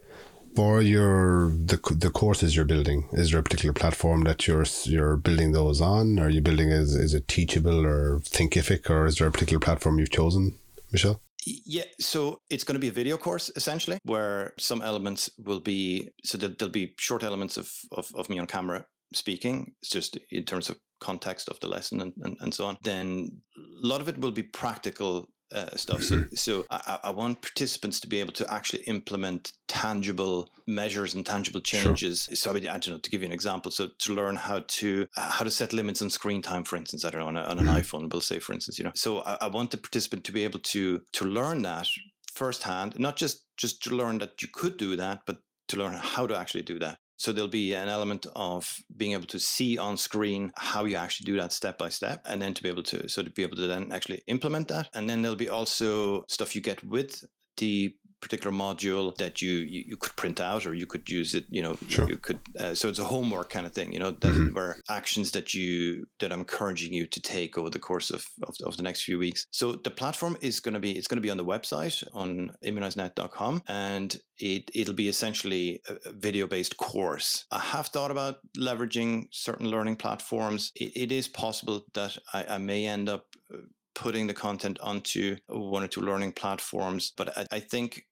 for 0.54 0.82
your 0.82 1.50
the 1.50 1.78
the 1.98 2.10
courses 2.10 2.54
you're 2.54 2.64
building, 2.64 3.08
is 3.12 3.30
there 3.30 3.40
a 3.40 3.42
particular 3.42 3.72
platform 3.72 4.24
that 4.24 4.46
you're 4.46 4.66
you're 4.84 5.16
building 5.16 5.52
those 5.52 5.80
on? 5.80 6.18
Are 6.18 6.30
you 6.30 6.40
building 6.40 6.70
is 6.70 6.94
is 6.94 7.14
it 7.14 7.28
Teachable 7.28 7.84
or 7.86 8.20
Thinkific, 8.20 8.90
or 8.90 9.06
is 9.06 9.16
there 9.16 9.28
a 9.28 9.32
particular 9.32 9.60
platform 9.60 9.98
you've 9.98 10.10
chosen, 10.10 10.58
Michel? 10.90 11.20
Yeah, 11.44 11.84
so 11.98 12.40
it's 12.50 12.62
going 12.62 12.76
to 12.76 12.80
be 12.80 12.88
a 12.88 12.92
video 12.92 13.16
course 13.16 13.50
essentially, 13.56 13.98
where 14.04 14.52
some 14.58 14.80
elements 14.80 15.28
will 15.38 15.60
be 15.60 16.10
so 16.24 16.38
that 16.38 16.58
there'll 16.58 16.70
be 16.70 16.94
short 16.98 17.24
elements 17.24 17.56
of, 17.56 17.68
of, 17.90 18.06
of 18.14 18.30
me 18.30 18.38
on 18.38 18.46
camera 18.46 18.84
speaking. 19.12 19.72
It's 19.82 19.90
just 19.90 20.18
in 20.30 20.44
terms 20.44 20.70
of 20.70 20.78
context 21.00 21.48
of 21.48 21.58
the 21.58 21.66
lesson 21.66 22.00
and, 22.00 22.12
and, 22.22 22.36
and 22.40 22.54
so 22.54 22.66
on. 22.66 22.76
Then 22.82 23.28
a 23.56 23.86
lot 23.86 24.00
of 24.00 24.08
it 24.08 24.18
will 24.18 24.30
be 24.30 24.44
practical 24.44 25.28
uh, 25.52 25.76
stuff. 25.76 26.02
So, 26.02 26.16
mm-hmm. 26.16 26.34
so 26.34 26.64
I, 26.70 26.98
I, 27.04 27.10
want 27.10 27.42
participants 27.42 28.00
to 28.00 28.08
be 28.08 28.20
able 28.20 28.32
to 28.32 28.52
actually 28.52 28.82
implement 28.84 29.52
tangible 29.68 30.48
measures 30.66 31.14
and 31.14 31.24
tangible 31.24 31.60
changes. 31.60 32.24
Sure. 32.24 32.36
So, 32.36 32.50
I, 32.50 32.54
mean, 32.54 32.68
I 32.68 32.78
don't 32.78 32.90
know 32.90 32.98
to 32.98 33.10
give 33.10 33.22
you 33.22 33.26
an 33.26 33.32
example. 33.32 33.70
So, 33.70 33.88
to 33.98 34.14
learn 34.14 34.36
how 34.36 34.64
to 34.66 35.06
uh, 35.16 35.30
how 35.30 35.44
to 35.44 35.50
set 35.50 35.72
limits 35.72 36.02
on 36.02 36.10
screen 36.10 36.42
time, 36.42 36.64
for 36.64 36.76
instance, 36.76 37.04
I 37.04 37.10
don't 37.10 37.20
know 37.20 37.26
on, 37.28 37.36
a, 37.36 37.42
on 37.42 37.58
an 37.58 37.66
mm-hmm. 37.66 37.76
iPhone, 37.76 38.12
we'll 38.12 38.20
say, 38.20 38.38
for 38.38 38.52
instance, 38.52 38.78
you 38.78 38.84
know. 38.84 38.92
So, 38.94 39.22
I, 39.22 39.38
I 39.42 39.48
want 39.48 39.70
the 39.70 39.78
participant 39.78 40.24
to 40.24 40.32
be 40.32 40.44
able 40.44 40.60
to 40.60 41.00
to 41.12 41.24
learn 41.24 41.62
that 41.62 41.88
firsthand, 42.34 42.98
not 42.98 43.16
just 43.16 43.44
just 43.56 43.82
to 43.84 43.90
learn 43.90 44.18
that 44.18 44.40
you 44.42 44.48
could 44.52 44.76
do 44.76 44.96
that, 44.96 45.20
but 45.26 45.38
to 45.68 45.76
learn 45.76 45.94
how 45.94 46.26
to 46.26 46.36
actually 46.36 46.62
do 46.62 46.78
that. 46.78 46.98
So 47.22 47.30
there'll 47.30 47.46
be 47.46 47.72
an 47.74 47.88
element 47.88 48.26
of 48.34 48.82
being 48.96 49.12
able 49.12 49.28
to 49.28 49.38
see 49.38 49.78
on 49.78 49.96
screen 49.96 50.50
how 50.56 50.86
you 50.86 50.96
actually 50.96 51.26
do 51.26 51.36
that 51.36 51.52
step 51.52 51.78
by 51.78 51.88
step, 51.88 52.26
and 52.28 52.42
then 52.42 52.52
to 52.52 52.60
be 52.64 52.68
able 52.68 52.82
to 52.82 53.08
so 53.08 53.22
to 53.22 53.30
be 53.30 53.44
able 53.44 53.54
to 53.58 53.68
then 53.68 53.92
actually 53.92 54.22
implement 54.26 54.66
that. 54.68 54.88
And 54.92 55.08
then 55.08 55.22
there'll 55.22 55.36
be 55.36 55.48
also 55.48 56.24
stuff 56.26 56.56
you 56.56 56.60
get 56.60 56.82
with 56.82 57.24
the 57.58 57.94
particular 58.22 58.56
module 58.56 59.14
that 59.16 59.42
you, 59.42 59.50
you, 59.50 59.84
you 59.88 59.96
could 59.96 60.14
print 60.14 60.40
out 60.40 60.64
or 60.64 60.72
you 60.72 60.86
could 60.86 61.10
use 61.10 61.34
it 61.34 61.44
you 61.50 61.60
know 61.60 61.76
sure. 61.88 62.08
you 62.08 62.16
could 62.16 62.38
uh, 62.58 62.72
so 62.72 62.88
it's 62.88 63.00
a 63.00 63.04
homework 63.04 63.50
kind 63.50 63.66
of 63.66 63.72
thing 63.72 63.92
you 63.92 63.98
know 63.98 64.12
that 64.12 64.32
mm-hmm. 64.32 64.54
where 64.54 64.76
actions 64.88 65.32
that 65.32 65.52
you 65.52 66.06
that 66.20 66.32
i'm 66.32 66.38
encouraging 66.38 66.92
you 66.92 67.04
to 67.06 67.20
take 67.20 67.58
over 67.58 67.68
the 67.68 67.78
course 67.80 68.10
of, 68.10 68.24
of, 68.44 68.54
of 68.64 68.76
the 68.76 68.82
next 68.82 69.02
few 69.02 69.18
weeks 69.18 69.46
so 69.50 69.72
the 69.72 69.90
platform 69.90 70.36
is 70.40 70.60
going 70.60 70.74
to 70.74 70.80
be 70.80 70.92
it's 70.92 71.08
going 71.08 71.16
to 71.16 71.22
be 71.22 71.30
on 71.30 71.36
the 71.36 71.44
website 71.44 72.02
on 72.14 72.50
immunizenet.com 72.64 73.62
and 73.66 74.20
it, 74.38 74.70
it'll 74.74 74.94
be 74.94 75.08
essentially 75.08 75.82
a 75.88 76.12
video 76.12 76.46
based 76.46 76.76
course 76.76 77.44
i 77.50 77.58
have 77.58 77.88
thought 77.88 78.12
about 78.12 78.36
leveraging 78.56 79.26
certain 79.32 79.68
learning 79.68 79.96
platforms 79.96 80.70
it, 80.76 80.92
it 80.94 81.12
is 81.12 81.26
possible 81.26 81.84
that 81.94 82.16
I, 82.32 82.44
I 82.50 82.58
may 82.58 82.86
end 82.86 83.08
up 83.08 83.26
uh, 83.52 83.58
putting 83.94 84.26
the 84.26 84.34
content 84.34 84.78
onto 84.80 85.36
one 85.46 85.82
or 85.82 85.88
two 85.88 86.00
learning 86.00 86.32
platforms. 86.32 87.12
But 87.16 87.36
I, 87.36 87.46
I 87.52 87.60
think 87.60 88.06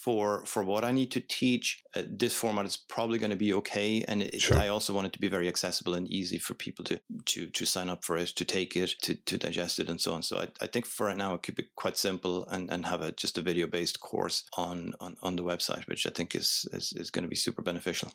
for 0.00 0.44
for 0.46 0.64
what 0.64 0.84
I 0.84 0.92
need 0.92 1.10
to 1.12 1.20
teach, 1.20 1.82
uh, 1.94 2.02
this 2.08 2.34
format 2.34 2.64
is 2.64 2.76
probably 2.76 3.18
going 3.18 3.30
to 3.30 3.36
be 3.36 3.52
okay. 3.54 4.02
And 4.08 4.22
it, 4.22 4.40
sure. 4.40 4.58
I 4.58 4.68
also 4.68 4.94
want 4.94 5.06
it 5.06 5.12
to 5.12 5.20
be 5.20 5.28
very 5.28 5.46
accessible 5.46 5.94
and 5.94 6.08
easy 6.08 6.38
for 6.38 6.54
people 6.54 6.84
to 6.86 6.98
to 7.26 7.46
to 7.48 7.66
sign 7.66 7.90
up 7.90 8.04
for 8.04 8.16
it, 8.16 8.28
to 8.28 8.44
take 8.44 8.76
it, 8.76 8.94
to 9.02 9.14
to 9.14 9.36
digest 9.36 9.78
it, 9.78 9.90
and 9.90 10.00
so 10.00 10.14
on. 10.14 10.22
So 10.22 10.38
I, 10.38 10.48
I 10.62 10.66
think 10.66 10.86
for 10.86 11.06
right 11.06 11.16
now 11.16 11.34
it 11.34 11.42
could 11.42 11.56
be 11.56 11.68
quite 11.76 11.98
simple 11.98 12.46
and 12.48 12.70
and 12.70 12.86
have 12.86 13.02
a 13.02 13.12
just 13.12 13.38
a 13.38 13.42
video 13.42 13.66
based 13.66 14.00
course 14.00 14.44
on 14.56 14.94
on 15.00 15.16
on 15.22 15.36
the 15.36 15.44
website, 15.44 15.86
which 15.86 16.06
I 16.06 16.10
think 16.10 16.34
is 16.34 16.66
is, 16.72 16.92
is 16.96 17.10
going 17.10 17.24
to 17.24 17.28
be 17.28 17.36
super 17.36 17.62
beneficial 17.62 18.10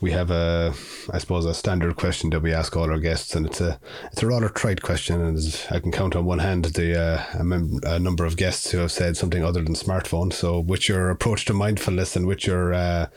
we 0.00 0.12
have 0.12 0.30
a, 0.30 0.72
I 1.12 1.18
suppose, 1.18 1.44
a 1.44 1.52
standard 1.52 1.96
question 1.96 2.30
that 2.30 2.40
we 2.40 2.54
ask 2.54 2.74
all 2.76 2.90
our 2.90 2.98
guests, 2.98 3.34
and 3.34 3.44
it's 3.44 3.60
a, 3.60 3.78
it's 4.12 4.22
a 4.22 4.26
rather 4.26 4.48
trite 4.48 4.80
question, 4.80 5.20
and 5.20 5.66
I 5.70 5.78
can 5.78 5.92
count 5.92 6.16
on 6.16 6.24
one 6.24 6.38
hand 6.38 6.64
the 6.64 6.98
uh, 6.98 7.38
a, 7.38 7.44
mem- 7.44 7.80
a, 7.82 7.98
number 7.98 8.24
of 8.24 8.36
guests 8.36 8.70
who 8.70 8.78
have 8.78 8.92
said 8.92 9.16
something 9.16 9.44
other 9.44 9.62
than 9.62 9.74
smartphone. 9.74 10.32
So, 10.32 10.58
with 10.58 10.88
your 10.88 11.10
approach 11.10 11.44
to 11.46 11.54
mindfulness 11.54 12.16
and 12.16 12.26
with 12.26 12.46
your 12.46 12.72
uh, 12.72 13.08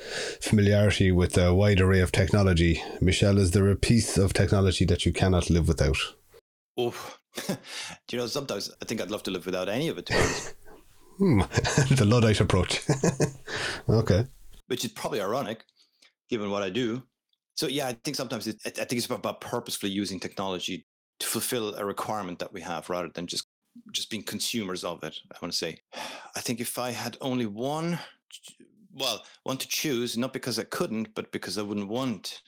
familiarity 0.41 1.11
with 1.11 1.37
a 1.37 1.53
wide 1.53 1.79
array 1.79 2.01
of 2.01 2.11
technology, 2.11 2.83
Michel, 2.99 3.37
is 3.37 3.51
there 3.51 3.69
a 3.69 3.77
piece 3.77 4.17
of 4.17 4.33
technology 4.33 4.83
that 4.85 5.05
you 5.05 5.13
cannot 5.13 5.49
live 5.49 5.69
without? 5.69 5.97
Oh, 6.77 6.93
do 7.47 7.55
you 8.11 8.17
know? 8.17 8.27
Sometimes 8.27 8.71
I 8.81 8.85
think 8.85 8.99
I'd 8.99 9.11
love 9.11 9.23
to 9.23 9.31
live 9.31 9.45
without 9.45 9.69
any 9.69 9.87
of 9.87 9.97
it. 9.97 10.09
hmm. 11.17 11.39
the 11.95 12.05
luddite 12.05 12.41
approach. 12.41 12.81
okay. 13.87 14.25
Which 14.67 14.83
is 14.83 14.91
probably 14.91 15.21
ironic 15.21 15.63
given 16.29 16.49
what 16.49 16.63
I 16.63 16.69
do. 16.69 17.03
So 17.55 17.67
yeah, 17.67 17.87
I 17.87 17.93
think 18.03 18.15
sometimes 18.15 18.47
it, 18.47 18.57
I 18.65 18.69
think 18.69 18.93
it's 18.93 19.05
about 19.05 19.41
purposefully 19.41 19.91
using 19.91 20.19
technology 20.19 20.85
to 21.19 21.27
fulfill 21.27 21.75
a 21.75 21.85
requirement 21.85 22.39
that 22.39 22.51
we 22.51 22.61
have 22.61 22.89
rather 22.89 23.09
than 23.09 23.27
just 23.27 23.47
just 23.91 24.09
being 24.09 24.23
consumers 24.23 24.83
of 24.83 25.03
it. 25.03 25.19
I 25.31 25.37
want 25.41 25.51
to 25.51 25.57
say, 25.57 25.77
I 26.35 26.39
think 26.39 26.59
if 26.59 26.77
I 26.77 26.91
had 26.91 27.17
only 27.21 27.45
one, 27.45 27.97
well, 28.93 29.23
one 29.43 29.57
to 29.57 29.67
choose, 29.67 30.17
not 30.17 30.33
because 30.33 30.59
I 30.59 30.63
couldn't, 30.63 31.13
but 31.15 31.31
because 31.31 31.57
I 31.57 31.63
wouldn't 31.63 31.87
want 31.87 32.41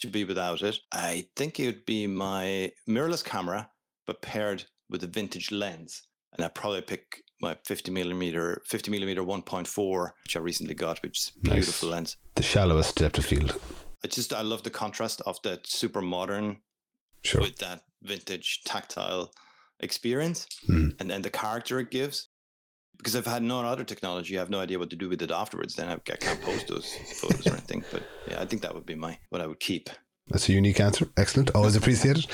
to 0.00 0.06
be 0.06 0.24
without 0.24 0.62
it, 0.62 0.78
I 0.92 1.26
think 1.36 1.60
it 1.60 1.66
would 1.66 1.86
be 1.86 2.06
my 2.06 2.72
mirrorless 2.88 3.24
camera, 3.24 3.68
but 4.06 4.22
paired 4.22 4.64
with 4.88 5.04
a 5.04 5.06
vintage 5.06 5.50
lens. 5.50 6.02
And 6.32 6.44
I'd 6.44 6.54
probably 6.54 6.80
pick 6.80 7.22
my 7.40 7.56
50 7.64 7.90
millimeter, 7.90 8.62
50 8.66 8.90
millimeter 8.90 9.22
1.4, 9.22 10.10
which 10.24 10.36
I 10.36 10.40
recently 10.40 10.74
got, 10.74 11.02
which 11.02 11.18
is 11.18 11.32
a 11.36 11.40
beautiful 11.40 11.88
nice. 11.88 11.94
lens. 11.94 12.16
The 12.34 12.42
shallowest 12.42 12.96
depth 12.96 13.18
of 13.18 13.26
field. 13.26 13.58
I 14.04 14.08
just, 14.08 14.32
I 14.32 14.42
love 14.42 14.62
the 14.62 14.70
contrast 14.70 15.20
of 15.26 15.40
that 15.42 15.66
super 15.66 16.00
modern 16.00 16.58
sure. 17.22 17.40
with 17.40 17.56
that 17.58 17.82
vintage 18.02 18.62
tactile 18.64 19.32
experience 19.80 20.46
mm. 20.68 20.98
and 21.00 21.10
then 21.10 21.22
the 21.22 21.30
character 21.30 21.80
it 21.80 21.90
gives. 21.90 22.28
Because 22.96 23.16
I've 23.16 23.26
had 23.26 23.42
no 23.42 23.60
other 23.60 23.84
technology, 23.84 24.36
I 24.36 24.40
have 24.40 24.50
no 24.50 24.60
idea 24.60 24.78
what 24.78 24.90
to 24.90 24.96
do 24.96 25.08
with 25.08 25.22
it 25.22 25.30
afterwards. 25.30 25.74
Then 25.74 25.88
I, 25.88 25.94
I 25.94 26.16
can't 26.16 26.42
post 26.42 26.68
those 26.68 26.94
photos 27.14 27.46
or 27.46 27.52
anything. 27.52 27.82
But 27.90 28.02
yeah, 28.28 28.42
I 28.42 28.44
think 28.44 28.60
that 28.60 28.74
would 28.74 28.84
be 28.84 28.94
my 28.94 29.18
what 29.30 29.40
I 29.40 29.46
would 29.46 29.58
keep. 29.58 29.88
That's 30.30 30.48
a 30.48 30.52
unique 30.52 30.78
answer. 30.78 31.08
Excellent. 31.16 31.50
Always 31.54 31.74
appreciated. 31.74 32.26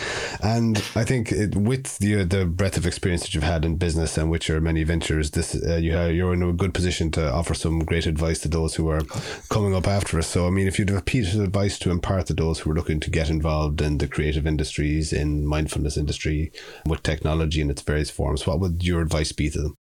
And 0.43 0.77
I 0.95 1.05
think 1.05 1.33
it, 1.33 1.57
with 1.57 1.97
the 1.99 2.25
the 2.25 2.45
breadth 2.45 2.77
of 2.77 2.87
experience 2.87 3.23
that 3.23 3.35
you've 3.35 3.43
had 3.43 3.65
in 3.65 3.77
business 3.77 4.19
and 4.19 4.31
with 4.31 4.49
your 4.49 4.61
many 4.61 4.85
ventures, 4.85 5.31
this 5.31 5.55
uh, 5.55 5.77
you 5.77 5.93
have, 5.93 6.13
you're 6.13 6.35
in 6.35 6.43
a 6.43 6.53
good 6.53 6.75
position 6.75 7.11
to 7.13 7.33
offer 7.33 7.55
some 7.55 7.79
great 7.81 8.07
advice 8.07 8.41
to 8.41 8.49
those 8.49 8.75
who 8.75 8.89
are 8.89 9.01
coming 9.49 9.75
up 9.75 9.87
after 9.87 10.19
us. 10.19 10.27
So, 10.27 10.47
I 10.47 10.51
mean, 10.51 10.67
if 10.67 10.79
you'd 10.79 10.91
have 10.91 10.99
a 10.99 11.03
piece 11.03 11.35
of 11.35 11.41
advice 11.41 11.79
to 11.81 11.91
impart 11.91 12.27
to 12.27 12.35
those 12.35 12.61
who 12.61 12.71
are 12.71 12.75
looking 12.75 13.01
to 13.01 13.11
get 13.11 13.31
involved 13.31 13.81
in 13.81 13.99
the 13.99 14.09
creative 14.09 14.47
industries, 14.47 15.13
in 15.13 15.47
mindfulness 15.47 15.97
industry, 15.97 16.53
with 16.87 17.03
technology 17.03 17.63
in 17.63 17.71
its 17.71 17.83
various 17.83 18.11
forms, 18.11 18.47
what 18.47 18.61
would 18.61 18.85
your 18.85 19.01
advice 19.01 19.33
be 19.33 19.49
to 19.51 19.63
them? 19.63 19.75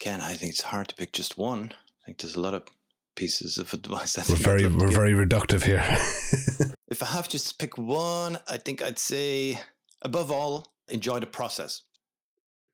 Again, 0.00 0.20
I 0.20 0.34
think 0.34 0.50
it's 0.50 0.60
hard 0.60 0.88
to 0.88 0.94
pick 0.94 1.12
just 1.12 1.38
one. 1.38 1.72
I 1.72 2.04
think 2.04 2.18
there's 2.18 2.36
a 2.36 2.40
lot 2.40 2.52
of 2.52 2.64
pieces 3.16 3.58
of 3.58 3.72
advice. 3.74 4.16
we're 4.28 4.36
very 4.36 4.66
we're 4.66 4.88
very 4.88 5.12
reductive 5.12 5.62
here. 5.64 5.82
if 6.88 7.02
I 7.02 7.06
have 7.06 7.28
to 7.28 7.54
pick 7.58 7.76
one, 7.76 8.38
I 8.48 8.58
think 8.58 8.82
I'd 8.82 8.98
say 8.98 9.58
above 10.02 10.30
all, 10.30 10.72
enjoy 10.88 11.18
the 11.20 11.26
process. 11.26 11.82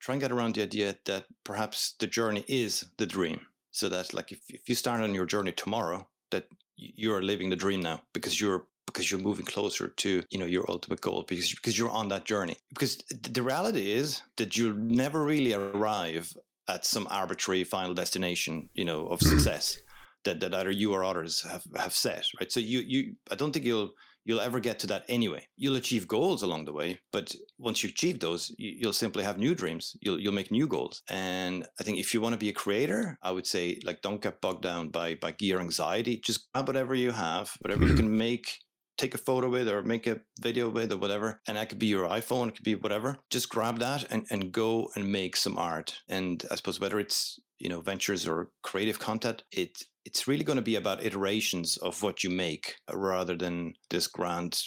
Try 0.00 0.14
and 0.14 0.20
get 0.20 0.32
around 0.32 0.56
the 0.56 0.62
idea 0.62 0.96
that 1.04 1.24
perhaps 1.44 1.94
the 1.98 2.06
journey 2.06 2.44
is 2.48 2.84
the 2.98 3.06
dream. 3.06 3.40
So 3.70 3.88
that 3.88 4.12
like 4.12 4.32
if, 4.32 4.40
if 4.48 4.68
you 4.68 4.74
start 4.74 5.00
on 5.00 5.14
your 5.14 5.26
journey 5.26 5.52
tomorrow, 5.52 6.06
that 6.30 6.44
you're 6.76 7.22
living 7.22 7.48
the 7.48 7.56
dream 7.56 7.80
now 7.80 8.02
because 8.12 8.40
you're 8.40 8.66
because 8.86 9.10
you're 9.10 9.20
moving 9.20 9.46
closer 9.46 9.88
to 9.88 10.22
you 10.30 10.38
know 10.38 10.46
your 10.46 10.64
ultimate 10.68 11.00
goal 11.00 11.24
because 11.26 11.54
because 11.54 11.78
you're 11.78 11.90
on 11.90 12.08
that 12.08 12.24
journey 12.24 12.56
because 12.70 12.96
the 13.32 13.42
reality 13.42 13.92
is 13.92 14.22
that 14.36 14.56
you'll 14.56 14.74
never 14.74 15.24
really 15.24 15.54
arrive 15.54 16.32
at 16.68 16.84
some 16.84 17.06
arbitrary 17.10 17.64
final 17.64 17.94
destination 17.94 18.68
you 18.74 18.84
know 18.84 19.06
of 19.06 19.20
mm-hmm. 19.20 19.36
success 19.36 19.78
that, 20.24 20.40
that 20.40 20.54
either 20.54 20.70
you 20.70 20.92
or 20.92 21.04
others 21.04 21.42
have, 21.42 21.64
have 21.76 21.94
set, 21.94 22.26
right? 22.40 22.50
So 22.50 22.60
you 22.60 22.80
you 22.86 23.14
I 23.30 23.34
don't 23.34 23.52
think 23.52 23.64
you'll 23.64 23.92
you'll 24.24 24.40
ever 24.40 24.60
get 24.60 24.78
to 24.80 24.86
that 24.86 25.04
anyway. 25.08 25.46
You'll 25.56 25.76
achieve 25.76 26.06
goals 26.06 26.42
along 26.42 26.64
the 26.64 26.72
way, 26.72 26.98
but 27.12 27.34
once 27.58 27.82
you 27.82 27.88
achieve 27.88 28.20
those, 28.20 28.54
you, 28.58 28.86
will 28.86 28.92
simply 28.92 29.24
have 29.24 29.38
new 29.38 29.54
dreams. 29.54 29.96
You'll 30.00 30.20
you'll 30.20 30.32
make 30.32 30.50
new 30.50 30.66
goals. 30.66 31.02
And 31.08 31.66
I 31.80 31.84
think 31.84 31.98
if 31.98 32.14
you 32.14 32.20
want 32.20 32.34
to 32.34 32.38
be 32.38 32.50
a 32.50 32.54
creator, 32.54 33.18
I 33.22 33.30
would 33.30 33.46
say 33.46 33.78
like 33.84 34.02
don't 34.02 34.22
get 34.22 34.40
bogged 34.40 34.62
down 34.62 34.88
by 34.88 35.16
by 35.16 35.32
gear 35.32 35.60
anxiety. 35.60 36.18
Just 36.18 36.50
grab 36.52 36.68
whatever 36.68 36.94
you 36.94 37.10
have, 37.12 37.50
whatever 37.60 37.82
you 37.82 37.90
mm-hmm. 37.90 37.96
can 37.98 38.16
make. 38.16 38.58
Take 38.98 39.14
a 39.14 39.18
photo 39.18 39.48
with 39.48 39.68
or 39.68 39.82
make 39.82 40.06
a 40.06 40.20
video 40.40 40.68
with 40.68 40.92
or 40.92 40.98
whatever. 40.98 41.40
And 41.48 41.56
that 41.56 41.70
could 41.70 41.78
be 41.78 41.86
your 41.86 42.08
iPhone, 42.08 42.48
it 42.48 42.56
could 42.56 42.64
be 42.64 42.74
whatever. 42.74 43.16
Just 43.30 43.48
grab 43.48 43.78
that 43.78 44.04
and, 44.12 44.26
and 44.30 44.52
go 44.52 44.90
and 44.94 45.10
make 45.10 45.34
some 45.34 45.56
art. 45.58 45.96
And 46.08 46.44
I 46.50 46.56
suppose 46.56 46.78
whether 46.78 47.00
it's, 47.00 47.40
you 47.58 47.70
know, 47.70 47.80
ventures 47.80 48.28
or 48.28 48.50
creative 48.62 48.98
content, 48.98 49.44
it 49.50 49.82
it's 50.04 50.28
really 50.28 50.44
going 50.44 50.56
to 50.56 50.62
be 50.62 50.76
about 50.76 51.04
iterations 51.04 51.76
of 51.78 52.02
what 52.02 52.24
you 52.24 52.30
make 52.30 52.76
uh, 52.92 52.96
rather 52.96 53.36
than 53.36 53.74
this 53.90 54.06
grand 54.06 54.60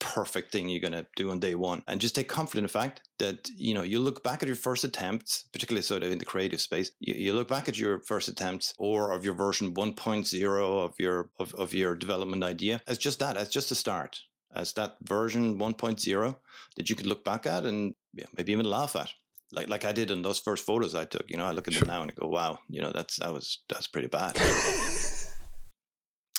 perfect 0.00 0.52
thing 0.52 0.68
you're 0.68 0.80
going 0.80 0.92
to 0.92 1.06
do 1.16 1.30
on 1.30 1.40
day 1.40 1.54
one. 1.54 1.82
And 1.88 2.00
just 2.00 2.14
take 2.14 2.28
comfort 2.28 2.58
in 2.58 2.62
the 2.62 2.68
fact 2.68 3.02
that 3.18 3.48
you 3.56 3.74
know 3.74 3.82
you 3.82 3.98
look 3.98 4.22
back 4.22 4.42
at 4.42 4.46
your 4.46 4.56
first 4.56 4.84
attempts 4.84 5.44
particularly 5.52 5.82
sort 5.82 6.02
of 6.02 6.12
in 6.12 6.18
the 6.18 6.24
creative 6.24 6.60
space 6.60 6.92
you, 7.00 7.14
you 7.14 7.32
look 7.32 7.48
back 7.48 7.68
at 7.68 7.78
your 7.78 8.00
first 8.00 8.28
attempts 8.28 8.74
or 8.78 9.10
of 9.10 9.24
your 9.24 9.34
version 9.34 9.74
1.0 9.74 10.84
of 10.84 10.94
your 11.00 11.30
of, 11.40 11.52
of 11.56 11.74
your 11.74 11.96
development 11.96 12.44
idea 12.44 12.80
as 12.86 12.96
just 12.96 13.18
that 13.18 13.36
as 13.36 13.48
just 13.48 13.72
a 13.72 13.74
start 13.74 14.16
as 14.54 14.72
that 14.74 14.96
version 15.02 15.58
1.0 15.58 16.36
that 16.76 16.88
you 16.88 16.96
could 16.96 17.06
look 17.06 17.24
back 17.24 17.46
at 17.46 17.64
and 17.64 17.94
yeah, 18.14 18.26
maybe 18.36 18.52
even 18.52 18.66
laugh 18.66 18.94
at 18.94 19.10
like 19.52 19.68
like 19.68 19.84
I 19.84 19.92
did 19.92 20.10
in 20.10 20.22
those 20.22 20.38
first 20.38 20.64
photos 20.66 20.94
I 20.94 21.04
took. 21.04 21.30
You 21.30 21.36
know, 21.36 21.46
I 21.46 21.52
look 21.52 21.68
at 21.68 21.74
sure. 21.74 21.80
them 21.80 21.94
now 21.94 22.02
and 22.02 22.10
I 22.10 22.14
go, 22.14 22.28
wow, 22.28 22.58
you 22.68 22.80
know, 22.80 22.92
that's 22.92 23.16
that 23.16 23.32
was 23.32 23.58
that's 23.68 23.86
pretty 23.86 24.08
bad. 24.08 24.34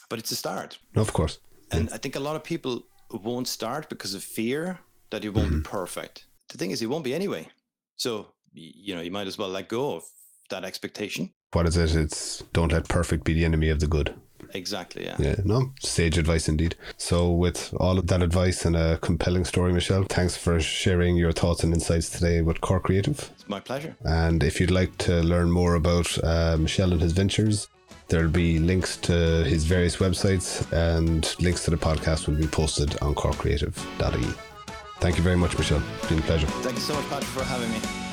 but 0.10 0.20
it's 0.20 0.32
a 0.32 0.36
start. 0.36 0.78
Of 0.96 1.14
course. 1.14 1.40
And 1.72 1.90
yeah. 1.90 1.96
I 1.96 1.98
think 1.98 2.16
a 2.16 2.20
lot 2.20 2.36
of 2.36 2.44
people 2.44 2.84
won't 3.12 3.48
start 3.48 3.90
because 3.90 4.14
of 4.14 4.24
fear 4.24 4.80
that 5.12 5.26
it 5.26 5.30
won't 5.30 5.50
mm-hmm. 5.50 5.60
be 5.60 5.64
perfect. 5.64 6.26
The 6.50 6.58
thing 6.58 6.72
is, 6.72 6.82
it 6.82 6.88
won't 6.88 7.04
be 7.04 7.14
anyway. 7.14 7.48
So 7.96 8.34
you 8.54 8.96
know, 8.96 9.02
you 9.02 9.12
might 9.12 9.28
as 9.28 9.38
well 9.38 9.50
let 9.50 9.70
go 9.70 9.96
of 9.96 10.04
that 10.50 10.64
expectation. 10.64 11.32
What 11.52 11.68
is 11.68 11.78
it? 11.78 11.96
It's 11.96 12.44
don't 12.54 12.72
let 12.72 12.88
perfect 12.88 13.24
be 13.24 13.34
the 13.34 13.46
enemy 13.46 13.70
of 13.70 13.80
the 13.80 13.88
good. 13.88 14.14
Exactly. 14.54 15.06
Yeah. 15.06 15.16
Yeah. 15.20 15.36
No, 15.44 15.72
sage 15.82 16.18
advice 16.18 16.48
indeed. 16.48 16.76
So, 16.98 17.32
with 17.32 17.74
all 17.80 17.98
of 17.98 18.08
that 18.08 18.22
advice 18.22 18.66
and 18.66 18.76
a 18.76 18.98
compelling 18.98 19.46
story, 19.46 19.74
Michel, 19.74 20.04
thanks 20.10 20.36
for 20.36 20.60
sharing 20.60 21.16
your 21.18 21.32
thoughts 21.32 21.64
and 21.64 21.74
insights 21.74 22.10
today 22.10 22.42
with 22.42 22.62
Cork 22.62 22.84
Creative. 22.84 23.18
It's 23.36 23.48
my 23.48 23.60
pleasure. 23.60 23.96
And 24.06 24.44
if 24.44 24.60
you'd 24.60 24.72
like 24.72 24.98
to 25.00 25.22
learn 25.22 25.52
more 25.52 25.76
about 25.76 26.18
uh, 26.24 26.58
Michel 26.58 26.92
and 26.92 27.02
his 27.02 27.14
ventures, 27.14 27.68
there'll 28.08 28.30
be 28.30 28.60
links 28.60 28.98
to 28.98 29.44
his 29.44 29.66
various 29.66 29.98
websites 29.98 30.72
and 30.74 31.36
links 31.40 31.64
to 31.66 31.72
the 31.72 31.78
podcast 31.78 32.28
will 32.28 32.36
be 32.36 32.48
posted 32.48 32.98
on 33.02 33.16
corkcreative.ie. 33.16 34.34
Thank 35.00 35.18
you 35.18 35.24
very 35.24 35.38
much, 35.38 35.58
Michel. 35.58 35.82
It's 36.00 36.10
been 36.10 36.20
a 36.20 36.24
pleasure. 36.24 36.48
Thank 36.48 36.76
you 36.76 36.82
so 36.82 36.94
much, 36.94 37.08
Patrick, 37.08 37.30
for 37.30 37.44
having 37.44 37.72
me. 37.72 38.09